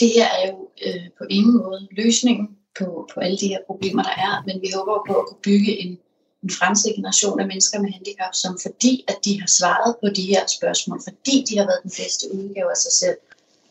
det 0.00 0.08
her 0.16 0.28
er 0.38 0.50
jo 0.50 0.68
øh, 0.86 1.06
på 1.18 1.24
ingen 1.30 1.56
måde 1.56 1.88
løsningen 1.90 2.48
på, 2.78 3.08
på 3.14 3.20
alle 3.20 3.38
de 3.38 3.48
her 3.48 3.58
problemer, 3.66 4.02
der 4.02 4.16
er, 4.28 4.42
men 4.46 4.62
vi 4.62 4.68
håber 4.74 5.04
på 5.08 5.14
at 5.20 5.26
kunne 5.26 5.42
bygge 5.42 5.72
en, 5.80 5.98
en 6.42 6.50
fremtidig 6.50 6.94
generation 6.96 7.40
af 7.40 7.46
mennesker 7.46 7.80
med 7.80 7.92
handicap, 7.92 8.34
som 8.34 8.58
fordi 8.62 9.04
at 9.08 9.16
de 9.24 9.40
har 9.40 9.46
svaret 9.46 9.96
på 10.02 10.08
de 10.16 10.22
her 10.22 10.46
spørgsmål, 10.46 11.00
fordi 11.08 11.44
de 11.48 11.58
har 11.58 11.66
været 11.66 11.82
den 11.82 11.92
bedste 12.00 12.24
udgave 12.34 12.70
af 12.70 12.76
sig 12.76 12.92
selv, 12.92 13.18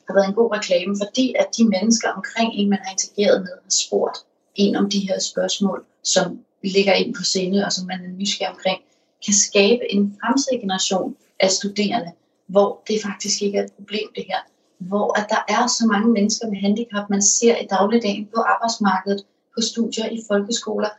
har 0.08 0.14
været 0.14 0.28
en 0.28 0.40
god 0.42 0.52
reklame, 0.58 0.96
fordi 1.04 1.36
at 1.40 1.48
de 1.58 1.64
mennesker 1.76 2.10
omkring 2.10 2.50
en, 2.54 2.70
man 2.70 2.80
har 2.84 2.92
integreret 2.92 3.42
med, 3.42 3.54
har 3.64 3.76
spurgt 3.86 4.18
en 4.56 4.76
om 4.76 4.90
de 4.90 5.00
her 5.00 5.20
spørgsmål, 5.20 5.86
som 6.04 6.40
ligger 6.64 6.94
ind 6.94 7.16
på 7.16 7.24
scene, 7.24 7.66
og 7.66 7.72
som 7.74 7.88
man 7.88 8.00
er 8.06 8.12
nysgerrig 8.20 8.56
omkring, 8.56 8.82
kan 9.26 9.34
skabe 9.34 9.92
en 9.94 10.18
fremtidig 10.22 10.60
generation 10.62 11.16
af 11.40 11.52
studerende, 11.52 12.12
hvor 12.48 12.84
det 12.88 13.02
faktisk 13.06 13.42
ikke 13.42 13.58
er 13.58 13.64
et 13.64 13.74
problem 13.74 14.08
det 14.16 14.26
her. 14.28 14.38
Hvor 14.78 15.20
at 15.20 15.26
der 15.30 15.54
er 15.56 15.68
så 15.68 15.86
mange 15.92 16.10
mennesker 16.12 16.48
med 16.48 16.58
handicap, 16.58 17.10
man 17.10 17.22
ser 17.22 17.58
i 17.58 17.68
dagligdagen 17.70 18.26
på 18.36 18.42
arbejdsmarkedet, 18.42 19.26
på 19.56 19.62
studier 19.62 20.06
i 20.06 20.20
folkeskoler, 20.28 20.90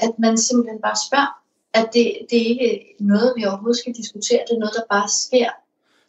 at 0.00 0.18
man 0.18 0.38
simpelthen 0.38 0.80
bare 0.82 0.96
spørger, 1.08 1.32
at 1.74 1.88
det, 1.94 2.18
det 2.30 2.42
er 2.42 2.46
ikke 2.46 2.94
noget, 3.00 3.32
vi 3.36 3.44
overhovedet 3.44 3.78
skal 3.78 3.92
diskutere, 3.92 4.40
det 4.48 4.54
er 4.54 4.58
noget, 4.58 4.74
der 4.74 4.82
bare 4.90 5.08
sker. 5.08 5.50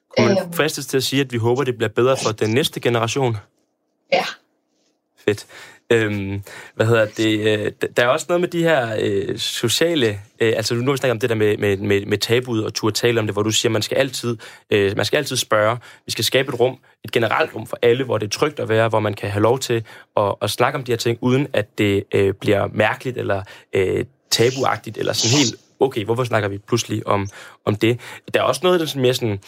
Kunne 0.09 0.27
man 0.27 0.43
øhm, 0.43 0.53
fristes 0.53 0.85
til 0.85 0.97
at 0.97 1.03
sige, 1.03 1.21
at 1.21 1.31
vi 1.31 1.37
håber, 1.37 1.63
det 1.63 1.77
bliver 1.77 1.89
bedre 1.89 2.17
for 2.23 2.31
den 2.31 2.49
næste 2.49 2.79
generation? 2.79 3.37
Ja. 4.11 4.25
Fedt. 5.17 5.47
Øhm, 5.89 6.41
hvad 6.75 6.85
hedder 6.85 7.05
det? 7.05 7.39
Øh, 7.39 7.71
der 7.97 8.03
er 8.03 8.07
også 8.07 8.25
noget 8.29 8.41
med 8.41 8.49
de 8.49 8.63
her 8.63 8.95
øh, 8.99 9.37
sociale... 9.37 10.19
Øh, 10.39 10.53
altså 10.55 10.75
nu 10.75 10.85
har 10.85 10.91
vi 10.91 10.97
snakket 10.97 11.11
om 11.11 11.19
det 11.19 11.29
der 11.29 11.35
med, 11.35 11.57
med, 11.57 11.77
med, 11.77 12.05
med 12.05 12.17
tabud 12.17 12.59
og 12.59 12.73
turde 12.73 12.95
tale 12.95 13.19
om 13.19 13.27
det, 13.27 13.35
hvor 13.35 13.43
du 13.43 13.51
siger, 13.51 13.71
man 13.71 13.81
skal 13.81 13.97
altid, 13.97 14.37
øh, 14.69 14.97
man 14.97 15.05
skal 15.05 15.17
altid 15.17 15.35
spørge. 15.35 15.77
Vi 16.05 16.11
skal 16.11 16.25
skabe 16.25 16.49
et 16.53 16.59
rum, 16.59 16.77
et 17.03 17.11
generelt 17.11 17.55
rum 17.55 17.67
for 17.67 17.79
alle, 17.81 18.03
hvor 18.03 18.17
det 18.17 18.25
er 18.25 18.29
trygt 18.29 18.59
at 18.59 18.69
være, 18.69 18.89
hvor 18.89 18.99
man 18.99 19.13
kan 19.13 19.29
have 19.29 19.41
lov 19.41 19.59
til 19.59 19.83
at, 20.17 20.35
at 20.41 20.49
snakke 20.49 20.77
om 20.77 20.83
de 20.83 20.91
her 20.91 20.97
ting, 20.97 21.17
uden 21.21 21.47
at 21.53 21.77
det 21.77 22.03
øh, 22.13 22.33
bliver 22.33 22.67
mærkeligt 22.73 23.17
eller 23.17 23.43
øh, 23.73 24.05
tabuagtigt, 24.31 24.97
eller 24.97 25.13
sådan 25.13 25.37
helt, 25.37 25.55
okay, 25.79 26.05
hvorfor 26.05 26.23
snakker 26.23 26.49
vi 26.49 26.57
pludselig 26.57 27.07
om, 27.07 27.27
om 27.65 27.75
det? 27.75 27.99
Der 28.33 28.39
er 28.39 28.43
også 28.43 28.61
noget, 28.63 28.79
der 28.79 28.85
er 28.85 28.89
sådan 28.89 29.01
mere 29.01 29.13
sådan 29.13 29.39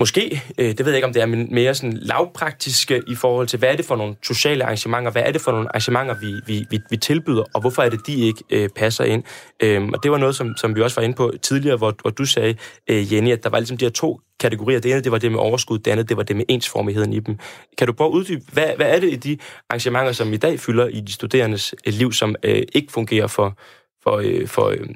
Måske, 0.00 0.42
øh, 0.58 0.68
det 0.68 0.78
ved 0.78 0.86
jeg 0.86 0.96
ikke, 0.96 1.06
om 1.06 1.12
det 1.12 1.22
er 1.22 1.26
mere 1.26 1.74
sådan 1.74 1.96
lavpraktiske 1.96 3.02
i 3.08 3.14
forhold 3.14 3.46
til, 3.46 3.58
hvad 3.58 3.68
er 3.68 3.76
det 3.76 3.84
for 3.84 3.96
nogle 3.96 4.16
sociale 4.22 4.64
arrangementer, 4.64 5.10
hvad 5.10 5.22
er 5.22 5.32
det 5.32 5.40
for 5.40 5.52
nogle 5.52 5.68
arrangementer, 5.68 6.14
vi, 6.14 6.34
vi, 6.46 6.66
vi, 6.70 6.80
vi 6.90 6.96
tilbyder, 6.96 7.44
og 7.54 7.60
hvorfor 7.60 7.82
er 7.82 7.90
det, 7.90 8.06
de 8.06 8.14
ikke 8.14 8.44
øh, 8.50 8.68
passer 8.68 9.04
ind. 9.04 9.24
Øhm, 9.62 9.92
og 9.92 10.02
det 10.02 10.10
var 10.10 10.18
noget, 10.18 10.36
som, 10.36 10.56
som 10.56 10.76
vi 10.76 10.82
også 10.82 11.00
var 11.00 11.04
inde 11.04 11.16
på 11.16 11.32
tidligere, 11.42 11.76
hvor, 11.76 11.94
hvor 12.02 12.10
du 12.10 12.24
sagde, 12.24 12.56
øh, 12.88 13.12
Jenny, 13.12 13.32
at 13.32 13.44
der 13.44 13.50
var 13.50 13.58
ligesom 13.58 13.76
de 13.76 13.84
her 13.84 13.90
to 13.90 14.20
kategorier. 14.40 14.80
Det 14.80 14.90
ene, 14.90 15.00
det 15.00 15.12
var 15.12 15.18
det 15.18 15.32
med 15.32 15.40
overskud, 15.40 15.78
det 15.78 15.90
andet, 15.90 16.08
det 16.08 16.16
var 16.16 16.22
det 16.22 16.36
med 16.36 16.44
ensformigheden 16.48 17.12
i 17.12 17.20
dem. 17.20 17.38
Kan 17.78 17.86
du 17.86 17.92
prøve 17.92 18.08
at 18.08 18.14
uddybe, 18.14 18.44
hvad, 18.52 18.68
hvad 18.76 18.86
er 18.86 19.00
det 19.00 19.12
i 19.12 19.16
de 19.16 19.38
arrangementer, 19.68 20.12
som 20.12 20.32
i 20.32 20.36
dag 20.36 20.60
fylder 20.60 20.86
i 20.86 21.00
de 21.00 21.12
studerendes 21.12 21.74
øh, 21.86 21.92
liv, 21.92 22.12
som 22.12 22.36
øh, 22.42 22.62
ikke 22.74 22.92
fungerer 22.92 23.26
for, 23.26 23.58
for, 24.02 24.16
øh, 24.16 24.48
for, 24.48 24.66
øh, 24.66 24.88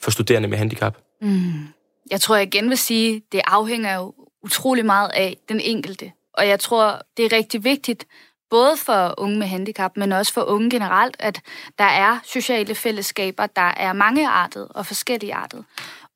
for 0.00 0.10
studerende 0.10 0.48
med 0.48 0.58
handicap? 0.58 0.96
Mm. 1.22 1.52
Jeg 2.10 2.20
tror, 2.20 2.36
jeg 2.36 2.46
igen 2.54 2.68
vil 2.68 2.78
sige, 2.78 3.22
det 3.32 3.40
afhænger 3.46 3.94
jo 3.94 4.14
utrolig 4.42 4.86
meget 4.86 5.10
af 5.14 5.36
den 5.48 5.60
enkelte. 5.60 6.12
Og 6.32 6.48
jeg 6.48 6.60
tror, 6.60 7.02
det 7.16 7.24
er 7.24 7.36
rigtig 7.36 7.64
vigtigt, 7.64 8.06
både 8.50 8.76
for 8.76 9.14
unge 9.18 9.38
med 9.38 9.46
handicap, 9.46 9.96
men 9.96 10.12
også 10.12 10.32
for 10.32 10.42
unge 10.42 10.70
generelt, 10.70 11.16
at 11.18 11.40
der 11.78 11.84
er 11.84 12.18
sociale 12.24 12.74
fællesskaber, 12.74 13.46
der 13.46 13.72
er 13.76 13.92
mangeartet 13.92 14.68
og 14.70 14.86
forskelligartet. 14.86 15.64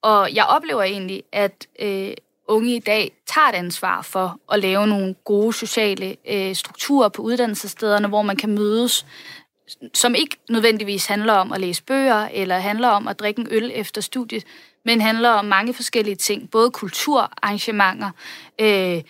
Og 0.02 0.34
jeg 0.34 0.44
oplever 0.44 0.82
egentlig, 0.82 1.22
at 1.32 1.66
øh, 1.80 2.12
unge 2.48 2.76
i 2.76 2.78
dag 2.78 3.12
tager 3.26 3.48
et 3.48 3.54
ansvar 3.54 4.02
for 4.02 4.40
at 4.52 4.60
lave 4.60 4.86
nogle 4.86 5.14
gode 5.24 5.52
sociale 5.52 6.16
øh, 6.28 6.54
strukturer 6.54 7.08
på 7.08 7.22
uddannelsesstederne, 7.22 8.08
hvor 8.08 8.22
man 8.22 8.36
kan 8.36 8.50
mødes, 8.50 9.06
som 9.94 10.14
ikke 10.14 10.36
nødvendigvis 10.50 11.06
handler 11.06 11.32
om 11.32 11.52
at 11.52 11.60
læse 11.60 11.82
bøger, 11.82 12.28
eller 12.32 12.58
handler 12.58 12.88
om 12.88 13.08
at 13.08 13.18
drikke 13.18 13.40
en 13.40 13.48
øl 13.50 13.70
efter 13.74 14.00
studiet, 14.00 14.44
men 14.84 15.00
handler 15.00 15.30
om 15.30 15.44
mange 15.44 15.74
forskellige 15.74 16.16
ting, 16.16 16.50
både 16.50 16.70
kulturarrangementer, 16.70 18.10
øh, 18.60 19.02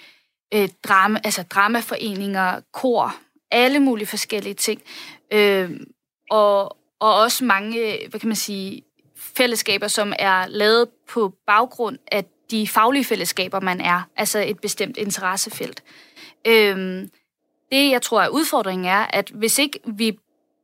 øh, 0.54 0.68
drama, 0.82 1.20
altså 1.24 1.42
dramaforeninger, 1.42 2.60
kor, 2.72 3.14
alle 3.50 3.80
mulige 3.80 4.06
forskellige 4.06 4.54
ting. 4.54 4.82
Øh, 5.32 5.70
og, 6.30 6.76
og 7.00 7.14
også 7.14 7.44
mange, 7.44 7.98
hvad 8.10 8.20
kan 8.20 8.28
man 8.28 8.36
sige, 8.36 8.82
fællesskaber, 9.16 9.88
som 9.88 10.12
er 10.18 10.46
lavet 10.46 10.88
på 11.08 11.34
baggrund 11.46 11.98
af 12.12 12.24
de 12.50 12.68
faglige 12.68 13.04
fællesskaber, 13.04 13.60
man 13.60 13.80
er, 13.80 14.02
altså 14.16 14.38
et 14.38 14.60
bestemt 14.60 14.96
interessefelt. 14.96 15.82
Øh, 16.46 17.08
det, 17.72 17.90
jeg 17.90 18.02
tror 18.02 18.22
er 18.22 18.28
udfordringen 18.28 18.86
er, 18.86 19.06
at 19.10 19.30
hvis 19.34 19.58
ikke 19.58 19.78
vi, 19.86 20.18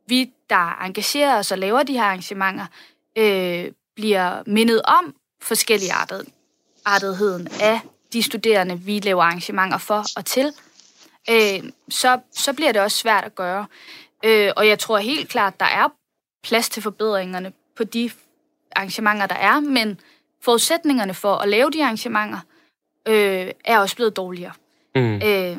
vi 0.06 0.30
der 0.50 0.82
engagerer 0.84 1.38
os 1.38 1.52
og 1.52 1.58
laver 1.58 1.82
de 1.82 1.92
her 1.92 2.02
arrangementer, 2.02 2.66
øh, 3.18 3.72
bliver 3.98 4.42
mindet 4.46 4.82
om 4.82 5.14
forskellige 5.42 5.92
artetheden 6.84 7.48
af 7.60 7.80
de 8.12 8.22
studerende, 8.22 8.80
vi 8.80 8.98
laver 8.98 9.22
arrangementer 9.22 9.78
for 9.78 10.04
og 10.16 10.24
til, 10.24 10.52
øh, 11.30 11.70
så, 11.88 12.20
så 12.32 12.52
bliver 12.52 12.72
det 12.72 12.82
også 12.82 12.96
svært 12.96 13.24
at 13.24 13.34
gøre. 13.34 13.66
Øh, 14.24 14.52
og 14.56 14.68
jeg 14.68 14.78
tror 14.78 14.98
helt 14.98 15.28
klart, 15.28 15.60
der 15.60 15.66
er 15.66 15.88
plads 16.44 16.68
til 16.68 16.82
forbedringerne 16.82 17.52
på 17.76 17.84
de 17.84 18.10
arrangementer, 18.76 19.26
der 19.26 19.34
er, 19.34 19.60
men 19.60 20.00
forudsætningerne 20.42 21.14
for 21.14 21.34
at 21.34 21.48
lave 21.48 21.70
de 21.70 21.84
arrangementer 21.84 22.38
øh, 23.08 23.50
er 23.64 23.78
også 23.78 23.96
blevet 23.96 24.16
dårligere. 24.16 24.52
Mm. 24.94 25.22
Øh, 25.22 25.58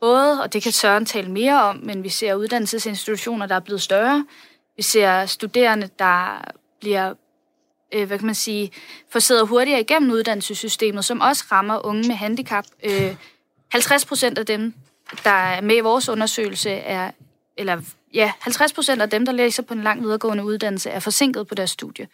både, 0.00 0.42
og 0.42 0.52
det 0.52 0.62
kan 0.62 0.72
Søren 0.72 1.06
tale 1.06 1.30
mere 1.30 1.62
om, 1.62 1.76
men 1.76 2.02
vi 2.02 2.08
ser 2.08 2.34
uddannelsesinstitutioner, 2.34 3.46
der 3.46 3.54
er 3.54 3.60
blevet 3.60 3.82
større. 3.82 4.26
Vi 4.76 4.82
ser 4.82 5.26
studerende, 5.26 5.88
der 5.98 6.40
bliver 6.80 7.14
øh, 7.94 8.06
hvad 8.06 8.18
kan 8.18 8.26
man 8.26 8.34
sige, 8.34 8.70
forsidder 9.10 9.44
hurtigere 9.44 9.80
igennem 9.80 10.10
uddannelsessystemet, 10.10 11.04
som 11.04 11.20
også 11.20 11.44
rammer 11.52 11.86
unge 11.86 12.08
med 12.08 12.16
handicap. 12.16 12.64
Øh, 12.84 13.14
50 13.72 14.04
procent 14.04 14.38
af 14.38 14.46
dem, 14.46 14.74
der 15.24 15.30
er 15.30 15.60
med 15.60 15.76
i 15.76 15.80
vores 15.80 16.08
undersøgelse, 16.08 16.70
er, 16.70 17.10
eller 17.56 17.80
ja, 18.14 18.32
50 18.40 18.72
procent 18.72 19.02
af 19.02 19.10
dem, 19.10 19.26
der 19.26 19.32
læser 19.32 19.62
på 19.62 19.74
en 19.74 19.82
lang 19.82 20.02
videregående 20.02 20.44
uddannelse, 20.44 20.90
er 20.90 21.00
forsinket 21.00 21.46
på 21.46 21.54
deres 21.54 21.70
studie. 21.70 22.08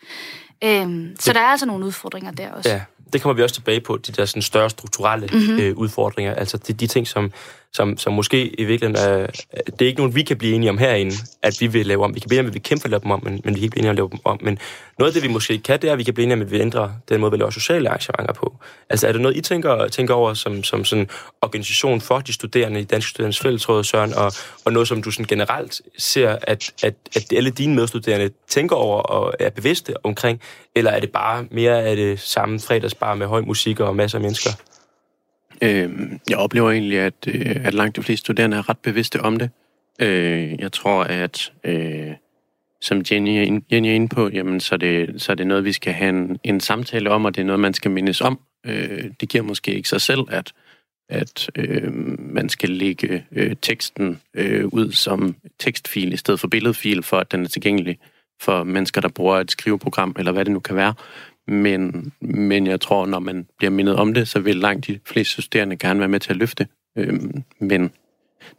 Øh, 0.64 0.88
så 1.18 1.32
der 1.32 1.40
er 1.40 1.46
altså 1.46 1.66
nogle 1.66 1.86
udfordringer 1.86 2.30
der 2.30 2.52
også. 2.52 2.70
Ja, 2.70 2.80
det 3.12 3.22
kommer 3.22 3.34
vi 3.34 3.42
også 3.42 3.54
tilbage 3.54 3.80
på, 3.80 3.96
de 3.96 4.12
der 4.12 4.24
sådan 4.24 4.42
større 4.42 4.70
strukturelle 4.70 5.28
mm-hmm. 5.32 5.58
øh, 5.58 5.76
udfordringer. 5.76 6.34
Altså 6.34 6.56
de, 6.56 6.72
de 6.72 6.86
ting, 6.86 7.06
som, 7.06 7.32
som, 7.72 7.98
som 7.98 8.12
måske 8.12 8.60
i 8.60 8.64
virkeligheden 8.64 9.10
er... 9.10 9.26
Det 9.66 9.82
er 9.82 9.86
ikke 9.86 10.00
nogen, 10.00 10.14
vi 10.14 10.22
kan 10.22 10.36
blive 10.36 10.54
enige 10.54 10.70
om 10.70 10.78
herinde, 10.78 11.14
at 11.42 11.56
vi 11.60 11.66
vil 11.66 11.86
lave 11.86 12.04
om. 12.04 12.14
Vi 12.14 12.20
kan 12.20 12.28
blive 12.28 12.38
enige 12.38 12.46
om, 12.46 12.50
at 12.50 12.54
vi 12.54 12.58
kæmper 12.58 12.84
at 12.84 12.90
lave 12.90 13.00
dem 13.00 13.10
om, 13.10 13.24
men, 13.24 13.40
men 13.44 13.54
vi 13.54 13.60
kan 13.60 13.62
ikke 13.62 13.70
blive 13.70 13.78
enige 13.78 13.90
om 13.90 13.94
at 13.94 13.96
lave 13.96 14.10
dem 14.10 14.18
om. 14.24 14.38
Men 14.42 14.58
noget 14.98 15.10
af 15.10 15.14
det, 15.14 15.22
vi 15.22 15.32
måske 15.32 15.58
kan, 15.58 15.82
det 15.82 15.88
er, 15.88 15.92
at 15.92 15.98
vi 15.98 16.04
kan 16.04 16.14
blive 16.14 16.24
enige 16.24 16.34
om, 16.34 16.40
at 16.42 16.50
vi 16.50 16.60
ændrer 16.60 16.90
den 17.08 17.20
måde, 17.20 17.32
vi 17.32 17.38
laver 17.38 17.50
sociale 17.50 17.88
arrangementer 17.88 18.32
på. 18.32 18.56
Altså 18.90 19.08
er 19.08 19.12
det 19.12 19.20
noget, 19.20 19.36
I 19.36 19.40
tænker, 19.40 19.88
tænker 19.88 20.14
over 20.14 20.34
som, 20.34 20.64
som 20.64 20.84
sådan 20.84 21.08
organisation 21.42 22.00
for 22.00 22.18
de 22.18 22.32
studerende 22.32 22.80
i 22.80 22.84
Dansk 22.84 23.08
Studerendes 23.08 23.40
Fællesråd, 23.40 23.84
Søren, 23.84 24.14
og, 24.14 24.32
og 24.64 24.72
noget, 24.72 24.88
som 24.88 25.02
du 25.02 25.10
sådan 25.10 25.26
generelt 25.26 25.80
ser, 25.98 26.36
at, 26.42 26.72
at, 26.82 26.94
at 27.16 27.32
alle 27.32 27.50
dine 27.50 27.74
medstuderende 27.74 28.30
tænker 28.48 28.76
over 28.76 29.00
og 29.00 29.34
er 29.40 29.50
bevidste 29.50 29.94
omkring, 30.04 30.40
eller 30.74 30.90
er 30.90 31.00
det 31.00 31.10
bare 31.10 31.46
mere 31.50 31.82
af 31.82 31.96
det 31.96 32.20
samme 32.20 32.60
fredagsbar 32.60 33.14
med 33.14 33.26
høj 33.26 33.40
musik 33.40 33.80
og 33.80 33.96
masser 33.96 34.18
af 34.18 34.22
mennesker? 34.22 34.50
Øh, 35.62 35.90
jeg 36.30 36.38
oplever 36.38 36.70
egentlig, 36.70 36.98
at, 36.98 37.14
øh, 37.26 37.56
at 37.64 37.74
langt 37.74 37.96
de 37.96 38.02
fleste 38.02 38.20
studerende 38.20 38.56
er 38.56 38.68
ret 38.68 38.78
bevidste 38.78 39.20
om 39.20 39.36
det. 39.36 39.50
Øh, 40.00 40.60
jeg 40.60 40.72
tror, 40.72 41.04
at 41.04 41.52
øh, 41.64 42.12
som 42.80 43.02
Jenny, 43.10 43.62
Jenny 43.72 43.88
er 43.88 43.92
inde 43.92 44.08
på, 44.08 44.28
jamen, 44.28 44.60
så, 44.60 44.74
er 44.74 44.76
det, 44.76 45.22
så 45.22 45.32
er 45.32 45.36
det 45.36 45.46
noget, 45.46 45.64
vi 45.64 45.72
skal 45.72 45.92
have 45.92 46.08
en, 46.08 46.38
en 46.44 46.60
samtale 46.60 47.10
om, 47.10 47.24
og 47.24 47.34
det 47.34 47.40
er 47.40 47.46
noget, 47.46 47.60
man 47.60 47.74
skal 47.74 47.90
mindes 47.90 48.20
om. 48.20 48.40
Øh, 48.66 49.04
det 49.20 49.28
giver 49.28 49.44
måske 49.44 49.74
ikke 49.74 49.88
sig 49.88 50.00
selv, 50.00 50.20
at, 50.28 50.52
at 51.08 51.50
øh, 51.54 51.92
man 52.18 52.48
skal 52.48 52.70
lægge 52.70 53.24
øh, 53.32 53.56
teksten 53.62 54.20
øh, 54.34 54.66
ud 54.66 54.92
som 54.92 55.36
tekstfil 55.58 56.12
i 56.12 56.16
stedet 56.16 56.40
for 56.40 56.48
billedfil, 56.48 57.02
for 57.02 57.16
at 57.16 57.32
den 57.32 57.44
er 57.44 57.48
tilgængelig 57.48 57.98
for 58.40 58.64
mennesker, 58.64 59.00
der 59.00 59.08
bruger 59.08 59.36
et 59.36 59.50
skriveprogram, 59.50 60.16
eller 60.18 60.32
hvad 60.32 60.44
det 60.44 60.52
nu 60.52 60.60
kan 60.60 60.76
være. 60.76 60.94
Men, 61.50 62.12
men 62.20 62.66
jeg 62.66 62.80
tror, 62.80 63.06
når 63.06 63.18
man 63.18 63.46
bliver 63.58 63.70
mindet 63.70 63.96
om 63.96 64.14
det, 64.14 64.28
så 64.28 64.40
vil 64.40 64.56
langt 64.56 64.86
de 64.86 64.98
fleste 65.06 65.42
studerende 65.42 65.76
gerne 65.76 66.00
være 66.00 66.08
med 66.08 66.20
til 66.20 66.30
at 66.30 66.36
løfte. 66.36 66.66
Øh, 66.96 67.20
men 67.58 67.90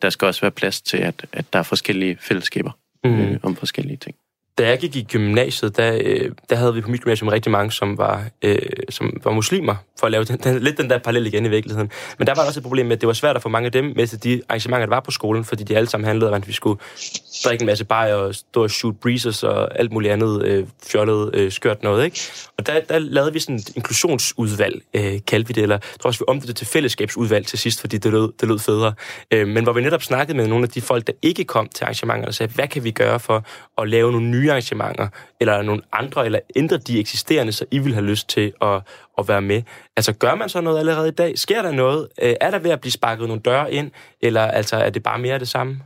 der 0.02 0.10
skal 0.10 0.26
også 0.26 0.42
være 0.42 0.52
plads 0.52 0.82
til, 0.82 0.98
at, 0.98 1.26
at 1.34 1.54
der 1.54 1.60
er 1.60 1.64
forskellige 1.64 2.18
fællesskaber 2.20 2.72
mm. 3.04 3.20
øh, 3.20 3.40
om 3.44 3.56
forskellige 3.56 3.98
ting 3.98 4.16
da 4.58 4.68
jeg 4.68 4.80
gik 4.80 4.96
i 4.96 5.04
gymnasiet, 5.04 5.78
der, 5.78 6.00
øh, 6.04 6.32
der 6.50 6.56
havde 6.56 6.74
vi 6.74 6.82
på 6.82 6.90
mit 6.90 7.02
gymnasium 7.02 7.28
rigtig 7.28 7.52
mange, 7.52 7.72
som 7.72 7.98
var, 7.98 8.24
øh, 8.42 8.60
som 8.90 9.22
var 9.24 9.32
muslimer, 9.32 9.76
for 10.00 10.06
at 10.06 10.12
lave 10.12 10.24
den, 10.24 10.38
den, 10.38 10.60
lidt 10.60 10.78
den 10.78 10.90
der 10.90 10.98
parallel 10.98 11.28
igen 11.28 11.46
i 11.46 11.50
virkeligheden. 11.50 11.92
Men 12.18 12.28
der 12.28 12.36
var 12.36 12.46
også 12.48 12.60
et 12.60 12.64
problem 12.64 12.86
med, 12.86 12.96
at 12.96 13.02
det 13.02 13.08
var 13.08 13.14
svært 13.14 13.36
at 13.36 13.42
få 13.42 13.50
mange 13.50 13.66
af 13.66 13.72
dem 13.72 13.94
med 13.96 14.08
til 14.08 14.24
de 14.24 14.42
arrangementer, 14.50 14.86
der 14.86 14.96
var 14.96 15.00
på 15.00 15.12
skolen, 15.12 15.46
fordi 15.46 15.64
de 15.64 15.78
alle 15.78 15.90
sammen 15.90 16.08
handlede 16.08 16.30
om, 16.30 16.36
at 16.36 16.48
vi 16.48 16.54
skulle 16.54 16.80
drikke 17.46 17.62
en 17.62 17.66
masse 17.66 17.86
bajer 17.86 18.16
og 18.16 18.36
stå 18.36 18.64
og 18.64 18.70
shoot 18.70 18.96
breezes 19.02 19.44
og 19.44 19.80
alt 19.80 19.92
muligt 19.92 20.14
andet 20.14 20.44
øh, 20.44 20.68
fjollet 20.88 21.36
øh, 21.36 21.52
skørt 21.52 21.84
noget. 21.84 22.06
Ikke? 22.06 22.20
Og 22.58 22.68
der, 22.68 22.80
der 22.80 23.00
lavede 23.00 23.34
vi 23.34 23.40
sådan 23.40 23.56
et 23.56 23.76
inklusionsudvalg, 23.76 24.82
øh, 24.94 25.20
kaldte 25.28 25.48
vi 25.48 25.54
det, 25.54 25.64
eller 25.64 25.76
jeg 25.76 26.00
tror 26.00 26.08
også, 26.08 26.20
vi 26.20 26.26
omdøbte 26.28 26.48
det 26.48 26.56
til 26.56 26.68
fællesskabsudvalg 26.68 27.48
til 27.48 27.60
sidst, 27.60 27.82
fordi 27.82 27.98
det 27.98 28.12
lød, 28.12 28.32
det 28.40 28.48
lød 28.48 28.60
federe. 28.60 28.94
Øh, 29.32 29.48
men 29.48 29.64
hvor 29.64 29.74
vi 29.74 29.82
netop 29.82 30.04
snakkede 30.04 30.38
med 30.38 30.48
nogle 30.48 30.64
af 30.64 30.70
de 30.70 30.82
folk, 30.82 31.08
der 31.08 31.14
ikke 31.22 31.44
kom 31.44 31.68
til 31.76 31.84
arrangementerne, 31.84 32.28
og 32.28 32.34
sagde, 32.34 32.54
hvad 32.54 32.68
kan 32.68 32.84
vi 32.84 32.92
gøre 32.92 33.20
for 33.20 33.46
at 33.82 33.90
lave 33.90 34.12
nogle 34.12 34.28
nye 34.28 34.41
nye 34.42 34.52
arrangementer, 34.52 35.08
eller 35.40 35.62
nogle 35.62 35.82
andre, 35.94 36.26
eller 36.26 36.40
ændre 36.56 36.78
de 36.78 37.00
eksisterende, 37.00 37.52
så 37.52 37.66
I 37.72 37.80
vil 37.80 37.94
have 37.94 38.06
lyst 38.06 38.30
til 38.30 38.54
at, 38.62 38.82
at 39.18 39.28
være 39.28 39.42
med. 39.42 39.62
Altså, 39.98 40.14
gør 40.14 40.36
man 40.36 40.50
så 40.50 40.62
noget 40.62 40.80
allerede 40.80 41.08
i 41.08 41.12
dag? 41.12 41.38
Sker 41.38 41.62
der 41.62 41.72
noget? 41.72 42.08
Øh, 42.22 42.34
er 42.42 42.52
der 42.52 42.60
ved 42.60 42.72
at 42.72 42.82
blive 42.82 42.92
sparket 42.92 43.28
nogle 43.28 43.42
døre 43.42 43.74
ind, 43.74 43.92
eller 44.22 44.42
altså, 44.42 44.76
er 44.76 44.90
det 44.90 45.04
bare 45.04 45.20
mere 45.20 45.34
af 45.34 45.40
det 45.40 45.48
samme? 45.48 45.80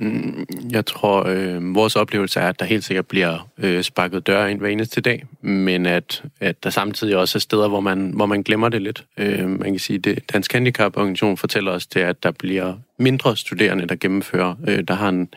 Mm, 0.00 0.46
jeg 0.70 0.86
tror, 0.86 1.24
øh, 1.26 1.74
vores 1.74 1.96
oplevelse 1.96 2.40
er, 2.40 2.48
at 2.48 2.60
der 2.60 2.66
helt 2.66 2.84
sikkert 2.84 3.06
bliver 3.06 3.48
øh, 3.58 3.82
sparket 3.82 4.26
døre 4.26 4.50
ind 4.50 4.58
hver 4.60 4.68
eneste 4.68 5.00
dag, 5.00 5.24
men 5.40 5.86
at, 5.86 6.22
at 6.40 6.64
der 6.64 6.70
samtidig 6.70 7.16
også 7.16 7.38
er 7.38 7.40
steder, 7.40 7.68
hvor 7.68 7.80
man, 7.80 8.12
hvor 8.16 8.26
man 8.26 8.42
glemmer 8.42 8.68
det 8.68 8.82
lidt. 8.82 9.04
Øh, 9.16 9.48
man 9.48 9.70
kan 9.70 9.78
sige, 9.78 10.10
at 10.10 10.18
Dansk 10.32 10.52
Handicap-organisation 10.52 11.36
fortæller 11.36 11.72
os 11.72 11.86
det, 11.86 12.00
at 12.00 12.22
der 12.22 12.30
bliver 12.30 12.74
mindre 12.98 13.36
studerende, 13.36 13.86
der 13.86 13.96
gennemfører, 13.96 14.54
øh, 14.68 14.84
der 14.88 14.94
har 14.94 15.08
en, 15.08 15.28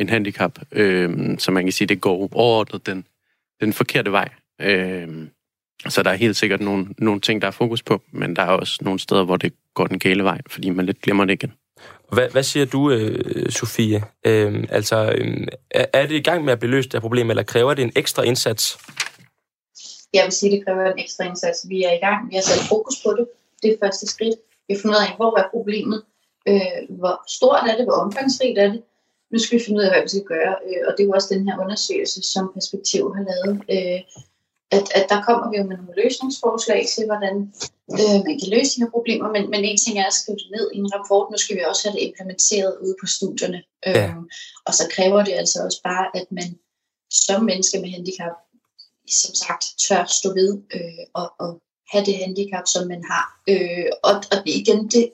en 0.00 0.08
handicap, 0.08 0.58
øh, 0.72 1.38
så 1.38 1.50
man 1.50 1.64
kan 1.64 1.72
sige, 1.72 1.88
det 1.88 2.00
går 2.00 2.28
overordnet 2.32 2.86
den, 2.86 3.06
den 3.60 3.72
forkerte 3.72 4.12
vej. 4.12 4.28
Øh, 4.60 5.08
så 5.88 6.02
der 6.02 6.10
er 6.10 6.14
helt 6.14 6.36
sikkert 6.36 6.60
nogle, 6.60 6.86
nogle 6.98 7.20
ting, 7.20 7.42
der 7.42 7.48
er 7.48 7.52
fokus 7.52 7.82
på, 7.82 8.02
men 8.12 8.36
der 8.36 8.42
er 8.42 8.46
også 8.46 8.78
nogle 8.80 9.00
steder, 9.00 9.24
hvor 9.24 9.36
det 9.36 9.52
går 9.74 9.86
den 9.86 9.98
gale 9.98 10.24
vej, 10.24 10.40
fordi 10.46 10.70
man 10.70 10.86
lidt 10.86 11.00
glemmer 11.00 11.24
det 11.24 11.32
igen. 11.32 11.52
Hvad, 12.12 12.30
hvad 12.30 12.42
siger 12.42 12.66
du, 12.66 12.90
øh, 12.90 13.50
Sofie? 13.50 14.04
Øh, 14.26 14.64
altså, 14.70 15.12
øh, 15.18 15.46
er 15.74 16.06
det 16.06 16.14
i 16.14 16.22
gang 16.22 16.44
med 16.44 16.52
at 16.52 16.58
blive 16.58 16.70
løst 16.70 16.92
det 16.92 16.94
her 16.94 17.00
problem, 17.00 17.30
eller 17.30 17.42
kræver 17.42 17.74
det 17.74 17.82
en 17.82 17.92
ekstra 17.96 18.22
indsats? 18.22 18.78
Jeg 20.14 20.24
vil 20.24 20.32
sige, 20.32 20.56
det 20.56 20.64
kræver 20.66 20.92
en 20.92 20.98
ekstra 20.98 21.24
indsats. 21.24 21.66
Vi 21.68 21.82
er 21.82 21.92
i 21.92 22.00
gang. 22.06 22.30
Vi 22.30 22.34
har 22.34 22.42
sat 22.42 22.68
fokus 22.68 22.94
på 23.04 23.10
det. 23.18 23.26
Det 23.62 23.70
er 23.70 23.76
første 23.84 24.06
skridt. 24.06 24.38
Vi 24.68 24.74
har 24.74 24.80
fundet 24.82 24.96
ud 24.96 25.02
af, 25.02 25.16
hvor 25.16 25.38
er 25.38 25.48
problemet? 25.50 26.02
Øh, 26.48 26.98
hvor 26.98 27.22
stort 27.28 27.62
er 27.70 27.76
det? 27.76 27.84
Hvor 27.84 27.94
omfangsrigt 27.94 28.58
er 28.58 28.68
det? 28.72 28.82
Nu 29.32 29.38
skal 29.38 29.58
vi 29.58 29.64
finde 29.64 29.78
ud 29.78 29.84
af, 29.84 29.90
hvad 29.92 30.02
vi 30.02 30.08
skal 30.08 30.30
gøre. 30.34 30.54
Øh, 30.66 30.82
og 30.86 30.90
det 30.92 31.02
er 31.02 31.08
jo 31.08 31.16
også 31.18 31.34
den 31.34 31.48
her 31.48 31.56
undersøgelse, 31.64 32.22
som 32.22 32.52
Perspektiv 32.54 33.02
har 33.16 33.24
lavet. 33.30 33.54
Øh, 33.74 34.00
at, 34.76 34.86
at 34.98 35.06
der 35.12 35.22
kommer 35.26 35.50
vi 35.50 35.56
jo 35.56 35.64
med 35.70 35.76
nogle 35.76 36.02
løsningsforslag 36.02 36.80
til, 36.94 37.04
hvordan 37.10 37.36
øh, 38.00 38.18
man 38.26 38.36
kan 38.40 38.50
løse 38.54 38.74
de 38.74 38.82
her 38.82 38.90
problemer, 38.96 39.28
men, 39.34 39.50
men 39.52 39.64
en 39.64 39.78
ting 39.78 39.98
er 39.98 40.06
at 40.06 40.18
skrive 40.20 40.38
det 40.42 40.50
ned 40.56 40.66
i 40.74 40.78
en 40.78 40.92
rapport, 40.94 41.30
nu 41.30 41.36
skal 41.38 41.56
vi 41.56 41.62
også 41.70 41.82
have 41.84 41.96
det 41.96 42.06
implementeret 42.08 42.72
ude 42.84 42.94
på 43.00 43.06
studierne. 43.06 43.60
Øh, 43.86 43.94
ja. 43.94 44.14
Og 44.66 44.72
så 44.78 44.84
kræver 44.94 45.24
det 45.24 45.34
altså 45.42 45.58
også 45.66 45.80
bare, 45.90 46.06
at 46.18 46.26
man 46.38 46.58
som 47.10 47.44
menneske 47.44 47.80
med 47.80 47.90
handicap, 47.90 48.34
som 49.22 49.34
sagt, 49.34 49.64
tør 49.84 50.04
stå 50.04 50.28
ved 50.40 50.62
øh, 50.74 51.04
og, 51.14 51.32
og 51.38 51.50
have 51.92 52.04
det 52.04 52.16
handicap, 52.16 52.66
som 52.74 52.88
man 52.88 53.02
har. 53.12 53.24
Øh, 53.48 53.90
og, 54.02 54.14
og 54.32 54.38
igen, 54.46 54.88
det, 54.88 55.04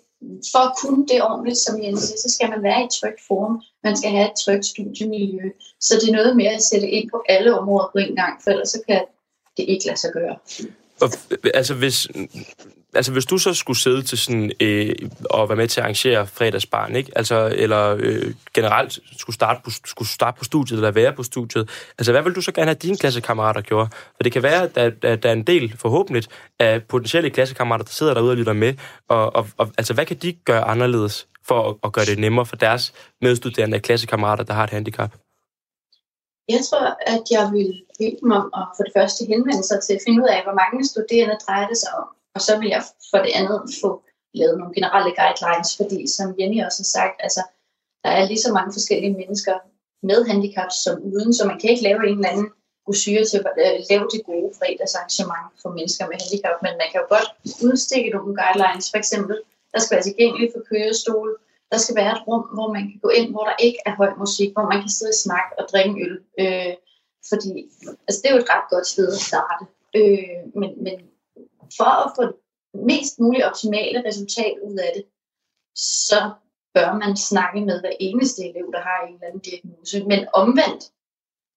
for 0.52 0.58
at 0.58 0.76
kunne 0.80 1.06
det 1.08 1.22
ordentligt, 1.22 1.58
som 1.58 1.82
Jens 1.82 2.00
siger, 2.00 2.18
så 2.18 2.28
skal 2.34 2.50
man 2.50 2.62
være 2.62 2.80
i 2.80 2.84
et 2.84 2.90
trygt 3.00 3.20
forum. 3.28 3.62
Man 3.88 3.96
skal 3.96 4.10
have 4.10 4.28
et 4.32 4.36
trygt 4.44 4.66
studiemiljø. 4.66 5.44
Så 5.80 5.94
det 6.00 6.08
er 6.08 6.16
noget 6.20 6.36
med 6.36 6.46
at 6.46 6.62
sætte 6.62 6.88
ind 6.88 7.10
på 7.10 7.18
alle 7.28 7.58
områder 7.58 7.88
på 7.94 7.98
en 7.98 8.16
gang, 8.16 8.34
for 8.42 8.50
ellers 8.50 8.68
så 8.68 8.80
kan 8.88 9.00
det 9.56 9.64
ikke 9.68 9.86
lade 9.86 10.00
sig 10.00 10.10
gøre. 10.12 10.36
Og, 11.00 11.08
altså, 11.54 11.74
hvis, 11.74 12.08
altså, 12.94 13.12
hvis 13.12 13.26
du 13.26 13.38
så 13.38 13.54
skulle 13.54 13.78
sidde 13.78 14.02
til 14.02 14.18
sådan, 14.18 14.52
øh, 14.60 14.94
og 15.30 15.48
være 15.48 15.56
med 15.56 15.68
til 15.68 15.80
at 15.80 15.84
arrangere 15.84 16.26
fredagsbarn, 16.26 16.96
ikke? 16.96 17.12
Altså, 17.16 17.52
eller 17.56 17.96
øh, 18.00 18.34
generelt 18.54 18.98
skulle 19.16 19.34
starte, 19.34 19.60
på, 19.64 19.70
skulle 19.84 20.08
starte 20.08 20.38
på 20.38 20.44
studiet, 20.44 20.76
eller 20.76 20.90
være 20.90 21.12
på 21.12 21.22
studiet, 21.22 21.70
altså, 21.98 22.12
hvad 22.12 22.22
vil 22.22 22.34
du 22.34 22.40
så 22.40 22.52
gerne 22.52 22.66
have 22.66 22.78
dine 22.82 22.96
klassekammerater 22.96 23.60
gjort? 23.60 23.88
For 24.16 24.22
det 24.22 24.32
kan 24.32 24.42
være, 24.42 24.62
at 24.62 24.74
der, 24.74 24.90
at 25.02 25.22
der 25.22 25.28
er 25.28 25.32
en 25.32 25.42
del, 25.42 25.76
forhåbentlig, 25.78 26.24
af 26.58 26.82
potentielle 26.82 27.30
klassekammerater, 27.30 27.84
der 27.84 27.92
sidder 27.92 28.14
derude 28.14 28.30
og 28.30 28.36
lytter 28.36 28.52
med, 28.52 28.74
og, 29.08 29.36
og, 29.36 29.48
og 29.56 29.70
altså, 29.78 29.94
hvad 29.94 30.06
kan 30.06 30.16
de 30.16 30.32
gøre 30.32 30.62
anderledes 30.62 31.26
for 31.48 31.58
at, 31.68 31.76
at 31.84 31.92
gøre 31.92 32.04
det 32.04 32.18
nemmere 32.18 32.46
for 32.46 32.56
deres 32.56 32.92
medstuderende 33.20 33.80
klassekammerater, 33.80 34.44
der 34.44 34.54
har 34.54 34.64
et 34.64 34.70
handicap? 34.70 35.12
Jeg 36.48 36.60
tror, 36.68 36.86
at 37.14 37.24
jeg 37.30 37.44
vil 37.52 37.70
bede 37.98 38.16
dem 38.20 38.30
om 38.40 38.46
at 38.60 38.66
for 38.76 38.82
det 38.86 38.92
første 38.96 39.24
henvende 39.24 39.64
sig 39.70 39.78
til 39.82 39.94
at 39.94 40.02
finde 40.06 40.22
ud 40.22 40.28
af, 40.28 40.40
hvor 40.44 40.56
mange 40.62 40.86
studerende 40.92 41.36
drejer 41.46 41.66
det 41.68 41.78
sig 41.82 41.90
om. 42.00 42.08
Og 42.34 42.40
så 42.46 42.52
vil 42.58 42.68
jeg 42.68 42.82
for 43.10 43.18
det 43.24 43.32
andet 43.40 43.58
få 43.82 43.90
lavet 44.34 44.58
nogle 44.58 44.74
generelle 44.74 45.12
guidelines, 45.20 45.70
fordi 45.80 45.98
som 46.16 46.34
Jenny 46.38 46.58
også 46.66 46.80
har 46.82 46.90
sagt, 46.98 47.16
altså, 47.26 47.42
der 48.04 48.10
er 48.10 48.28
lige 48.30 48.44
så 48.46 48.52
mange 48.52 48.72
forskellige 48.76 49.18
mennesker 49.20 49.56
med 50.10 50.20
handicap 50.30 50.70
som 50.84 50.94
uden, 51.10 51.32
så 51.34 51.42
man 51.50 51.58
kan 51.60 51.70
ikke 51.70 51.86
lave 51.88 52.00
en 52.08 52.18
eller 52.18 52.32
anden 52.32 52.50
brosyre 52.84 53.24
til 53.24 53.38
at 53.38 53.46
øh, 53.66 53.78
lave 53.90 54.06
det 54.12 54.20
gode 54.30 54.50
fredagsarrangement 54.58 55.46
for 55.62 55.70
mennesker 55.78 56.04
med 56.10 56.16
handicap, 56.22 56.56
men 56.64 56.72
man 56.80 56.88
kan 56.90 57.00
jo 57.02 57.06
godt 57.16 57.28
udstikke 57.66 58.10
nogle 58.16 58.32
guidelines, 58.40 58.86
for 58.92 58.98
eksempel, 59.02 59.36
der 59.76 59.82
skal 59.82 59.94
være 59.96 60.08
tilgængeligt 60.08 60.52
for 60.54 60.62
kørestol, 60.70 61.30
der 61.72 61.78
skal 61.78 61.96
være 62.00 62.12
et 62.16 62.26
rum, 62.26 62.44
hvor 62.56 62.68
man 62.76 62.84
kan 62.90 63.00
gå 63.02 63.08
ind, 63.18 63.28
hvor 63.30 63.44
der 63.50 63.56
ikke 63.66 63.78
er 63.86 63.94
høj 64.00 64.10
musik, 64.22 64.50
hvor 64.52 64.66
man 64.72 64.80
kan 64.80 64.92
sidde 64.96 65.14
og 65.16 65.22
snakke 65.24 65.50
og 65.58 65.64
drikke 65.72 65.96
øl. 66.06 66.16
Øh, 66.42 66.74
fordi 67.30 67.50
altså, 68.06 68.18
det 68.20 68.26
er 68.28 68.34
jo 68.34 68.42
et 68.44 68.52
ret 68.54 68.66
godt 68.74 68.86
sted 68.86 69.08
at 69.16 69.24
starte. 69.30 69.64
Øh, 69.98 70.40
men, 70.60 70.70
men 70.86 70.96
for 71.78 71.90
at 72.04 72.12
få 72.16 72.22
mest 72.92 73.14
muligt 73.20 73.44
optimale 73.50 73.98
resultat 74.08 74.54
ud 74.68 74.76
af 74.86 74.92
det, 74.96 75.04
så 76.02 76.20
bør 76.74 76.90
man 77.02 77.16
snakke 77.16 77.60
med 77.68 77.80
hver 77.80 77.96
eneste 78.00 78.40
elev, 78.48 78.66
der 78.72 78.82
har 78.88 78.98
en 79.06 79.14
eller 79.14 79.26
anden 79.26 79.46
diagnose. 79.48 80.04
Men 80.04 80.20
omvendt, 80.32 80.82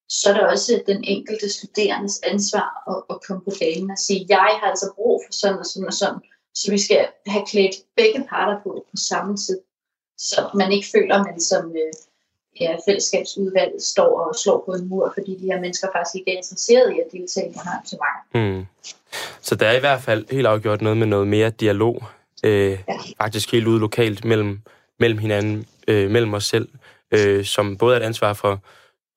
så 0.09 0.29
er 0.29 0.33
det 0.33 0.47
også 0.53 0.83
den 0.87 1.03
enkelte 1.03 1.49
studerendes 1.49 2.21
ansvar 2.31 2.69
at, 2.91 2.99
at 3.13 3.21
komme 3.25 3.41
på 3.43 3.53
banen 3.61 3.91
og 3.91 3.97
sige, 3.97 4.25
jeg 4.29 4.49
har 4.59 4.69
altså 4.69 4.93
brug 4.95 5.21
for 5.25 5.33
sådan 5.33 5.59
og 5.59 5.65
sådan 5.65 5.87
og 5.87 5.93
sådan. 5.93 6.21
Så 6.59 6.71
vi 6.71 6.77
skal 6.77 7.07
have 7.27 7.45
klædt 7.51 7.75
begge 7.95 8.19
parter 8.29 8.57
på 8.63 8.85
på 8.91 8.97
samme 8.97 9.37
tid 9.37 9.59
så 10.19 10.49
man 10.53 10.71
ikke 10.71 10.87
føler, 10.95 11.15
at 11.15 11.25
man 11.25 11.39
som 11.39 11.71
øh, 11.71 11.93
ja, 12.61 12.75
fællesskabsudvalg 12.87 13.71
står 13.79 14.19
og 14.19 14.35
slår 14.35 14.63
på 14.65 14.71
en 14.71 14.89
mur, 14.89 15.11
fordi 15.17 15.35
de 15.41 15.45
her 15.45 15.59
mennesker 15.59 15.87
faktisk 15.95 16.15
ikke 16.15 16.31
er 16.31 16.37
interesseret 16.37 16.93
i 16.93 16.99
at 16.99 17.11
deltage 17.11 17.49
i 17.49 17.53
arrangementer. 17.55 18.57
Mm. 18.57 18.65
Så 19.41 19.55
der 19.55 19.67
er 19.67 19.77
i 19.77 19.79
hvert 19.79 20.01
fald 20.01 20.25
helt 20.31 20.47
afgjort 20.47 20.81
noget 20.81 20.97
med 20.97 21.07
noget 21.07 21.27
mere 21.27 21.49
dialog, 21.49 22.03
øh, 22.43 22.71
ja. 22.71 22.77
faktisk 23.21 23.51
helt 23.51 23.67
ude 23.67 23.79
lokalt 23.79 24.25
mellem, 24.25 24.61
mellem 24.99 25.19
hinanden, 25.19 25.65
øh, 25.87 26.11
mellem 26.11 26.33
os 26.33 26.45
selv, 26.45 26.69
øh, 27.11 27.45
som 27.45 27.77
både 27.77 27.95
er 27.95 27.99
et 27.99 28.03
ansvar 28.05 28.33
for 28.33 28.59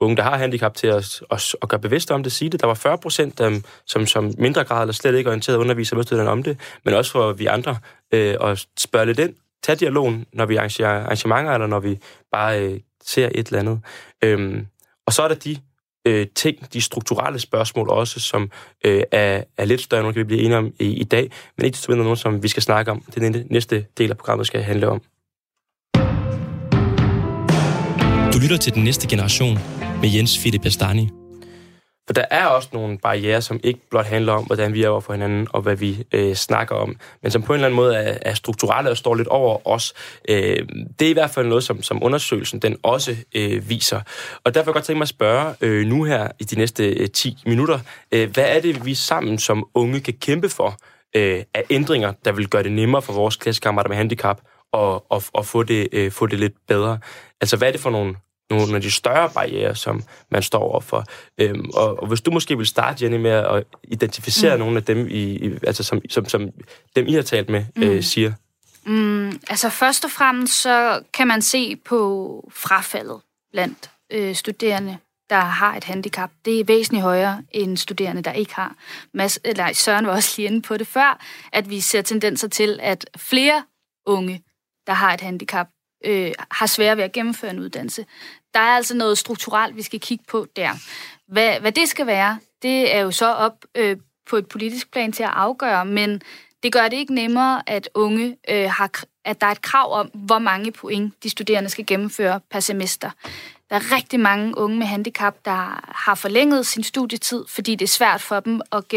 unge, 0.02 0.16
der 0.16 0.22
har 0.22 0.38
handicap, 0.38 0.74
til 0.74 0.86
at, 0.86 1.20
at, 1.30 1.54
at 1.62 1.68
gøre 1.68 1.80
bevidst 1.80 2.10
om 2.10 2.22
det, 2.22 2.32
sige 2.32 2.50
det. 2.50 2.60
Der 2.60 2.66
var 2.66 2.74
40 2.74 2.98
procent, 2.98 3.40
som, 3.86 4.06
som 4.06 4.34
mindre 4.38 4.64
grad 4.64 4.82
eller 4.82 4.92
slet 4.92 5.14
ikke 5.14 5.30
orienteret 5.30 5.56
underviser 5.56 5.96
med 5.96 6.26
om 6.26 6.42
det, 6.42 6.58
men 6.84 6.94
også 6.94 7.12
for 7.12 7.32
vi 7.32 7.46
andre 7.46 7.76
øh, 8.14 8.36
at 8.40 8.66
spørge 8.78 9.06
lidt 9.06 9.18
ind 9.18 9.34
tage 9.62 9.76
dialogen, 9.76 10.26
når 10.32 10.46
vi 10.46 10.56
arrangerer 10.56 11.04
arrangementer, 11.04 11.52
eller 11.52 11.66
når 11.66 11.80
vi 11.80 11.98
bare 12.32 12.60
øh, 12.62 12.80
ser 13.04 13.28
et 13.34 13.46
eller 13.46 13.58
andet. 13.58 13.80
Øhm, 14.24 14.66
og 15.06 15.12
så 15.12 15.22
er 15.22 15.28
der 15.28 15.34
de 15.34 15.56
øh, 16.06 16.26
ting, 16.34 16.72
de 16.72 16.80
strukturelle 16.80 17.38
spørgsmål 17.38 17.88
også, 17.88 18.20
som 18.20 18.50
øh, 18.84 19.02
er, 19.12 19.44
er 19.56 19.64
lidt 19.64 19.80
større, 19.80 20.06
end 20.06 20.14
vi 20.14 20.24
bliver 20.24 20.42
enige 20.42 20.58
om 20.58 20.72
i, 20.80 20.84
i 20.84 21.04
dag, 21.04 21.30
men 21.56 21.64
ikke 21.64 21.76
desto 21.76 21.94
noget, 21.94 22.18
som 22.18 22.42
vi 22.42 22.48
skal 22.48 22.62
snakke 22.62 22.90
om. 22.90 23.00
Det 23.00 23.16
er 23.16 23.30
den 23.30 23.46
næste 23.50 23.86
del 23.98 24.10
af 24.10 24.16
programmet, 24.16 24.46
skal 24.46 24.62
handle 24.62 24.88
om. 24.88 25.02
Du 28.32 28.38
lytter 28.42 28.56
til 28.60 28.74
den 28.74 28.84
næste 28.84 29.08
generation 29.08 29.58
med 30.02 30.10
Jens 30.10 30.38
Philip 30.38 30.66
Astani. 30.66 31.10
For 32.06 32.14
der 32.14 32.24
er 32.30 32.46
også 32.46 32.68
nogle 32.72 32.98
barriere, 32.98 33.42
som 33.42 33.60
ikke 33.62 33.80
blot 33.90 34.06
handler 34.06 34.32
om, 34.32 34.44
hvordan 34.44 34.74
vi 34.74 34.82
er 34.82 34.88
over 34.88 35.00
for 35.00 35.12
hinanden, 35.12 35.46
og 35.50 35.62
hvad 35.62 35.76
vi 35.76 36.04
øh, 36.12 36.34
snakker 36.34 36.74
om, 36.74 36.96
men 37.22 37.30
som 37.30 37.42
på 37.42 37.52
en 37.52 37.54
eller 37.54 37.66
anden 37.66 37.76
måde 37.76 37.96
er, 37.96 38.18
er 38.22 38.34
strukturelle 38.34 38.90
og 38.90 38.96
står 38.96 39.14
lidt 39.14 39.28
over 39.28 39.68
os. 39.68 39.94
Øh, 40.28 40.68
det 40.98 41.06
er 41.06 41.10
i 41.10 41.12
hvert 41.12 41.30
fald 41.30 41.46
noget, 41.46 41.64
som, 41.64 41.82
som 41.82 42.02
undersøgelsen 42.02 42.58
den 42.58 42.76
også 42.82 43.16
øh, 43.34 43.68
viser. 43.68 44.00
Og 44.44 44.54
derfor 44.54 44.64
kan 44.64 44.68
jeg 44.70 44.74
godt 44.74 44.84
tænke 44.84 44.98
mig 44.98 45.04
at 45.04 45.08
spørge 45.08 45.54
øh, 45.60 45.86
nu 45.86 46.04
her 46.04 46.28
i 46.38 46.44
de 46.44 46.56
næste 46.56 46.90
øh, 46.90 47.10
10 47.10 47.38
minutter, 47.46 47.78
øh, 48.12 48.30
hvad 48.30 48.44
er 48.56 48.60
det, 48.60 48.86
vi 48.86 48.94
sammen 48.94 49.38
som 49.38 49.66
unge 49.74 50.00
kan 50.00 50.14
kæmpe 50.14 50.48
for 50.48 50.76
øh, 51.16 51.42
af 51.54 51.64
ændringer, 51.70 52.12
der 52.24 52.32
vil 52.32 52.48
gøre 52.48 52.62
det 52.62 52.72
nemmere 52.72 53.02
for 53.02 53.12
vores 53.12 53.36
klassekammerater 53.36 53.88
med 53.88 53.96
handicap 53.96 54.40
og, 54.72 55.12
og, 55.12 55.22
og 55.32 55.46
få, 55.46 55.62
det, 55.62 55.88
øh, 55.92 56.12
få 56.12 56.26
det 56.26 56.38
lidt 56.38 56.54
bedre? 56.68 56.98
Altså, 57.40 57.56
hvad 57.56 57.68
er 57.68 57.72
det 57.72 57.80
for 57.80 57.90
nogle 57.90 58.14
nogle 58.50 58.76
af 58.76 58.82
de 58.82 58.90
større 58.90 59.30
barriere, 59.30 59.74
som 59.76 60.02
man 60.30 60.42
står 60.42 60.58
overfor. 60.58 61.04
Øhm, 61.38 61.70
og, 61.74 62.02
og 62.02 62.06
hvis 62.08 62.20
du 62.20 62.30
måske 62.30 62.56
vil 62.56 62.66
starte, 62.66 63.04
Jenny, 63.04 63.16
med 63.16 63.30
at 63.30 63.64
identificere 63.84 64.56
mm. 64.56 64.60
nogle 64.60 64.76
af 64.76 64.84
dem, 64.84 65.06
i, 65.06 65.22
i, 65.22 65.52
altså 65.66 65.82
som, 65.82 66.00
som, 66.10 66.28
som 66.28 66.50
dem, 66.96 67.06
I 67.06 67.12
har 67.12 67.22
talt 67.22 67.48
med, 67.48 67.64
mm. 67.76 67.82
øh, 67.82 68.02
siger. 68.02 68.32
Mm, 68.86 69.40
altså 69.48 69.68
først 69.68 70.04
og 70.04 70.10
fremmest, 70.10 70.62
så 70.62 71.02
kan 71.14 71.26
man 71.26 71.42
se 71.42 71.76
på 71.76 72.50
frafaldet 72.54 73.20
blandt 73.52 73.90
øh, 74.12 74.34
studerende, 74.34 74.98
der 75.30 75.40
har 75.40 75.76
et 75.76 75.84
handicap. 75.84 76.30
Det 76.44 76.60
er 76.60 76.64
væsentligt 76.64 77.02
højere 77.02 77.42
end 77.50 77.76
studerende, 77.76 78.22
der 78.22 78.32
ikke 78.32 78.54
har. 78.54 78.74
Mads, 79.14 79.38
eller 79.44 79.72
Søren 79.72 80.06
var 80.06 80.12
også 80.12 80.34
lige 80.36 80.46
inde 80.46 80.62
på 80.62 80.76
det 80.76 80.86
før, 80.86 81.24
at 81.52 81.70
vi 81.70 81.80
ser 81.80 82.02
tendenser 82.02 82.48
til, 82.48 82.78
at 82.82 83.10
flere 83.16 83.62
unge, 84.06 84.42
der 84.86 84.92
har 84.92 85.14
et 85.14 85.20
handicap, 85.20 85.68
øh, 86.04 86.32
har 86.50 86.66
svært 86.66 86.96
ved 86.96 87.04
at 87.04 87.12
gennemføre 87.12 87.50
en 87.50 87.58
uddannelse. 87.58 88.06
Der 88.54 88.60
er 88.60 88.76
altså 88.76 88.96
noget 88.96 89.18
strukturelt, 89.18 89.76
vi 89.76 89.82
skal 89.82 90.00
kigge 90.00 90.24
på 90.28 90.46
der. 90.56 90.70
Hvad, 91.28 91.60
hvad 91.60 91.72
det 91.72 91.88
skal 91.88 92.06
være, 92.06 92.38
det 92.62 92.94
er 92.94 93.00
jo 93.00 93.10
så 93.10 93.32
op 93.32 93.64
øh, 93.74 93.96
på 94.30 94.36
et 94.36 94.48
politisk 94.48 94.90
plan 94.92 95.12
til 95.12 95.22
at 95.22 95.30
afgøre, 95.32 95.84
men 95.84 96.22
det 96.62 96.72
gør 96.72 96.88
det 96.88 96.96
ikke 96.96 97.14
nemmere, 97.14 97.62
at 97.66 97.88
unge 97.94 98.36
øh, 98.50 98.70
har, 98.70 98.90
at 99.24 99.40
der 99.40 99.46
er 99.46 99.50
et 99.50 99.62
krav 99.62 99.92
om, 99.92 100.10
hvor 100.14 100.38
mange 100.38 100.72
point 100.72 101.14
de 101.22 101.30
studerende 101.30 101.70
skal 101.70 101.86
gennemføre 101.86 102.40
per 102.50 102.60
semester. 102.60 103.10
Der 103.72 103.78
er 103.78 103.96
rigtig 103.96 104.20
mange 104.20 104.58
unge 104.58 104.78
med 104.78 104.86
handicap, 104.86 105.36
der 105.44 105.84
har 105.94 106.14
forlænget 106.14 106.66
sin 106.66 106.82
studietid, 106.82 107.44
fordi 107.48 107.74
det 107.74 107.84
er 107.84 107.88
svært 107.88 108.20
for 108.20 108.40
dem 108.40 108.60
at 108.72 108.88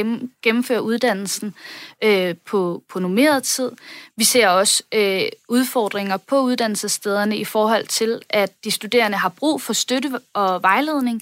gennemføre 0.42 0.84
uddannelsen 0.84 1.56
øh, 2.04 2.36
på, 2.46 2.84
på 2.90 3.00
nummeret 3.00 3.44
tid. 3.44 3.72
Vi 4.18 4.24
ser 4.24 4.48
også 4.48 4.84
øh, 4.94 5.22
udfordringer 5.50 6.18
på 6.18 6.42
uddannelsesstederne 6.42 7.38
i 7.38 7.46
forhold 7.46 7.88
til, 7.88 8.22
at 8.30 8.64
de 8.64 8.72
studerende 8.72 9.18
har 9.18 9.30
brug 9.30 9.62
for 9.62 9.74
støtte 9.74 10.20
og 10.34 10.62
vejledning, 10.62 11.22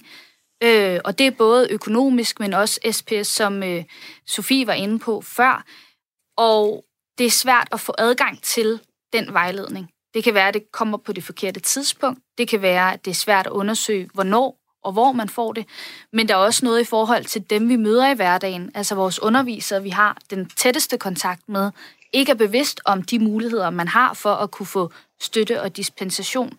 øh, 0.62 1.00
og 1.04 1.18
det 1.18 1.26
er 1.26 1.30
både 1.30 1.68
økonomisk, 1.70 2.40
men 2.40 2.52
også 2.52 2.80
SPS, 2.90 3.28
som 3.28 3.62
øh, 3.62 3.84
Sofie 4.26 4.66
var 4.66 4.72
inde 4.72 4.98
på 4.98 5.20
før. 5.20 5.64
Og 6.36 6.84
det 7.18 7.26
er 7.26 7.30
svært 7.30 7.68
at 7.72 7.80
få 7.80 7.94
adgang 7.98 8.42
til 8.42 8.80
den 9.12 9.32
vejledning. 9.32 9.93
Det 10.14 10.24
kan 10.24 10.34
være, 10.34 10.48
at 10.48 10.54
det 10.54 10.72
kommer 10.72 10.98
på 10.98 11.12
det 11.12 11.24
forkerte 11.24 11.60
tidspunkt. 11.60 12.20
Det 12.38 12.48
kan 12.48 12.62
være, 12.62 12.92
at 12.92 13.04
det 13.04 13.10
er 13.10 13.14
svært 13.14 13.46
at 13.46 13.52
undersøge, 13.52 14.10
hvornår 14.14 14.58
og 14.84 14.92
hvor 14.92 15.12
man 15.12 15.28
får 15.28 15.52
det. 15.52 15.66
Men 16.12 16.28
der 16.28 16.34
er 16.34 16.38
også 16.38 16.64
noget 16.64 16.80
i 16.80 16.84
forhold 16.84 17.24
til 17.24 17.50
dem, 17.50 17.68
vi 17.68 17.76
møder 17.76 18.10
i 18.10 18.14
hverdagen, 18.14 18.70
altså 18.74 18.94
vores 18.94 19.22
undervisere, 19.22 19.82
vi 19.82 19.88
har 19.88 20.18
den 20.30 20.50
tætteste 20.56 20.98
kontakt 20.98 21.48
med, 21.48 21.70
ikke 22.12 22.32
er 22.32 22.36
bevidst 22.36 22.80
om 22.84 23.02
de 23.02 23.18
muligheder, 23.18 23.70
man 23.70 23.88
har 23.88 24.14
for 24.14 24.34
at 24.34 24.50
kunne 24.50 24.66
få 24.66 24.92
støtte 25.20 25.62
og 25.62 25.76
dispensation. 25.76 26.58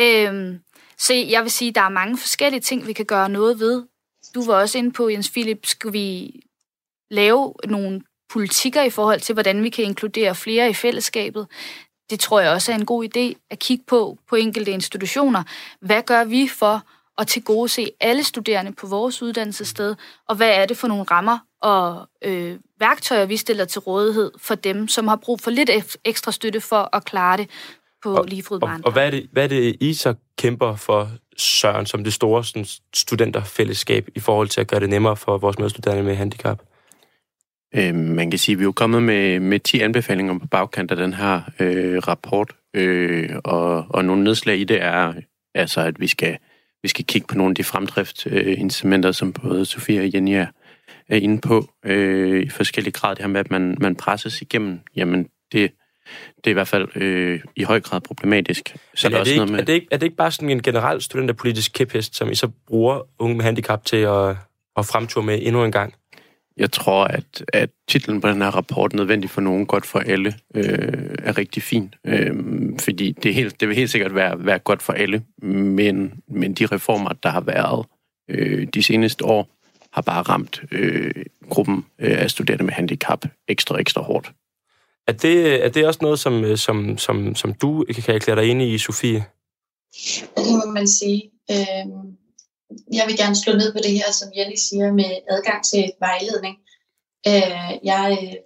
Øhm, 0.00 0.60
så 0.98 1.14
jeg 1.14 1.42
vil 1.42 1.50
sige, 1.50 1.68
at 1.68 1.74
der 1.74 1.80
er 1.80 1.88
mange 1.88 2.18
forskellige 2.18 2.60
ting, 2.60 2.86
vi 2.86 2.92
kan 2.92 3.04
gøre 3.06 3.28
noget 3.28 3.60
ved. 3.60 3.84
Du 4.34 4.44
var 4.44 4.54
også 4.54 4.78
inde 4.78 4.92
på, 4.92 5.08
Jens 5.08 5.30
Philip, 5.30 5.66
skulle 5.66 5.92
vi 5.92 6.40
lave 7.10 7.54
nogle 7.64 8.02
politikker 8.30 8.82
i 8.82 8.90
forhold 8.90 9.20
til, 9.20 9.32
hvordan 9.32 9.62
vi 9.62 9.70
kan 9.70 9.84
inkludere 9.84 10.34
flere 10.34 10.70
i 10.70 10.74
fællesskabet 10.74 11.46
det 12.10 12.20
tror 12.20 12.40
jeg 12.40 12.50
også 12.50 12.72
er 12.72 12.76
en 12.76 12.86
god 12.86 13.04
idé 13.04 13.46
at 13.50 13.58
kigge 13.58 13.84
på 13.86 14.18
på 14.28 14.36
enkelte 14.36 14.70
institutioner. 14.70 15.42
Hvad 15.80 16.02
gør 16.02 16.24
vi 16.24 16.48
for 16.48 16.82
at 17.18 17.26
tilgodese 17.26 17.90
alle 18.00 18.24
studerende 18.24 18.72
på 18.72 18.86
vores 18.86 19.22
uddannelsessted, 19.22 19.94
og 20.28 20.36
hvad 20.36 20.50
er 20.50 20.66
det 20.66 20.76
for 20.76 20.88
nogle 20.88 21.02
rammer 21.02 21.38
og 21.62 22.08
øh, 22.24 22.56
værktøjer, 22.80 23.26
vi 23.26 23.36
stiller 23.36 23.64
til 23.64 23.80
rådighed 23.80 24.30
for 24.38 24.54
dem, 24.54 24.88
som 24.88 25.08
har 25.08 25.16
brug 25.16 25.40
for 25.40 25.50
lidt 25.50 25.70
ekstra 26.04 26.32
støtte 26.32 26.60
for 26.60 26.96
at 26.96 27.04
klare 27.04 27.36
det 27.36 27.50
på 28.02 28.14
og, 28.14 28.24
lige 28.24 28.42
fod. 28.42 28.62
Og, 28.62 28.70
og 28.84 28.92
hvad, 28.92 29.06
er 29.06 29.10
det, 29.10 29.28
hvad 29.32 29.44
er 29.44 29.48
det, 29.48 29.76
I 29.80 29.94
så 29.94 30.14
kæmper 30.38 30.76
for, 30.76 31.10
Søren, 31.36 31.86
som 31.86 32.04
det 32.04 32.12
store 32.12 32.44
sådan, 32.44 32.66
studenterfællesskab 32.94 34.08
i 34.14 34.20
forhold 34.20 34.48
til 34.48 34.60
at 34.60 34.66
gøre 34.66 34.80
det 34.80 34.88
nemmere 34.90 35.16
for 35.16 35.38
vores 35.38 35.58
medstuderende 35.58 36.02
med 36.02 36.14
handicap? 36.14 36.62
Øh, 37.74 37.94
man 37.94 38.30
kan 38.30 38.38
sige, 38.38 38.52
at 38.54 38.58
vi 38.58 38.62
er 38.62 38.66
jo 38.66 38.72
kommet 38.72 39.02
med, 39.02 39.40
med 39.40 39.60
10 39.60 39.80
anbefalinger 39.80 40.38
på 40.38 40.46
bagkant 40.46 40.90
af 40.90 40.96
den 40.96 41.14
her 41.14 41.40
øh, 41.60 41.98
rapport, 41.98 42.52
øh, 42.74 43.30
og, 43.44 43.86
og 43.88 44.04
nogle 44.04 44.24
nedslag 44.24 44.58
i 44.58 44.64
det 44.64 44.82
er, 44.82 45.14
altså, 45.54 45.80
at 45.80 46.00
vi 46.00 46.06
skal, 46.06 46.38
vi 46.82 46.88
skal 46.88 47.04
kigge 47.04 47.26
på 47.26 47.34
nogle 47.34 47.50
af 47.50 47.54
de 47.54 47.64
fremdriftinstrumenter, 47.64 49.08
øh, 49.08 49.14
som 49.14 49.32
både 49.32 49.64
Sofie 49.64 50.00
og 50.00 50.14
Jenny 50.14 50.30
er, 50.30 50.46
er 51.08 51.16
inde 51.16 51.40
på 51.40 51.70
øh, 51.84 52.42
i 52.42 52.48
forskellige 52.48 52.92
grad. 52.92 53.14
Det 53.14 53.22
her 53.22 53.28
med, 53.28 53.40
at 53.40 53.50
man, 53.50 53.76
man 53.80 53.96
presses 53.96 54.42
igennem, 54.42 54.80
jamen 54.96 55.28
det, 55.52 55.72
det 56.36 56.46
er 56.46 56.50
i 56.50 56.52
hvert 56.52 56.68
fald 56.68 56.96
øh, 56.96 57.40
i 57.56 57.62
høj 57.62 57.80
grad 57.80 58.00
problematisk. 58.00 58.76
Så 58.94 59.08
er, 59.08 59.12
er, 59.12 59.24
det 59.24 59.30
ikke, 59.30 59.46
med... 59.46 59.60
er, 59.60 59.64
det 59.64 59.72
ikke, 59.72 59.86
er 59.90 59.96
det 59.96 60.06
ikke 60.06 60.16
bare 60.16 60.30
sådan 60.30 60.50
en 60.50 60.62
generel 60.62 61.02
studenterpolitisk 61.02 61.72
kæphest, 61.72 62.16
som 62.16 62.30
I 62.30 62.34
så 62.34 62.48
bruger 62.66 63.00
unge 63.18 63.36
med 63.36 63.44
handicap 63.44 63.84
til 63.84 63.96
at, 63.96 64.36
at 64.76 64.86
fremture 64.86 65.24
med 65.24 65.38
endnu 65.42 65.64
en 65.64 65.72
gang? 65.72 65.94
Jeg 66.58 66.72
tror, 66.72 67.04
at, 67.04 67.44
at 67.52 67.70
titlen 67.88 68.20
på 68.20 68.28
den 68.28 68.42
her 68.42 68.50
rapport, 68.50 68.92
Nødvendig 68.92 69.30
for 69.30 69.40
nogen, 69.40 69.66
godt 69.66 69.86
for 69.86 69.98
alle, 69.98 70.34
øh, 70.54 71.14
er 71.22 71.38
rigtig 71.38 71.62
fin. 71.62 71.94
Øh, 72.04 72.34
fordi 72.78 73.12
det, 73.12 73.34
helt, 73.34 73.60
det 73.60 73.68
vil 73.68 73.76
helt 73.76 73.90
sikkert 73.90 74.14
være, 74.14 74.44
være 74.46 74.58
godt 74.58 74.82
for 74.82 74.92
alle, 74.92 75.22
men, 75.42 76.20
men 76.28 76.54
de 76.54 76.66
reformer, 76.66 77.12
der 77.12 77.28
har 77.28 77.40
været 77.40 77.86
øh, 78.28 78.68
de 78.74 78.82
seneste 78.82 79.24
år, 79.24 79.48
har 79.92 80.02
bare 80.02 80.22
ramt 80.22 80.62
øh, 80.72 81.24
gruppen 81.48 81.86
øh, 81.98 82.22
af 82.22 82.30
studerende 82.30 82.64
med 82.64 82.72
handicap 82.72 83.24
ekstra, 83.48 83.80
ekstra 83.80 84.02
hårdt. 84.02 84.32
Er 85.06 85.12
det, 85.12 85.64
er 85.64 85.68
det 85.68 85.86
også 85.86 85.98
noget, 86.02 86.18
som, 86.18 86.44
øh, 86.44 86.58
som, 86.58 86.98
som, 86.98 87.34
som 87.34 87.54
du 87.54 87.84
kan 88.04 88.14
erklære 88.14 88.40
dig 88.40 88.46
ind 88.46 88.62
i, 88.62 88.78
Sofie? 88.78 89.24
Det 90.36 90.46
må 90.66 90.72
man 90.72 90.88
sige. 90.88 91.30
Øh, 91.50 92.07
jeg 92.98 93.04
vil 93.06 93.16
gerne 93.16 93.36
slå 93.36 93.52
ned 93.52 93.72
på 93.72 93.80
det 93.84 93.92
her, 93.98 94.10
som 94.12 94.28
Jenny 94.36 94.58
siger, 94.68 94.92
med 94.92 95.10
adgang 95.34 95.64
til 95.64 95.92
vejledning. 96.00 96.56
Øh, 97.30 97.70
jeg 97.90 98.04
øh, 98.22 98.36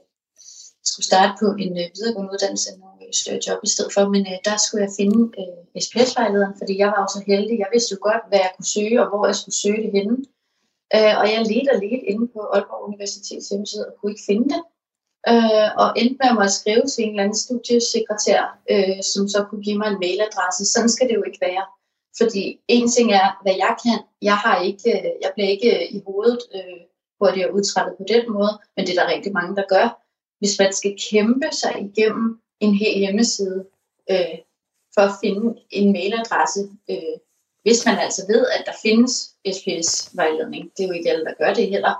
skulle 0.91 1.07
starte 1.11 1.33
på 1.41 1.47
en 1.65 1.75
øh, 1.83 1.89
videregående 1.97 2.33
uddannelse, 2.35 2.69
nogle 2.79 3.15
større 3.21 3.45
job 3.47 3.59
i 3.67 3.71
stedet 3.75 3.93
for, 3.95 4.03
men 4.15 4.23
øh, 4.33 4.39
der 4.49 4.57
skulle 4.65 4.83
jeg 4.87 4.93
finde 5.01 5.21
øh, 5.41 5.61
SPS-vejlederen, 5.85 6.55
fordi 6.61 6.75
jeg 6.83 6.89
var 6.93 7.01
jo 7.05 7.09
så 7.17 7.21
heldig. 7.31 7.57
Jeg 7.63 7.71
vidste 7.73 7.93
jo 7.95 7.99
godt, 8.09 8.25
hvad 8.29 8.41
jeg 8.45 8.53
kunne 8.55 8.73
søge, 8.77 8.97
og 9.03 9.09
hvor 9.11 9.23
jeg 9.31 9.37
skulle 9.41 9.61
søge 9.65 9.83
det 9.85 9.93
henne. 9.99 10.17
Øh, 10.97 11.15
og 11.21 11.25
jeg 11.33 11.41
ledte 11.51 11.71
og 11.75 11.79
ledte 11.85 12.07
inde 12.13 12.27
på 12.35 12.41
Aalborg 12.55 12.83
Universitets 12.91 13.49
hjemmeside 13.49 13.87
og 13.89 13.95
kunne 13.95 14.13
ikke 14.13 14.29
finde 14.31 14.49
det. 14.55 14.63
og 15.83 15.89
endte 16.01 16.35
med 16.37 16.47
at 16.49 16.57
skrive 16.61 16.85
til 16.87 17.01
en 17.05 17.11
eller 17.11 17.25
anden 17.25 17.43
studiesekretær, 17.45 18.43
som 19.13 19.23
så 19.35 19.39
kunne 19.49 19.65
give 19.67 19.79
mig 19.81 19.89
en 19.91 20.03
mailadresse. 20.05 20.63
Sådan 20.73 20.93
skal 20.95 21.09
det 21.09 21.15
jo 21.19 21.25
ikke 21.29 21.43
være. 21.49 21.65
Fordi 22.21 22.61
en 22.69 22.91
ting 22.91 23.13
er, 23.13 23.39
hvad 23.43 23.55
jeg 23.57 23.77
kan. 23.85 23.99
Jeg, 24.23 24.37
har 24.37 24.63
ikke, 24.63 25.15
jeg 25.23 25.31
bliver 25.35 25.49
ikke 25.49 25.77
øh, 25.77 25.95
i 25.97 26.03
hovedet 26.07 26.39
øh, 26.55 26.81
hurtigt 27.21 27.51
udtrættet 27.51 27.95
på 27.99 28.05
den 28.09 28.33
måde, 28.33 28.53
men 28.77 28.87
det 28.87 28.99
er 28.99 29.03
der 29.03 29.15
rigtig 29.15 29.33
mange, 29.33 29.57
der 29.57 29.65
gør. 29.69 29.87
Hvis 30.39 30.59
man 30.59 30.73
skal 30.73 30.97
kæmpe 31.11 31.49
sig 31.53 31.75
igennem 31.89 32.41
en 32.61 32.75
hel 32.75 32.99
hjemmeside 32.99 33.67
øh, 34.11 34.39
for 34.95 35.01
at 35.01 35.17
finde 35.25 35.61
en 35.71 35.93
mailadresse, 35.93 36.61
øh, 36.91 37.17
hvis 37.63 37.87
man 37.87 37.99
altså 37.99 38.23
ved, 38.29 38.47
at 38.47 38.63
der 38.67 38.73
findes 38.83 39.13
SPS-vejledning, 39.55 40.71
det 40.77 40.83
er 40.83 40.89
jo 40.89 40.93
ikke 40.93 41.11
alle, 41.11 41.25
der 41.25 41.35
gør 41.39 41.55
det 41.55 41.71
heller, 41.71 41.95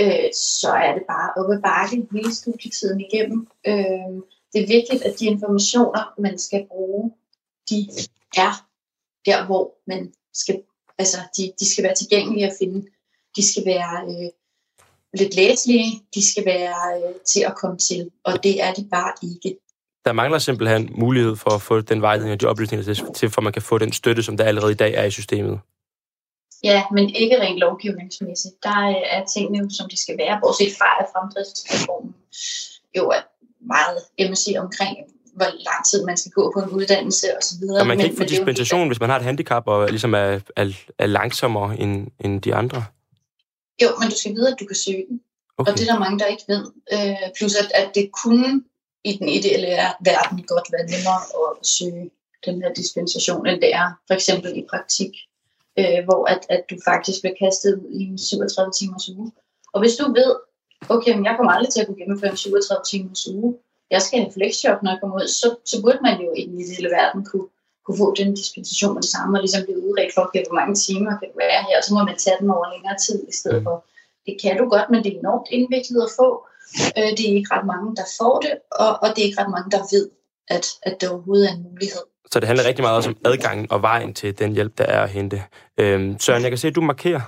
øh, 0.00 0.28
så 0.32 0.70
er 0.70 0.94
det 0.94 1.02
bare 1.08 1.32
oppe 1.36 1.54
ad 1.54 1.62
bakke 1.62 2.06
hele 2.12 2.34
studietiden 2.34 3.00
igennem. 3.00 3.48
Øh, 3.66 4.12
det 4.52 4.62
er 4.62 4.74
vigtigt, 4.76 5.02
at 5.02 5.20
de 5.20 5.26
informationer, 5.26 6.14
man 6.18 6.38
skal 6.38 6.66
bruge, 6.66 7.12
de 7.70 7.88
er 8.36 8.66
der, 9.26 9.46
hvor 9.46 9.74
man 9.86 10.12
skal, 10.34 10.62
altså 10.98 11.18
de, 11.36 11.52
de 11.60 11.70
skal 11.72 11.84
være 11.84 11.94
tilgængelige 11.94 12.46
at 12.46 12.56
finde. 12.58 12.86
De 13.36 13.52
skal 13.52 13.64
være 13.66 14.04
øh, 14.08 14.30
lidt 15.20 15.36
læselige, 15.36 16.02
de 16.14 16.30
skal 16.30 16.44
være 16.44 16.78
øh, 16.98 17.14
til 17.32 17.40
at 17.40 17.56
komme 17.56 17.78
til, 17.78 18.10
og 18.24 18.42
det 18.42 18.62
er 18.62 18.72
de 18.72 18.88
bare 18.90 19.12
ikke. 19.22 19.58
Der 20.04 20.12
mangler 20.12 20.38
simpelthen 20.38 20.90
mulighed 20.94 21.36
for 21.36 21.50
at 21.50 21.62
få 21.62 21.80
den 21.80 22.02
vejledning 22.02 22.32
og 22.32 22.40
de 22.40 22.46
oplysninger 22.46 22.84
til, 22.84 23.04
til, 23.14 23.30
for 23.30 23.40
man 23.40 23.52
kan 23.52 23.62
få 23.62 23.78
den 23.78 23.92
støtte, 23.92 24.22
som 24.22 24.36
der 24.36 24.44
allerede 24.44 24.72
i 24.72 24.74
dag 24.74 24.94
er 24.94 25.04
i 25.04 25.10
systemet. 25.10 25.60
Ja, 26.64 26.82
men 26.92 27.14
ikke 27.14 27.40
rent 27.40 27.58
lovgivningsmæssigt. 27.58 28.54
Der 28.62 28.94
er 29.10 29.24
tingene, 29.24 29.70
som 29.70 29.88
de 29.88 30.00
skal 30.02 30.18
være, 30.18 30.40
bortset 30.42 30.72
fra 30.78 30.90
at 31.00 31.06
fremdriftsreformen 31.12 32.14
jo 32.96 33.08
er 33.08 33.22
meget 33.60 34.38
sige, 34.38 34.60
omkring 34.60 34.96
hvor 35.36 35.50
lang 35.68 35.80
tid 35.90 36.04
man 36.04 36.16
skal 36.16 36.32
gå 36.32 36.52
på 36.54 36.60
en 36.60 36.70
uddannelse 36.70 37.26
osv. 37.38 37.62
Og 37.80 37.86
man 37.86 37.96
kan 37.96 37.96
men, 37.96 38.06
ikke 38.06 38.16
få 38.16 38.24
dispensation, 38.24 38.86
hvis 38.86 39.00
man 39.00 39.10
har 39.10 39.16
et 39.16 39.24
handicap 39.24 39.62
og 39.66 39.88
ligesom 39.88 40.14
er, 40.14 40.40
er, 40.56 40.66
er 40.98 41.06
langsommere 41.06 41.78
end, 41.80 42.08
end 42.20 42.42
de 42.42 42.54
andre? 42.54 42.84
Jo, 43.82 43.88
men 44.00 44.08
du 44.10 44.16
skal 44.16 44.34
vide, 44.34 44.48
at 44.52 44.56
du 44.60 44.66
kan 44.66 44.76
søge 44.76 45.04
den. 45.08 45.20
Okay. 45.58 45.72
Og 45.72 45.78
det 45.78 45.88
er 45.88 45.92
der 45.92 45.98
mange, 45.98 46.18
der 46.18 46.26
ikke 46.26 46.44
ved. 46.48 46.64
Øh, 46.92 47.28
plus 47.36 47.54
at, 47.54 47.68
at 47.74 47.90
det 47.94 48.10
kunne 48.22 48.62
i 49.04 49.12
den 49.20 49.28
ideelle 49.28 49.68
verden 50.10 50.42
godt 50.52 50.66
være 50.72 50.86
nemmere 50.94 51.20
at 51.42 51.66
søge 51.66 52.10
den 52.46 52.62
her 52.62 52.72
dispensation, 52.72 53.46
end 53.46 53.60
det 53.60 53.74
er 53.74 53.88
for 54.06 54.14
eksempel 54.14 54.56
i 54.56 54.64
praktik, 54.70 55.12
øh, 55.78 56.04
hvor 56.04 56.22
at, 56.32 56.40
at 56.48 56.62
du 56.70 56.76
faktisk 56.84 57.18
bliver 57.22 57.36
kastet 57.44 57.72
ud 57.82 57.90
i 58.00 58.02
en 58.02 58.18
37 58.18 58.72
timers 58.78 59.08
uge. 59.08 59.32
Og 59.72 59.80
hvis 59.80 59.96
du 59.96 60.04
ved, 60.12 60.30
okay, 60.88 61.12
men 61.14 61.24
jeg 61.24 61.34
kommer 61.36 61.52
aldrig 61.52 61.72
til 61.72 61.80
at 61.80 61.86
kunne 61.86 62.00
gennemføre 62.02 62.30
en 62.30 62.36
37 62.36 62.82
timers 62.90 63.28
uge, 63.28 63.58
jeg 63.90 64.02
skal 64.02 64.18
have 64.20 64.32
flexjob, 64.36 64.78
når 64.82 64.90
jeg 64.90 65.00
kommer 65.00 65.16
ud, 65.20 65.28
så, 65.40 65.48
så 65.70 65.76
burde 65.82 65.98
man 66.02 66.16
jo 66.24 66.28
i 66.40 66.42
den 66.48 66.60
ideelle 66.60 66.90
verden 66.98 67.24
kunne, 67.24 67.48
kunne 67.84 67.98
få 68.02 68.14
den 68.20 68.34
dispensation 68.34 68.94
med 68.94 69.02
det 69.02 69.10
samme, 69.16 69.38
og 69.38 69.42
ligesom 69.42 69.62
blive 69.66 69.82
udredt 69.86 70.14
for, 70.14 70.22
okay, 70.26 70.42
hvor 70.46 70.58
mange 70.60 70.74
timer 70.86 71.12
kan 71.18 71.28
du 71.30 71.36
være 71.46 71.60
her, 71.66 71.76
og 71.78 71.84
så 71.84 71.90
må 71.94 72.00
man 72.04 72.16
tage 72.24 72.36
den 72.40 72.50
over 72.50 72.66
længere 72.74 72.96
tid 73.06 73.18
i 73.32 73.34
stedet 73.40 73.60
mm. 73.62 73.66
for. 73.66 73.76
Det 74.26 74.34
kan 74.42 74.54
du 74.60 74.64
godt, 74.74 74.88
men 74.90 75.04
det 75.04 75.10
er 75.12 75.18
enormt 75.18 75.48
indviklet 75.56 76.02
at 76.08 76.12
få. 76.20 76.28
Øh, 76.98 77.10
det 77.16 77.24
er 77.30 77.34
ikke 77.38 77.54
ret 77.54 77.66
mange, 77.72 77.88
der 78.00 78.06
får 78.18 78.34
det, 78.44 78.54
og, 78.82 78.90
og 79.02 79.08
det 79.12 79.18
er 79.22 79.26
ikke 79.28 79.40
ret 79.42 79.52
mange, 79.56 79.70
der 79.76 79.82
ved, 79.94 80.06
at, 80.56 80.66
at 80.82 80.94
det 81.00 81.08
overhovedet 81.12 81.48
er 81.50 81.54
en 81.54 81.62
mulighed. 81.70 82.04
Så 82.30 82.40
det 82.40 82.46
handler 82.46 82.64
rigtig 82.64 82.82
meget 82.82 82.96
også 82.96 83.10
om 83.10 83.16
adgangen 83.24 83.66
og 83.70 83.82
vejen 83.82 84.14
til 84.14 84.38
den 84.38 84.52
hjælp, 84.52 84.78
der 84.78 84.84
er 84.84 85.02
at 85.02 85.10
hente. 85.10 85.42
Øhm, 85.80 86.18
Søren, 86.18 86.42
jeg 86.42 86.50
kan 86.50 86.58
se, 86.58 86.68
at 86.68 86.74
du 86.74 86.80
markerer. 86.80 87.20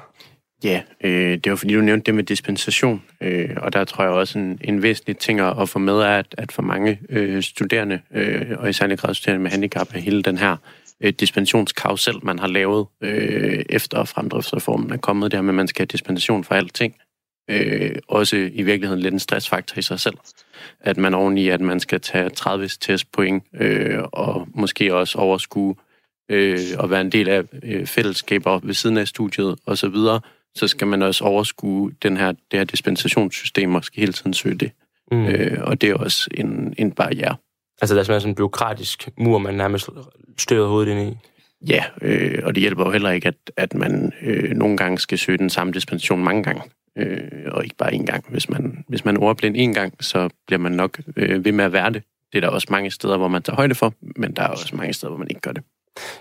Ja, 0.65 0.83
øh, 1.05 1.39
det 1.45 1.51
var 1.51 1.57
fordi, 1.57 1.75
du 1.75 1.81
nævnte 1.81 2.07
det 2.07 2.15
med 2.15 2.25
dispensation, 2.25 3.03
øh, 3.21 3.57
og 3.57 3.73
der 3.73 3.85
tror 3.85 4.05
jeg 4.05 4.13
også 4.13 4.39
en, 4.39 4.59
en 4.65 4.83
væsentlig 4.83 5.19
ting 5.19 5.41
at 5.41 5.69
få 5.69 5.79
med 5.79 5.95
er, 5.95 6.19
at, 6.19 6.35
at 6.39 6.53
for 6.53 6.63
mange 6.63 7.01
øh, 7.09 7.43
studerende, 7.43 8.01
øh, 8.15 8.47
og 8.59 8.69
i 8.69 8.73
særlig 8.73 8.99
grad 8.99 9.15
studerende 9.15 9.43
med 9.43 9.51
handicap, 9.51 9.95
er 9.95 9.99
hele 9.99 10.23
den 10.23 10.39
her 10.39 10.57
øh, 11.01 11.13
dispensationskarusel, 11.13 12.15
man 12.23 12.39
har 12.39 12.47
lavet 12.47 12.87
øh, 13.01 13.65
efter 13.69 14.05
fremdriftsreformen 14.05 14.93
er 14.93 14.97
kommet, 14.97 15.33
der 15.33 15.43
med, 15.43 15.49
at 15.49 15.55
man 15.55 15.69
skal 15.69 15.83
have 15.83 15.87
dispensation 15.87 16.45
for 16.45 16.55
alting, 16.55 16.95
øh, 17.51 17.97
også 18.09 18.37
i 18.37 18.63
virkeligheden 18.63 19.03
lidt 19.03 19.15
en 19.15 19.21
stressfaktor 19.21 19.79
i 19.79 19.83
sig 19.83 20.01
selv. 20.01 20.17
At 20.81 20.97
man 20.97 21.15
oveni, 21.15 21.49
at 21.49 21.61
man 21.61 21.81
skal 21.81 22.01
tage 22.01 22.31
30 22.31 22.69
testpoint, 22.81 23.45
øh, 23.55 23.99
og 24.13 24.49
måske 24.55 24.95
også 24.95 25.19
overskue 25.19 25.75
øh, 26.31 26.59
og 26.79 26.91
være 26.91 27.01
en 27.01 27.13
del 27.13 27.29
af 27.29 27.43
øh, 27.63 27.87
fællesskaber 27.87 28.61
ved 28.63 28.75
siden 28.75 28.97
af 28.97 29.09
studiet 29.09 29.57
osv., 29.67 29.97
så, 30.59 30.69
skal 30.69 30.87
man 30.87 31.03
også 31.03 31.25
overskue 31.25 31.93
den 32.03 32.17
her, 32.17 32.33
det 32.33 32.41
her 32.53 32.65
dispensationssystem 32.65 33.75
og 33.75 33.85
skal 33.85 34.01
hele 34.01 34.13
tiden 34.13 34.35
søge 34.35 34.55
det. 34.55 34.73
Mm. 35.13 35.27
Øh, 35.27 35.59
og 35.63 35.81
det 35.81 35.91
er 35.91 35.95
også 35.95 36.31
en, 36.35 36.75
en 36.79 36.93
barriere. 36.93 37.37
Altså 37.83 37.95
der 37.95 38.01
er 38.01 38.05
simpelthen 38.05 38.21
sådan 38.21 38.31
en 38.31 38.35
byråkratisk 38.35 39.09
mur, 39.19 39.39
man 39.39 39.55
nærmest 39.55 39.89
støder 40.39 40.69
hovedet 40.69 40.93
ind 40.93 41.11
i? 41.11 41.17
Ja, 41.67 41.85
øh, 42.03 42.43
og 42.45 42.55
det 42.55 42.61
hjælper 42.61 42.85
jo 42.85 42.91
heller 42.91 43.11
ikke, 43.11 43.29
at, 43.29 43.51
at 43.57 43.75
man 43.75 44.13
øh, 44.23 44.51
nogle 44.51 44.77
gange 44.77 44.99
skal 44.99 45.19
søge 45.19 45.39
den 45.39 45.51
samme 45.51 45.73
dispensation 45.73 46.25
mange 46.25 46.43
gange 46.43 46.63
øh, 46.99 47.21
og 47.47 47.65
ikke 47.65 47.77
bare 47.77 47.93
én 47.93 48.05
gang. 48.05 48.25
Hvis 48.29 48.49
man, 48.49 48.85
hvis 48.89 49.05
man 49.05 49.17
er 49.17 49.21
ordblind 49.21 49.57
én 49.57 49.81
gang, 49.81 50.05
så 50.05 50.29
bliver 50.47 50.61
man 50.61 50.73
nok 50.73 51.01
øh, 51.17 51.45
ved 51.45 51.53
med 51.53 51.65
at 51.65 51.73
være 51.73 51.93
det. 51.93 52.03
Det 52.33 52.39
er 52.39 52.41
der 52.41 52.49
også 52.49 52.67
mange 52.71 52.91
steder, 52.91 53.17
hvor 53.17 53.29
man 53.29 53.43
tager 53.43 53.57
højde 53.57 53.75
for, 53.75 53.95
men 54.17 54.33
der 54.33 54.43
er 54.43 54.49
også 54.49 54.77
mange 54.77 54.93
steder, 54.93 55.11
hvor 55.11 55.19
man 55.19 55.29
ikke 55.31 55.41
gør 55.41 55.53
det. 55.53 55.63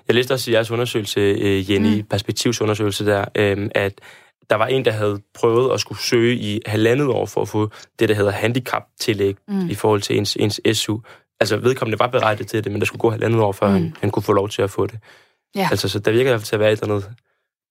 Jeg 0.08 0.16
læste 0.16 0.32
også 0.32 0.52
i 0.52 0.54
jeres 0.54 0.72
undersøgelse, 0.72 1.20
øh, 1.20 1.72
Jenny, 1.72 1.98
mm. 1.98 2.04
perspektivsundersøgelse 2.04 3.06
der, 3.06 3.26
øh, 3.36 3.70
at 3.76 4.02
der 4.50 4.56
var 4.56 4.68
en, 4.68 4.86
der 4.86 4.92
havde 4.92 5.22
prøvet 5.34 5.74
at 5.74 5.80
skulle 5.80 6.02
søge 6.02 6.36
i 6.36 6.62
halvandet 6.66 7.08
år 7.08 7.26
for 7.26 7.42
at 7.42 7.48
få 7.48 7.70
det, 8.00 8.10
der 8.10 8.16
hedder 8.16 8.32
handicap-tillæg 8.32 9.36
mm. 9.48 9.70
i 9.70 9.76
forhold 9.76 10.02
til 10.02 10.18
ens, 10.18 10.36
ens 10.40 10.62
SU. 10.74 11.00
Altså 11.40 11.58
vedkommende 11.58 12.00
var 12.00 12.08
berettet 12.08 12.48
til 12.48 12.64
det, 12.64 12.72
men 12.72 12.82
der 12.82 12.86
skulle 12.86 13.00
gå 13.00 13.10
halvandet 13.10 13.42
år, 13.42 13.52
før 13.52 13.68
mm. 13.68 13.74
han, 13.74 13.96
han 14.02 14.12
kunne 14.12 14.24
få 14.24 14.34
lov 14.34 14.50
til 14.50 14.62
at 14.62 14.70
få 14.70 14.88
det. 14.88 15.00
Ja. 15.56 15.68
Altså, 15.72 15.90
så 15.90 16.00
der 16.00 16.12
virker 16.12 16.30
i 16.30 16.32
hvert 16.32 16.42
fald 16.42 16.48
til 16.48 16.56
at 16.56 16.60
være 16.60 16.72
et 16.72 16.82
eller 16.82 16.96
andet 16.96 17.10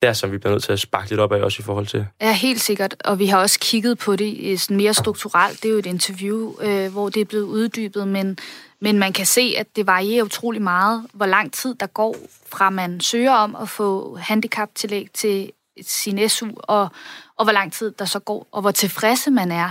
der, 0.02 0.12
som 0.12 0.32
vi 0.32 0.38
bliver 0.38 0.52
nødt 0.52 0.62
til 0.62 0.72
at 0.72 0.80
sparke 0.80 1.10
lidt 1.10 1.20
op 1.20 1.32
af 1.32 1.42
også 1.42 1.60
i 1.60 1.62
forhold 1.62 1.86
til. 1.86 2.06
Ja, 2.20 2.32
helt 2.32 2.60
sikkert. 2.60 2.96
Og 3.04 3.18
vi 3.18 3.26
har 3.26 3.38
også 3.38 3.58
kigget 3.60 3.98
på 3.98 4.16
det 4.16 4.60
sådan 4.60 4.76
mere 4.76 4.94
strukturelt. 4.94 5.62
Det 5.62 5.68
er 5.68 5.72
jo 5.72 5.78
et 5.78 5.86
interview, 5.86 6.52
øh, 6.60 6.92
hvor 6.92 7.08
det 7.08 7.20
er 7.20 7.24
blevet 7.24 7.44
uddybet, 7.44 8.08
men, 8.08 8.38
men 8.80 8.98
man 8.98 9.12
kan 9.12 9.26
se, 9.26 9.54
at 9.58 9.66
det 9.76 9.86
varierer 9.86 10.24
utrolig 10.24 10.62
meget, 10.62 11.06
hvor 11.12 11.26
lang 11.26 11.52
tid 11.52 11.74
der 11.74 11.86
går 11.86 12.16
fra 12.46 12.70
man 12.70 13.00
søger 13.00 13.32
om 13.32 13.56
at 13.56 13.68
få 13.68 14.16
handicaptillæg 14.16 15.08
til 15.14 15.52
sin 15.82 16.28
SU, 16.28 16.48
og, 16.58 16.88
og 17.36 17.44
hvor 17.44 17.52
lang 17.52 17.72
tid 17.72 17.92
der 17.98 18.04
så 18.04 18.18
går, 18.18 18.46
og 18.52 18.60
hvor 18.60 18.70
tilfredse 18.70 19.30
man 19.30 19.52
er 19.52 19.70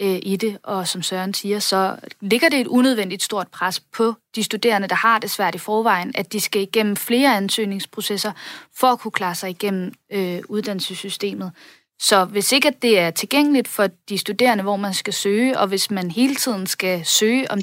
øh, 0.00 0.18
i 0.22 0.36
det. 0.36 0.58
Og 0.62 0.88
som 0.88 1.02
Søren 1.02 1.34
siger, 1.34 1.58
så 1.58 1.96
ligger 2.20 2.48
det 2.48 2.60
et 2.60 2.66
unødvendigt 2.66 3.22
stort 3.22 3.48
pres 3.48 3.80
på 3.80 4.14
de 4.34 4.44
studerende, 4.44 4.88
der 4.88 4.94
har 4.94 5.18
det 5.18 5.30
svært 5.30 5.54
i 5.54 5.58
forvejen, 5.58 6.12
at 6.14 6.32
de 6.32 6.40
skal 6.40 6.62
igennem 6.62 6.96
flere 6.96 7.36
ansøgningsprocesser 7.36 8.32
for 8.74 8.86
at 8.86 8.98
kunne 8.98 9.12
klare 9.12 9.34
sig 9.34 9.50
igennem 9.50 9.92
øh, 10.12 10.42
uddannelsessystemet. 10.48 11.52
Så 12.00 12.24
hvis 12.24 12.52
ikke 12.52 12.68
at 12.68 12.82
det 12.82 12.98
er 12.98 13.10
tilgængeligt 13.10 13.68
for 13.68 13.88
de 14.08 14.18
studerende, 14.18 14.62
hvor 14.62 14.76
man 14.76 14.94
skal 14.94 15.12
søge, 15.12 15.58
og 15.58 15.68
hvis 15.68 15.90
man 15.90 16.10
hele 16.10 16.34
tiden 16.34 16.66
skal 16.66 17.04
søge 17.04 17.50
om 17.50 17.58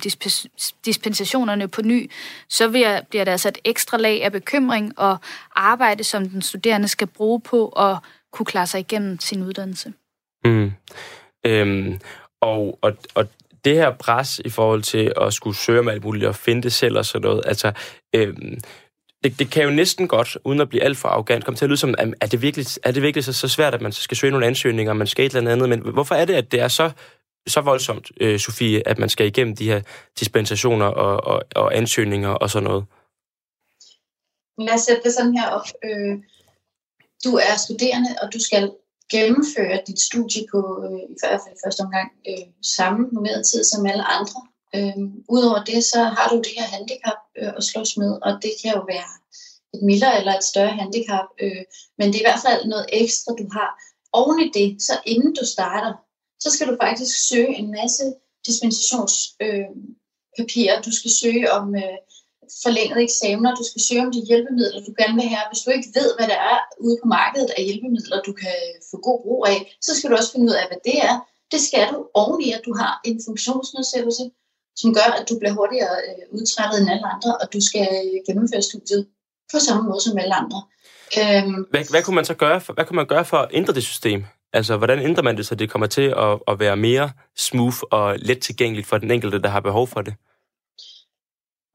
dispensationerne 0.85 1.67
på 1.67 1.81
ny, 1.81 2.11
så 2.49 2.69
bliver 3.09 3.23
der 3.23 3.31
altså 3.31 3.49
et 3.49 3.57
ekstra 3.63 3.97
lag 3.97 4.23
af 4.23 4.31
bekymring 4.31 4.99
og 4.99 5.17
arbejde, 5.55 6.03
som 6.03 6.29
den 6.29 6.41
studerende 6.41 6.87
skal 6.87 7.07
bruge 7.07 7.41
på 7.41 7.67
at 7.67 7.97
kunne 8.31 8.45
klare 8.45 8.67
sig 8.67 8.79
igennem 8.79 9.19
sin 9.19 9.43
uddannelse. 9.43 9.93
Mm. 10.45 10.71
Øhm, 11.45 11.99
og, 12.41 12.79
og, 12.81 12.97
og 13.15 13.27
det 13.65 13.75
her 13.75 13.91
pres 13.91 14.39
i 14.45 14.49
forhold 14.49 14.81
til 14.83 15.13
at 15.21 15.33
skulle 15.33 15.57
søge 15.57 15.79
om 15.79 15.87
alt 15.87 16.03
muligt 16.03 16.25
og 16.25 16.35
finde 16.35 16.61
det 16.61 16.73
selv 16.73 16.97
og 16.97 17.05
sådan 17.05 17.27
noget, 17.27 17.41
altså, 17.45 17.71
øhm, 18.15 18.59
det, 19.23 19.39
det 19.39 19.51
kan 19.51 19.63
jo 19.63 19.69
næsten 19.69 20.07
godt, 20.07 20.37
uden 20.43 20.61
at 20.61 20.69
blive 20.69 20.83
alt 20.83 20.97
for 20.97 21.09
arrogant, 21.09 21.45
komme 21.45 21.57
til 21.57 21.65
at 21.65 21.69
lyde 21.69 21.77
som, 21.77 21.95
er 22.21 22.27
det 22.27 22.41
virkelig, 22.41 22.65
er 22.83 22.91
det 22.91 23.01
virkelig 23.01 23.23
så, 23.23 23.33
så 23.33 23.47
svært, 23.47 23.73
at 23.73 23.81
man 23.81 23.91
skal 23.91 24.17
søge 24.17 24.31
nogle 24.31 24.45
ansøgninger, 24.45 24.91
og 24.91 24.97
man 24.97 25.07
skal 25.07 25.25
et 25.25 25.35
eller 25.35 25.51
andet, 25.51 25.69
men 25.69 25.79
hvorfor 25.79 26.15
er 26.15 26.25
det, 26.25 26.33
at 26.33 26.51
det 26.51 26.59
er 26.59 26.67
så, 26.67 26.91
så 27.47 27.61
voldsomt, 27.61 28.11
øh, 28.21 28.39
Sofie, 28.39 28.87
at 28.87 28.99
man 28.99 29.09
skal 29.09 29.27
igennem 29.27 29.55
de 29.55 29.67
her 29.67 29.81
dispensationer 30.19 30.85
og, 30.85 31.23
og, 31.23 31.43
og 31.55 31.77
ansøgninger 31.77 32.29
og 32.29 32.49
sådan 32.49 32.67
noget? 32.67 32.85
Lad 34.57 34.73
os 34.73 34.81
sætte 34.81 35.03
det 35.03 35.13
sådan 35.13 35.37
her 35.37 35.49
op. 35.49 35.67
Øh, 35.83 36.17
du 37.25 37.35
er 37.35 37.55
studerende, 37.57 38.09
og 38.21 38.33
du 38.33 38.39
skal 38.39 38.71
gennemføre 39.11 39.81
dit 39.87 39.99
studie 39.99 40.41
på, 40.51 40.59
øh, 40.85 40.99
i 41.13 41.17
hvert 41.21 41.41
fald 41.43 41.57
første 41.65 41.81
omgang, 41.81 42.11
øh, 42.29 42.45
samme 42.77 43.07
normeret 43.11 43.45
tid 43.45 43.63
som 43.63 43.85
alle 43.85 44.03
andre. 44.03 44.39
Øhm, 44.75 45.23
Udover 45.29 45.63
det, 45.63 45.83
så 45.83 46.03
har 46.03 46.29
du 46.29 46.37
det 46.37 46.53
her 46.57 46.67
handicap 46.75 47.19
øh, 47.37 47.53
at 47.57 47.63
slås 47.63 47.97
med, 47.97 48.11
og 48.21 48.31
det 48.43 48.51
kan 48.61 48.73
jo 48.73 48.81
være 48.93 49.11
et 49.73 49.81
mildere 49.89 50.19
eller 50.19 50.33
et 50.37 50.43
større 50.43 50.77
handicap, 50.81 51.25
øh, 51.41 51.63
men 51.97 52.07
det 52.07 52.15
er 52.15 52.23
i 52.23 52.29
hvert 52.29 52.45
fald 52.47 52.65
noget 52.65 52.85
ekstra, 52.93 53.33
du 53.33 53.47
har. 53.51 53.69
Oven 54.19 54.39
i 54.39 54.49
det, 54.59 54.81
så 54.81 54.93
inden 55.05 55.35
du 55.35 55.45
starter, 55.45 55.93
så 56.39 56.49
skal 56.51 56.67
du 56.67 56.77
faktisk 56.81 57.27
søge 57.29 57.55
en 57.55 57.71
masse 57.71 58.03
dispensationspapirer. 58.47 60.77
Øh, 60.77 60.85
du 60.85 60.91
skal 60.99 61.11
søge 61.21 61.51
om 61.51 61.75
øh, 61.75 61.97
forlængede 62.63 63.03
eksamener, 63.09 63.55
du 63.55 63.63
skal 63.69 63.81
søge 63.81 64.05
om 64.05 64.11
de 64.11 64.27
hjælpemidler, 64.29 64.85
du 64.87 64.93
gerne 65.01 65.15
vil 65.19 65.31
have. 65.33 65.45
Hvis 65.51 65.63
du 65.63 65.69
ikke 65.71 65.93
ved, 65.99 66.09
hvad 66.17 66.27
der 66.33 66.39
er 66.53 66.59
ude 66.85 66.97
på 67.01 67.07
markedet 67.07 67.49
af 67.57 67.63
hjælpemidler, 67.67 68.21
du 68.21 68.33
kan 68.43 68.57
få 68.91 68.97
god 69.07 69.19
brug 69.25 69.41
af, 69.53 69.59
så 69.81 69.91
skal 69.95 70.09
du 70.09 70.15
også 70.15 70.31
finde 70.31 70.49
ud 70.49 70.55
af, 70.61 70.65
hvad 70.67 70.81
det 70.89 70.97
er. 71.09 71.15
Det 71.51 71.61
skal 71.67 71.85
du 71.93 71.99
oveni, 72.13 72.47
at 72.51 72.61
du 72.67 72.73
har 72.81 72.93
en 73.09 73.21
funktionsnedsættelse, 73.27 74.23
som 74.75 74.93
gør, 74.93 75.07
at 75.19 75.29
du 75.29 75.39
bliver 75.39 75.53
hurtigere 75.53 75.95
øh, 76.07 76.23
udtrættet 76.37 76.81
end 76.81 76.89
alle 76.93 77.07
andre, 77.13 77.31
og 77.41 77.53
du 77.53 77.61
skal 77.61 77.87
gennemføre 78.27 78.61
studiet 78.61 79.07
på 79.53 79.59
samme 79.59 79.83
måde 79.89 80.01
som 80.01 80.17
alle 80.17 80.35
andre. 80.35 80.59
Øhm, 81.19 81.65
hvad, 81.71 81.83
hvad, 81.91 82.03
kunne 82.03 82.15
man 82.15 82.25
så 82.25 82.33
gøre 82.33 82.61
for, 82.61 82.73
hvad 82.73 82.85
kunne 82.85 82.95
man 82.95 83.07
gøre 83.07 83.25
for 83.25 83.37
at 83.37 83.49
ændre 83.53 83.73
det 83.73 83.83
system? 83.83 84.25
Altså, 84.53 84.77
hvordan 84.77 84.99
ændrer 84.99 85.23
man 85.23 85.37
det, 85.37 85.45
så 85.45 85.55
det 85.55 85.69
kommer 85.69 85.87
til 85.87 86.07
at, 86.17 86.39
at 86.47 86.59
være 86.59 86.77
mere 86.77 87.11
smooth 87.37 87.77
og 87.91 88.15
let 88.19 88.39
tilgængeligt 88.39 88.87
for 88.87 88.97
den 88.97 89.11
enkelte, 89.11 89.41
der 89.41 89.49
har 89.49 89.59
behov 89.59 89.87
for 89.87 90.01
det? 90.01 90.13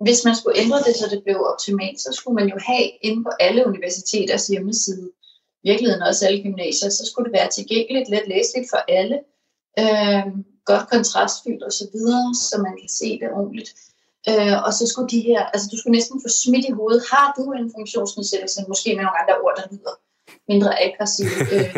hvis 0.01 0.25
man 0.25 0.37
skulle 0.37 0.59
ændre 0.59 0.79
det, 0.79 0.95
så 0.97 1.07
det 1.11 1.23
blev 1.25 1.37
optimalt, 1.53 2.01
så 2.01 2.11
skulle 2.13 2.35
man 2.35 2.49
jo 2.49 2.59
have 2.59 2.91
inde 3.03 3.25
på 3.25 3.31
alle 3.41 3.67
universiteters 3.67 4.47
hjemmeside, 4.47 5.11
virkeligheden 5.65 6.03
også 6.03 6.27
alle 6.27 6.43
gymnasier, 6.43 6.91
så 6.91 7.07
skulle 7.07 7.27
det 7.29 7.39
være 7.39 7.51
tilgængeligt, 7.51 8.09
let 8.09 8.29
læseligt 8.29 8.71
for 8.71 8.81
alle, 8.99 9.19
øh, 9.79 10.27
godt 10.71 10.89
kontrastfyldt 10.95 11.62
og 11.69 11.73
så 11.73 11.85
videre, 11.95 12.35
så 12.49 12.55
man 12.66 12.75
kan 12.81 12.91
se 13.01 13.09
det 13.21 13.29
ordentligt. 13.39 13.71
Øh, 14.31 14.57
og 14.66 14.73
så 14.79 14.85
skulle 14.87 15.11
de 15.14 15.21
her, 15.29 15.41
altså 15.53 15.66
du 15.73 15.77
skulle 15.79 15.97
næsten 15.99 16.16
få 16.25 16.29
smidt 16.43 16.64
i 16.69 16.77
hovedet, 16.79 17.03
har 17.12 17.27
du 17.37 17.43
en 17.53 17.73
funktionsnedsættelse, 17.77 18.69
måske 18.69 18.89
med 18.97 19.03
nogle 19.05 19.21
andre 19.21 19.37
ord, 19.45 19.55
der 19.59 19.66
lyder 19.73 19.95
mindre 20.51 20.71
aggressivt, 20.87 21.39
øh, 21.57 21.77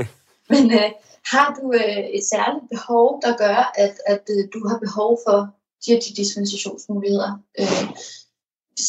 men 0.53 0.65
øh, 0.79 0.91
har 1.33 1.49
du 1.59 1.65
øh, 1.81 2.05
et 2.17 2.25
særligt 2.33 2.67
behov, 2.75 3.07
der 3.25 3.33
gør, 3.45 3.59
at, 3.85 3.95
at 4.13 4.25
øh, 4.35 4.43
du 4.55 4.69
har 4.69 4.79
behov 4.87 5.11
for 5.27 5.39
de 5.83 5.93
her 5.93 6.01
de 6.01 6.15
dispensationsmuligheder. 6.23 7.33
Øh, 7.61 7.87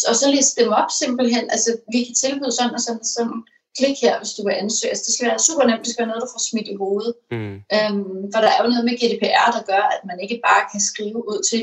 og 0.09 0.15
så 0.15 0.25
liste 0.35 0.61
dem 0.61 0.71
op 0.81 0.91
simpelthen. 1.01 1.45
Altså, 1.55 1.69
vi 1.93 1.99
kan 2.03 2.15
tilbyde 2.15 2.51
sådan 2.51 2.73
og 2.73 2.81
sådan 2.81 2.99
og 2.99 3.11
sådan. 3.17 3.43
Klik 3.77 3.97
her, 4.05 4.13
hvis 4.21 4.33
du 4.37 4.41
vil 4.47 4.55
ansøge. 4.63 4.89
Altså, 4.91 5.03
det 5.07 5.13
skal 5.13 5.27
være 5.29 5.45
super 5.47 5.63
nemt. 5.67 5.83
Det 5.85 5.91
skal 5.91 6.01
være 6.03 6.11
noget, 6.11 6.25
du 6.25 6.33
får 6.35 6.43
smidt 6.49 6.67
i 6.73 6.75
hovedet. 6.83 7.13
Mm. 7.35 7.55
Øhm, 7.75 8.21
for 8.31 8.39
der 8.43 8.51
er 8.53 8.59
jo 8.63 8.69
noget 8.73 8.85
med 8.87 8.95
GDPR, 9.01 9.49
der 9.57 9.63
gør, 9.71 9.83
at 9.95 10.01
man 10.09 10.17
ikke 10.23 10.37
bare 10.47 10.63
kan 10.71 10.81
skrive 10.89 11.19
ud 11.31 11.39
til 11.51 11.61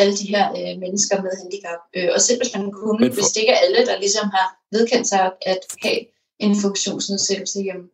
alle 0.00 0.14
de 0.20 0.26
her 0.34 0.44
øh, 0.60 0.74
mennesker 0.84 1.16
med 1.24 1.32
handicap. 1.40 1.80
Øh, 1.96 2.08
og 2.14 2.20
selv 2.26 2.38
hvis 2.40 2.52
man 2.56 2.64
kunne, 2.78 2.98
for... 3.06 3.14
hvis 3.18 3.32
det 3.34 3.40
ikke 3.42 3.54
er 3.56 3.62
alle, 3.64 3.80
der 3.88 3.96
ligesom 4.04 4.26
har 4.36 4.48
vedkendt 4.76 5.06
sig 5.12 5.20
at 5.52 5.60
have 5.84 6.00
en 6.46 6.54
funktionsnedsættelse, 6.64 7.58
jamen, 7.68 7.88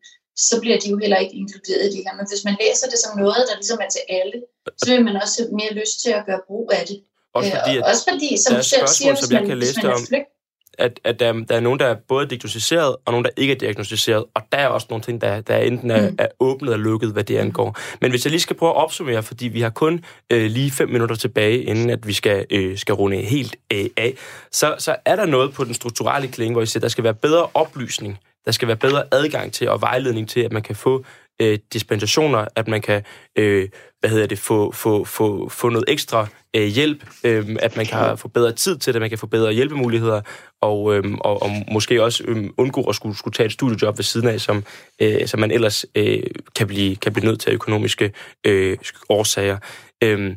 så 0.46 0.54
bliver 0.62 0.78
de 0.82 0.88
jo 0.92 0.96
heller 1.02 1.18
ikke 1.24 1.36
inkluderet 1.42 1.84
i 1.88 1.90
det 1.94 2.02
her. 2.06 2.14
Men 2.18 2.26
hvis 2.30 2.44
man 2.48 2.56
læser 2.64 2.86
det 2.92 2.98
som 3.04 3.12
noget, 3.24 3.42
der 3.48 3.54
ligesom 3.60 3.78
er 3.84 3.90
til 3.96 4.04
alle, 4.18 4.38
så 4.80 4.86
vil 4.92 5.04
man 5.08 5.16
også 5.22 5.34
have 5.42 5.52
mere 5.60 5.72
lyst 5.80 5.96
til 6.04 6.10
at 6.18 6.22
gøre 6.28 6.40
brug 6.48 6.66
af 6.78 6.82
det. 6.90 6.98
Også 7.36 7.50
fordi, 7.56 7.72
Øh, 7.72 7.78
at 7.78 7.84
og 7.84 7.90
også 7.92 8.04
fordi 8.12 8.30
som 8.44 8.50
der 8.52 8.58
er 8.58 8.66
spørgsmål, 8.72 8.96
siger, 8.98 9.14
som 9.22 9.30
jeg 9.34 9.40
man, 9.40 9.48
kan 9.50 9.58
læse 9.64 9.92
om. 9.94 10.00
flygt, 10.10 10.30
at, 10.78 11.00
at 11.04 11.20
der, 11.20 11.32
der 11.32 11.56
er 11.56 11.60
nogen, 11.60 11.78
der 11.80 11.86
er 11.86 11.96
både 12.08 12.26
diagnostiseret, 12.26 12.96
og 13.04 13.12
nogen, 13.12 13.24
der 13.24 13.30
ikke 13.36 13.54
er 13.54 13.58
diagnostiseret. 13.58 14.24
Og 14.34 14.42
der 14.52 14.58
er 14.58 14.66
også 14.68 14.86
nogle 14.90 15.02
ting, 15.02 15.20
der, 15.20 15.40
der 15.40 15.56
enten 15.56 15.90
er, 15.90 16.10
Mm. 16.10 16.16
er 16.18 16.26
åbnet 16.40 16.72
og 16.72 16.78
lukket, 16.78 17.12
hvad 17.12 17.24
det 17.24 17.36
angår. 17.36 17.76
Men 18.00 18.10
hvis 18.10 18.24
jeg 18.24 18.30
lige 18.30 18.40
skal 18.40 18.56
prøve 18.56 18.70
at 18.70 18.76
opsummere, 18.76 19.22
fordi 19.22 19.48
vi 19.48 19.60
har 19.60 19.70
kun 19.70 20.04
øh, 20.32 20.50
lige 20.50 20.70
fem 20.70 20.88
minutter 20.88 21.16
tilbage, 21.16 21.62
inden 21.62 21.90
at 21.90 22.06
vi 22.06 22.12
skal, 22.12 22.46
øh, 22.50 22.78
skal 22.78 22.94
runde 22.94 23.16
helt 23.16 23.56
øh, 23.72 23.84
af, 23.96 24.14
så, 24.52 24.74
så 24.78 24.96
er 25.04 25.16
der 25.16 25.26
noget 25.26 25.52
på 25.52 25.64
den 25.64 25.74
strukturelle 25.74 26.28
klinge, 26.28 26.52
hvor 26.52 26.62
I 26.62 26.66
siger, 26.66 26.80
der 26.80 26.88
skal 26.88 27.04
være 27.04 27.14
bedre 27.14 27.46
oplysning, 27.54 28.18
der 28.44 28.52
skal 28.52 28.68
være 28.68 28.76
bedre 28.76 29.02
adgang 29.12 29.52
til 29.52 29.68
og 29.68 29.80
vejledning 29.80 30.28
til, 30.28 30.40
at 30.40 30.52
man 30.52 30.62
kan 30.62 30.76
få 30.76 31.04
øh, 31.40 31.58
dispensationer, 31.72 32.44
at 32.56 32.68
man 32.68 32.82
kan 32.82 33.02
øh, 33.38 33.68
hvad 34.00 34.10
hedder 34.10 34.26
det, 34.26 34.38
få, 34.38 34.72
få, 34.72 35.04
få, 35.04 35.48
få 35.48 35.68
noget 35.68 35.84
ekstra 35.88 36.26
øh, 36.56 36.66
hjælp, 36.66 37.04
øh, 37.24 37.56
at 37.60 37.76
man 37.76 37.86
kan 37.86 38.18
få 38.18 38.28
bedre 38.28 38.52
tid 38.52 38.78
til 38.78 38.94
det, 38.94 39.00
man 39.00 39.08
kan 39.08 39.18
få 39.18 39.26
bedre 39.26 39.52
hjælpemuligheder, 39.52 40.20
og, 40.60 40.94
øh, 40.94 41.04
og, 41.20 41.42
og 41.42 41.50
måske 41.72 42.02
også 42.02 42.24
øh, 42.26 42.50
undgå 42.56 42.82
at 42.82 42.94
skulle, 42.94 43.16
skulle 43.16 43.34
tage 43.34 43.46
et 43.46 43.52
studiejob 43.52 43.98
ved 43.98 44.04
siden 44.04 44.28
af, 44.28 44.40
som, 44.40 44.64
øh, 45.02 45.26
som 45.26 45.40
man 45.40 45.50
ellers 45.50 45.86
øh, 45.94 46.22
kan, 46.56 46.66
blive, 46.66 46.96
kan 46.96 47.12
blive 47.12 47.26
nødt 47.26 47.40
til 47.40 47.50
af 47.50 47.54
økonomiske 47.54 48.12
øh, 48.46 48.78
årsager. 49.08 49.58
Øh, 50.04 50.36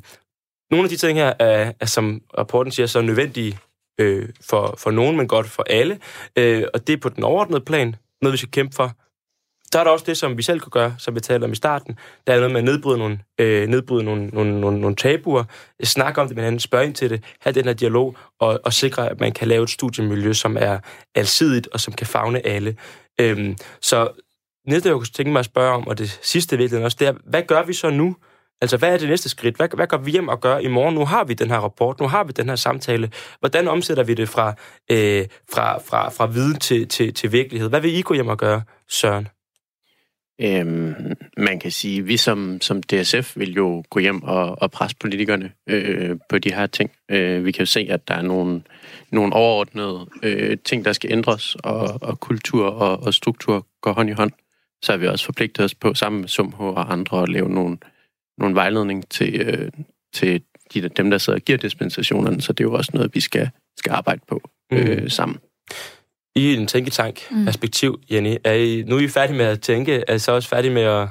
nogle 0.72 0.84
af 0.84 0.90
de 0.90 0.98
ting 0.98 1.18
her 1.18 1.34
er, 1.40 1.72
er 1.80 1.86
som 1.86 2.22
rapporten 2.38 2.72
siger, 2.72 2.88
så 2.88 3.02
nødvendige 3.02 3.60
øh, 4.00 4.30
for, 4.50 4.76
for 4.78 4.92
nogen, 4.92 5.18
men 5.18 5.28
godt 5.28 5.48
for 5.48 5.64
alle. 5.64 6.00
Øh, 6.36 6.64
og 6.74 6.88
det 6.88 6.94
er 6.94 6.98
på 6.98 7.10
den 7.10 7.24
overordnede 7.24 7.62
plan, 7.62 7.96
noget 8.22 8.34
vi 8.34 8.38
skal 8.38 8.52
kæmpe 8.52 8.76
for. 8.76 8.92
Så 9.74 9.80
er 9.80 9.84
der 9.84 9.92
også 9.92 10.06
det, 10.08 10.18
som 10.18 10.38
vi 10.38 10.42
selv 10.42 10.60
kan 10.60 10.70
gøre, 10.70 10.96
som 10.98 11.16
vi 11.16 11.20
talte 11.20 11.46
om 11.46 11.52
i 11.52 11.56
starten. 11.56 11.98
Der 12.28 12.34
er 12.34 12.38
noget 12.38 12.52
med 12.52 12.60
at 12.60 12.66
nedbryde 12.66 12.98
nogle, 12.98 13.20
øh, 13.40 13.68
nedbryde 13.68 14.04
nogle, 14.04 14.28
nogle, 14.28 14.62
nogle, 14.62 14.80
nogle 14.80 14.96
tabuer, 14.96 15.44
snakke 15.84 16.22
om 16.22 16.28
det 16.28 16.36
med 16.36 16.44
hinanden, 16.44 16.60
spørge 16.60 16.86
ind 16.86 16.96
til 16.96 17.10
det, 17.10 17.24
have 17.42 17.54
den 17.54 17.66
her 17.66 17.74
dialog, 17.74 18.18
og, 18.40 18.60
og 18.64 18.74
sikre, 18.74 19.10
at 19.10 19.20
man 19.20 19.32
kan 19.32 19.48
lave 19.48 19.64
et 19.64 19.70
studiemiljø, 19.70 20.34
som 20.34 20.58
er 20.60 20.80
alsidigt 21.16 21.68
og 21.68 21.80
som 21.80 21.94
kan 21.94 22.08
fagne 22.08 22.46
alle. 22.48 22.76
Øhm, 23.20 23.56
så 23.82 24.10
næste, 24.68 24.90
jeg 24.90 24.96
kunne 24.96 25.06
tænke 25.06 25.32
mig 25.32 25.40
at 25.40 25.46
spørge 25.46 25.74
om, 25.74 25.88
og 25.88 25.98
det 25.98 26.20
sidste 26.22 26.58
virkelig 26.58 26.84
også, 26.84 26.98
det 27.00 27.08
er, 27.08 27.14
hvad 27.26 27.44
gør 27.44 27.64
vi 27.64 27.74
så 27.74 27.90
nu? 27.90 28.16
Altså, 28.62 28.78
hvad 28.78 28.94
er 28.94 28.98
det 28.98 29.10
næste 29.10 29.30
skridt? 29.30 29.56
Hvad, 29.56 29.68
hvad 29.76 29.88
går 29.88 29.98
vi 29.98 30.12
hjem 30.12 30.28
og 30.28 30.42
gør 30.42 30.58
i 30.58 30.68
morgen? 30.68 30.96
Nu 30.96 31.06
har 31.06 31.24
vi 31.24 31.34
den 31.34 31.50
her 31.50 31.58
rapport, 31.58 32.00
nu 32.00 32.08
har 32.08 32.24
vi 32.24 32.32
den 32.32 32.50
her 32.50 32.56
samtale. 32.56 33.12
Hvordan 33.40 33.68
omsætter 33.68 34.04
vi 34.04 34.14
det 34.14 34.30
fra, 34.30 34.54
øh, 34.92 35.28
fra, 35.54 35.80
fra, 35.80 36.10
fra 36.10 36.26
viden 36.26 36.60
til, 36.60 36.88
til, 36.88 37.14
til 37.14 37.32
virkelighed? 37.32 37.70
Hvad 37.70 37.82
vil 37.82 37.98
I 37.98 38.02
gå 38.02 38.14
hjem 38.14 38.28
og 38.28 38.38
gøre, 38.38 38.62
Søren? 38.90 39.28
Øhm, 40.42 40.96
man 41.38 41.60
kan 41.60 41.72
sige, 41.72 42.00
at 42.00 42.08
vi 42.08 42.18
som, 42.18 42.62
som 42.62 42.84
DSF 42.84 43.38
vil 43.38 43.54
jo 43.54 43.84
gå 43.90 44.00
hjem 44.00 44.24
og, 44.24 44.62
og 44.62 44.72
presse 44.72 44.98
politikerne 45.00 45.52
øh, 45.70 46.18
på 46.30 46.38
de 46.38 46.54
her 46.54 46.68
ting. 46.68 46.92
Øh, 47.12 47.46
vi 47.46 47.52
kan 47.52 47.60
jo 47.60 47.66
se, 47.66 47.88
at 47.90 48.08
der 48.08 48.14
er 48.14 48.22
nogle, 48.22 48.62
nogle 49.12 49.34
overordnede 49.34 50.10
øh, 50.24 50.58
ting, 50.66 50.86
der 50.86 50.94
skal 50.94 51.12
ændres, 51.12 51.56
og, 51.56 52.00
og 52.02 52.20
kultur 52.20 52.68
og, 52.68 53.04
og 53.04 53.14
struktur 53.14 53.68
går 53.82 53.94
hånd 53.94 54.10
i 54.10 54.14
hånd. 54.14 54.32
Så 54.84 54.92
har 54.92 54.98
vi 54.98 55.08
også 55.08 55.26
forpligtet 55.26 55.66
os 55.66 55.76
på, 55.76 55.94
sammen 55.94 56.22
med 56.22 56.30
SUMH 56.30 56.62
og 56.62 56.92
andre, 56.92 57.24
at 57.24 57.30
lave 57.30 57.50
nogle, 57.50 57.78
nogle 58.38 58.56
vejledning 58.56 59.10
til, 59.10 59.42
øh, 59.42 59.72
til 60.14 60.44
de, 60.74 60.90
dem, 60.90 61.10
der 61.10 61.18
sidder 61.18 61.40
og 61.40 61.44
giver 61.44 61.58
dispensationerne. 61.58 62.42
Så 62.42 62.54
det 62.54 62.64
er 62.64 62.68
jo 62.68 62.74
også 62.74 62.92
noget, 62.94 63.16
vi 63.16 63.20
skal, 63.20 63.50
skal 63.78 63.92
arbejde 63.92 64.22
på 64.28 64.42
øh, 64.72 65.10
sammen. 65.10 65.38
I 66.36 66.56
en 66.56 66.68
tænketank-perspektiv, 66.68 68.00
Jenny, 68.12 68.36
er 68.44 68.54
I, 68.54 68.84
nu 68.88 68.96
er 68.96 69.00
I 69.00 69.08
færdige 69.08 69.38
med 69.38 69.46
at 69.46 69.62
tænke, 69.62 70.04
er 70.08 70.14
I 70.14 70.20
så 70.20 70.32
også 70.32 70.50
færdige 70.50 70.74
med 70.74 70.82
at, 70.82 71.08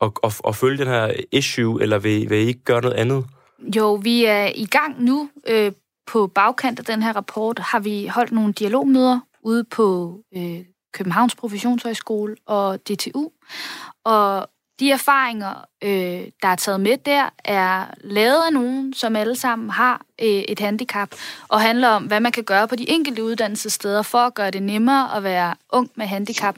at, 0.00 0.10
at, 0.24 0.40
at 0.48 0.56
følge 0.56 0.78
den 0.78 0.86
her 0.86 1.12
issue, 1.32 1.82
eller 1.82 1.98
vil, 1.98 2.30
vil 2.30 2.38
I 2.38 2.46
ikke 2.46 2.64
gøre 2.64 2.80
noget 2.80 2.96
andet? 2.96 3.24
Jo, 3.76 3.94
vi 3.94 4.24
er 4.24 4.52
i 4.54 4.64
gang 4.64 5.04
nu. 5.04 5.30
Øh, 5.48 5.72
på 6.06 6.26
bagkant 6.26 6.78
af 6.78 6.84
den 6.84 7.02
her 7.02 7.16
rapport 7.16 7.58
har 7.58 7.80
vi 7.80 8.06
holdt 8.06 8.32
nogle 8.32 8.52
dialogmøder 8.52 9.20
ude 9.42 9.64
på 9.64 10.18
øh, 10.36 10.60
Københavns 10.92 11.34
Professionshøjskole 11.34 12.36
og 12.46 12.78
DTU. 12.88 13.28
Og 14.04 14.48
de 14.82 14.90
erfaringer, 14.90 15.64
øh, 15.82 16.26
der 16.42 16.48
er 16.48 16.56
taget 16.56 16.80
med 16.80 16.96
der, 17.06 17.28
er 17.44 17.86
lavet 18.04 18.42
af 18.46 18.52
nogen, 18.52 18.94
som 18.94 19.16
alle 19.16 19.36
sammen 19.36 19.70
har 19.70 20.00
øh, 20.22 20.26
et 20.28 20.60
handicap, 20.60 21.08
og 21.48 21.60
handler 21.60 21.88
om, 21.88 22.04
hvad 22.04 22.20
man 22.20 22.32
kan 22.32 22.44
gøre 22.44 22.68
på 22.68 22.76
de 22.76 22.90
enkelte 22.90 23.24
uddannelsessteder 23.24 24.02
for 24.02 24.18
at 24.18 24.34
gøre 24.34 24.50
det 24.50 24.62
nemmere 24.62 25.16
at 25.16 25.22
være 25.22 25.54
ung 25.72 25.90
med 25.94 26.06
handicap 26.06 26.56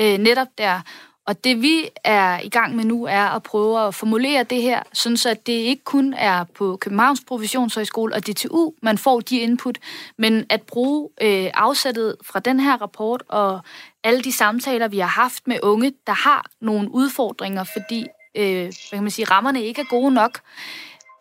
øh, 0.00 0.18
netop 0.18 0.48
der. 0.58 0.80
Og 1.26 1.44
det 1.44 1.62
vi 1.62 1.88
er 2.04 2.40
i 2.40 2.48
gang 2.48 2.76
med 2.76 2.84
nu, 2.84 3.04
er 3.04 3.24
at 3.24 3.42
prøve 3.42 3.86
at 3.86 3.94
formulere 3.94 4.42
det 4.42 4.62
her, 4.62 4.82
sådan 4.92 5.16
så 5.16 5.30
at 5.30 5.46
det 5.46 5.52
ikke 5.52 5.84
kun 5.84 6.14
er 6.14 6.44
på 6.44 6.76
Københavns 6.80 7.22
Professionshøjskole 7.28 8.14
og 8.14 8.26
DTU, 8.26 8.72
man 8.82 8.98
får 8.98 9.20
de 9.20 9.38
input, 9.38 9.78
men 10.18 10.44
at 10.50 10.62
bruge 10.62 11.08
øh, 11.20 11.50
afsættet 11.54 12.16
fra 12.22 12.40
den 12.40 12.60
her 12.60 12.82
rapport 12.82 13.22
og 13.28 13.60
alle 14.04 14.22
de 14.22 14.32
samtaler, 14.32 14.88
vi 14.88 14.98
har 14.98 15.06
haft 15.06 15.46
med 15.46 15.58
unge, 15.62 15.92
der 16.06 16.12
har 16.12 16.46
nogle 16.60 16.90
udfordringer, 16.90 17.64
fordi 17.64 18.06
øh, 18.34 18.62
hvad 18.62 18.72
kan 18.92 19.02
man 19.02 19.10
sige, 19.10 19.24
rammerne 19.24 19.62
ikke 19.62 19.80
er 19.80 19.86
gode 19.90 20.14
nok, 20.14 20.40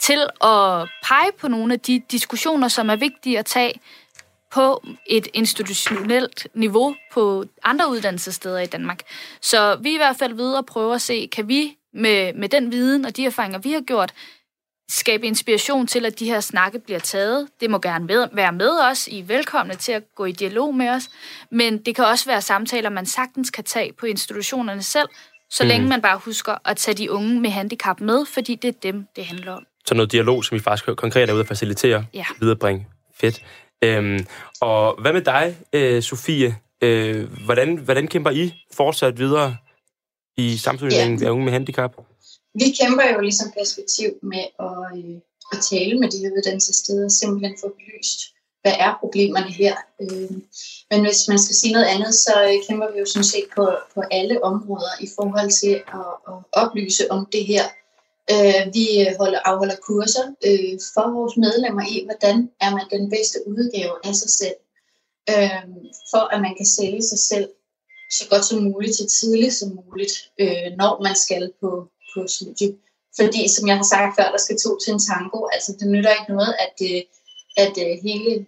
til 0.02 0.28
at 0.42 0.90
pege 1.04 1.32
på 1.40 1.48
nogle 1.48 1.74
af 1.74 1.80
de 1.80 2.02
diskussioner, 2.12 2.68
som 2.68 2.90
er 2.90 2.96
vigtige 2.96 3.40
at 3.40 3.46
tage 3.46 3.80
på 4.56 4.84
et 5.08 5.28
institutionelt 5.34 6.48
niveau 6.54 6.96
på 7.14 7.46
andre 7.64 7.90
uddannelsessteder 7.90 8.60
i 8.60 8.66
Danmark. 8.66 9.00
Så 9.42 9.76
vi 9.82 9.90
er 9.90 9.94
i 9.94 9.98
hvert 9.98 10.16
fald 10.20 10.34
ved 10.34 10.58
at 10.58 10.66
prøve 10.66 10.96
at 10.96 11.02
se, 11.02 11.30
kan 11.32 11.48
vi 11.48 11.78
med, 11.94 12.34
med 12.34 12.50
den 12.50 12.72
viden 12.72 13.06
og 13.06 13.18
de 13.18 13.26
erfaringer, 13.26 13.60
vi 13.60 13.72
har 13.72 13.82
gjort, 13.82 14.14
skabe 14.90 15.28
inspiration 15.28 15.88
til, 15.88 16.06
at 16.06 16.20
de 16.20 16.26
her 16.26 16.40
snakke 16.40 16.80
bliver 16.80 17.00
taget. 17.00 17.48
Det 17.62 17.70
må 17.70 17.80
gerne 17.80 18.06
med, 18.06 18.28
være 18.34 18.52
med 18.52 18.80
os. 18.92 19.08
I 19.08 19.20
er 19.20 19.24
velkomne 19.24 19.76
til 19.76 19.92
at 19.92 20.04
gå 20.16 20.26
i 20.26 20.32
dialog 20.32 20.76
med 20.76 20.90
os. 20.90 21.10
Men 21.52 21.78
det 21.78 21.96
kan 21.96 22.06
også 22.06 22.26
være 22.26 22.42
samtaler, 22.42 22.90
man 22.90 23.06
sagtens 23.06 23.50
kan 23.50 23.64
tage 23.64 23.94
på 23.94 24.06
institutionerne 24.06 24.84
selv, 24.84 25.08
så 25.50 25.64
mm. 25.64 25.68
længe 25.68 25.88
man 25.88 26.02
bare 26.02 26.18
husker 26.18 26.56
at 26.66 26.78
tage 26.78 26.96
de 26.96 27.12
unge 27.12 27.42
med 27.42 27.50
handicap 27.50 28.00
med, 28.02 28.26
fordi 28.26 28.56
det 28.56 28.68
er 28.68 28.80
dem, 28.92 29.08
det 29.16 29.26
handler 29.26 29.52
om. 29.52 29.64
Så 29.86 29.96
noget 29.96 30.12
dialog, 30.12 30.46
som 30.46 30.58
I 30.58 30.60
faktisk 30.60 30.96
konkret 30.98 31.30
er 31.30 31.34
ude 31.34 31.42
at 31.42 31.48
facilitere, 31.48 32.06
Ja. 32.14 32.26
viderebringe. 32.40 32.88
Fedt. 33.20 33.42
Øhm, 33.86 34.26
og 34.62 35.02
hvad 35.02 35.14
med 35.14 35.22
dig, 35.22 35.58
øh, 35.74 36.02
Sofie? 36.04 36.56
Øh, 36.82 37.44
hvordan, 37.46 37.76
hvordan 37.78 38.08
kæmper 38.08 38.32
I 38.32 38.54
fortsat 38.74 39.20
videre 39.20 39.58
i 40.38 40.58
samfundsudviklingen 40.58 41.20
Ja. 41.22 41.26
af 41.26 41.32
unge 41.32 41.46
med 41.46 41.54
handicap? 41.54 41.92
vi 42.60 42.68
kæmper 42.82 43.06
jo 43.14 43.20
ligesom 43.20 43.52
perspektiv 43.60 44.10
med 44.22 44.46
at, 44.60 44.98
øh, 44.98 45.16
at 45.54 45.60
tale 45.72 46.00
med 46.00 46.10
de 46.12 46.18
her 46.18 46.32
uddannelsessteder, 46.38 47.08
simpelthen 47.10 47.56
få 47.64 47.68
belyst, 47.78 48.20
hvad 48.62 48.74
er 48.80 48.98
problemerne 49.00 49.52
her. 49.52 49.76
Øh, 50.02 50.32
men 50.92 51.00
hvis 51.06 51.28
man 51.28 51.40
skal 51.40 51.56
sige 51.56 51.74
noget 51.74 51.86
andet, 51.86 52.14
så 52.16 52.34
øh, 52.50 52.68
kæmper 52.68 52.92
vi 52.94 53.00
jo 53.00 53.06
sådan 53.06 53.24
set 53.34 53.46
på, 53.56 53.66
på 53.96 54.02
alle 54.12 54.44
områder 54.44 54.94
i 55.02 55.08
forhold 55.16 55.52
til 55.62 55.74
at, 56.00 56.10
at 56.30 56.38
oplyse 56.52 57.12
om 57.12 57.28
det 57.32 57.46
her. 57.46 57.64
Øh, 58.34 58.74
vi 58.74 58.86
holder, 59.20 59.40
afholder 59.46 59.76
kurser 59.76 60.26
øh, 60.48 60.74
for 60.94 61.06
vores 61.18 61.38
medlemmer 61.38 61.84
i, 61.94 62.06
hvordan 62.06 62.38
er 62.62 62.72
man 62.72 62.86
den 62.92 63.10
bedste 63.10 63.38
udgave 63.48 63.96
af 64.04 64.16
sig 64.16 64.30
selv, 64.30 64.58
øh, 65.30 65.64
for 66.12 66.24
at 66.34 66.42
man 66.42 66.56
kan 66.58 66.66
sælge 66.66 67.04
sig 67.04 67.20
selv 67.20 67.50
så 68.12 68.24
godt 68.30 68.46
som 68.46 68.64
muligt, 68.64 68.96
så 68.96 69.08
tidligt 69.20 69.54
som 69.54 69.80
muligt, 69.86 70.14
øh, 70.40 70.68
når 70.78 71.04
man 71.04 71.16
skal 71.16 71.52
på, 71.62 71.70
på 72.14 72.28
studie. 72.28 72.76
Fordi, 73.20 73.48
som 73.48 73.68
jeg 73.68 73.78
har 73.78 73.88
sagt 73.94 74.16
før, 74.18 74.32
der 74.32 74.38
skal 74.38 74.58
to 74.58 74.72
til 74.80 74.94
en 74.94 75.00
tango. 75.00 75.40
Altså, 75.54 75.72
det 75.80 75.88
nytter 75.88 76.12
ikke 76.12 76.34
noget, 76.34 76.54
at, 76.66 76.76
øh, 76.90 77.02
at 77.64 77.74
øh, 77.86 77.94
hele 78.08 78.46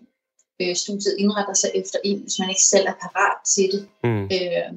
øh, 0.62 0.76
studiet 0.76 1.16
indretter 1.18 1.54
sig 1.54 1.72
efter 1.76 2.00
en, 2.04 2.20
hvis 2.20 2.40
man 2.40 2.50
ikke 2.50 2.70
selv 2.74 2.88
er 2.88 2.98
parat 3.02 3.38
til 3.56 3.68
det. 3.74 3.82
Mm. 4.04 4.24
Øh, 4.36 4.70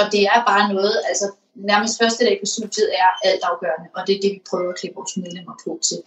og 0.00 0.04
det 0.12 0.22
er 0.34 0.40
bare 0.50 0.72
noget, 0.74 0.96
altså 1.08 1.26
nærmest 1.56 1.98
første 2.02 2.24
dag 2.24 2.38
på 2.42 2.46
studiet 2.46 2.90
er 2.94 3.28
alt 3.28 3.42
afgørende, 3.42 3.88
og 3.96 4.06
det 4.06 4.16
er 4.16 4.20
det, 4.22 4.32
vi 4.32 4.42
prøver 4.50 4.70
at 4.72 4.78
klippe 4.78 4.94
vores 4.94 5.16
medlemmer 5.16 5.54
på 5.64 5.80
til. 5.88 5.98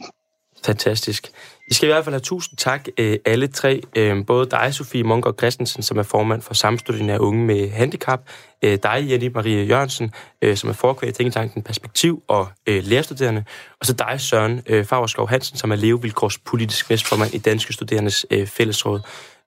Fantastisk. 0.66 1.32
I 1.68 1.74
skal 1.74 1.89
i 1.89 1.91
hvert 1.91 2.04
fald 2.04 2.14
have 2.14 2.20
tusind 2.20 2.58
tak, 2.58 2.88
øh, 2.97 3.20
alle 3.26 3.47
tre. 3.47 3.82
Øh, 3.95 4.26
både 4.26 4.50
dig, 4.50 4.74
Sofie 4.74 5.04
Munker 5.04 5.32
Christensen, 5.32 5.84
som 5.84 5.97
er 5.97 6.04
formand 6.04 6.41
for 6.41 6.54
Samstudien 6.54 7.10
af 7.10 7.18
Unge 7.18 7.45
med 7.45 7.70
Handicap. 7.70 8.30
Øh, 8.62 8.80
dig, 8.84 9.06
Jenny 9.10 9.32
Marie 9.34 9.66
Jørgensen, 9.66 10.12
som 10.56 10.70
er 10.70 10.74
forkvæg 10.74 11.10
i 11.10 11.14
Tænketanken 11.14 11.64
Perspektiv 11.64 12.24
og 12.28 12.47
lærerstuderende. 12.68 13.43
Og 13.80 13.86
så 13.86 13.93
dig, 13.93 14.22
Søren 14.22 14.62
øh, 14.66 14.86
Fagerskov 14.86 15.30
Hansen, 15.30 15.58
som 15.58 15.72
er 15.72 15.76
levevilkårspolitisk 15.76 16.89
næstformand 16.89 17.34
i 17.34 17.38
Danske 17.38 17.74
Studerendes 17.74 18.26
Fællesråd. 18.45 19.00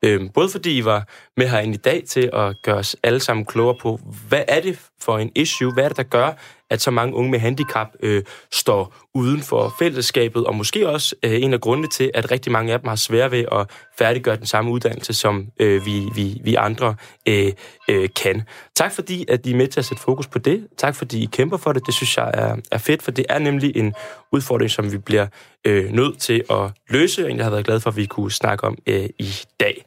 Øh, 0.05 0.21
Både 0.35 0.49
fordi 0.49 0.79
I 0.79 0.85
var 0.85 1.09
med 1.37 1.49
herinde 1.49 1.75
i 1.75 1.77
dag 1.77 2.03
til 2.09 2.31
at 2.33 2.63
gøre 2.63 2.77
os 2.77 2.97
alle 3.03 3.21
sammen 3.21 3.47
klogere 3.47 3.77
på, 3.83 4.01
hvad 4.29 4.45
er 4.49 4.61
det 4.61 4.79
for 5.01 5.19
en 5.19 5.31
issue, 5.35 5.73
hvad 5.73 5.85
er 5.85 5.89
det, 5.89 5.97
der 5.97 6.03
gør, 6.03 6.33
at 6.73 6.83
så 6.83 6.91
mange 6.91 7.15
unge 7.15 7.31
med 7.31 7.39
handicap 7.39 7.89
øh, 8.01 8.23
står 8.53 8.95
uden 9.15 9.43
for 9.43 9.75
fællesskabet, 9.79 10.45
og 10.45 10.55
måske 10.55 10.89
også 10.89 11.15
øh, 11.23 11.43
en 11.43 11.53
af 11.53 11.61
grundene 11.61 11.89
til, 11.89 12.11
at 12.15 12.31
rigtig 12.31 12.53
mange 12.53 12.73
af 12.73 12.81
dem 12.81 12.89
har 12.89 12.97
svært 12.97 13.33
ved 13.33 13.45
at 13.53 13.71
færdiggøre 13.99 14.37
den 14.37 14.47
samme 14.47 14.71
uddannelse, 14.71 15.15
som 15.15 15.47
øh, 15.61 15.87
vi, 15.87 16.09
vi, 16.15 16.41
vi 16.45 16.55
andre 16.55 16.95
øh, 17.29 17.53
øh, 17.89 18.09
kan. 18.23 18.43
Tak 18.75 18.93
fordi, 18.93 19.25
at 19.29 19.47
I 19.47 19.53
er 19.53 19.57
med 19.57 19.69
til 19.69 19.81
at 19.81 19.85
sætte 19.85 20.03
fokus 20.03 20.27
på 20.27 20.39
det. 20.39 20.67
Tak 20.77 20.95
fordi 20.95 21.23
I 21.23 21.29
kæmper 21.33 21.57
for 21.57 21.73
det. 21.73 21.87
Det 21.87 21.95
synes 21.95 22.17
jeg 22.17 22.31
er, 22.35 22.57
er 22.73 22.79
fedt, 22.79 23.03
for 23.03 23.11
det 23.11 23.27
er 23.29 23.39
nemlig 23.39 23.77
en 23.77 23.95
udfordring, 24.33 24.71
som 24.71 24.93
vi 24.93 24.99
bliver 24.99 25.27
øh, 25.65 25.93
nødt 25.93 26.19
til 26.19 26.45
at 26.51 26.71
løse, 26.89 27.25
og 27.25 27.37
jeg 27.37 27.45
har 27.45 27.51
været 27.51 27.65
glad 27.65 27.81
for, 27.81 27.91
at 27.91 27.97
vi 27.97 28.07
kunne 28.07 28.33
snakke 28.33 28.65
om 28.65 28.79
øh, 28.87 29.09
i 29.19 29.33
dag. 29.61 29.85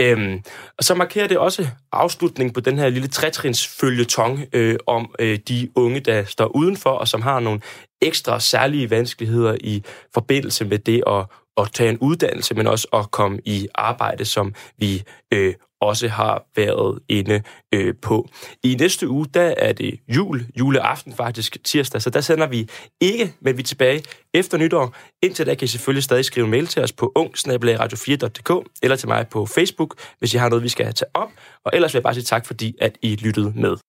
Øhm, 0.00 0.42
og 0.78 0.84
så 0.84 0.94
markerer 0.94 1.28
det 1.28 1.38
også 1.38 1.68
afslutning 1.92 2.54
på 2.54 2.60
den 2.60 2.78
her 2.78 2.88
lille 2.88 3.08
trætrins 3.08 3.66
følgetong 3.66 4.44
øh, 4.52 4.76
om 4.86 5.14
øh, 5.18 5.38
de 5.48 5.68
unge, 5.74 6.00
der 6.00 6.24
står 6.24 6.56
udenfor, 6.56 6.90
og 6.90 7.08
som 7.08 7.22
har 7.22 7.40
nogle 7.40 7.60
ekstra 8.02 8.40
særlige 8.40 8.90
vanskeligheder 8.90 9.56
i 9.60 9.82
forbindelse 10.14 10.64
med 10.64 10.78
det 10.78 11.02
at, 11.06 11.24
at 11.56 11.72
tage 11.72 11.90
en 11.90 11.98
uddannelse, 11.98 12.54
men 12.54 12.66
også 12.66 12.88
at 12.92 13.10
komme 13.10 13.40
i 13.44 13.68
arbejde, 13.74 14.24
som 14.24 14.54
vi 14.78 15.02
øh, 15.32 15.54
også 15.80 16.08
har 16.08 16.44
været 16.56 16.98
inde 17.08 17.42
øh, 17.74 17.94
på. 18.02 18.28
I 18.62 18.74
næste 18.74 19.08
uge, 19.08 19.26
der 19.34 19.54
er 19.56 19.72
det 19.72 20.00
jul, 20.08 20.46
juleaften 20.58 21.14
faktisk, 21.14 21.64
tirsdag, 21.64 22.02
så 22.02 22.10
der 22.10 22.20
sender 22.20 22.46
vi 22.46 22.68
ikke, 23.00 23.34
men 23.40 23.56
vi 23.56 23.62
er 23.62 23.66
tilbage 23.66 24.04
efter 24.34 24.58
nytår. 24.58 24.94
Indtil 25.22 25.46
da 25.46 25.54
kan 25.54 25.64
I 25.64 25.68
selvfølgelig 25.68 26.02
stadig 26.02 26.24
skrive 26.24 26.44
en 26.44 26.50
mail 26.50 26.66
til 26.66 26.82
os 26.82 26.92
på 26.92 27.12
ungsnabelagradio4.dk 27.18 28.68
eller 28.82 28.96
til 28.96 29.08
mig 29.08 29.28
på 29.28 29.46
Facebook, 29.46 29.94
hvis 30.18 30.34
I 30.34 30.36
har 30.36 30.48
noget, 30.48 30.62
vi 30.62 30.68
skal 30.68 30.94
tage 30.94 31.10
op. 31.14 31.28
Og 31.64 31.72
ellers 31.74 31.94
vil 31.94 31.98
jeg 31.98 32.02
bare 32.02 32.14
sige 32.14 32.24
tak, 32.24 32.46
fordi 32.46 32.76
at 32.80 32.98
I 33.02 33.16
lyttede 33.16 33.52
med. 33.56 33.76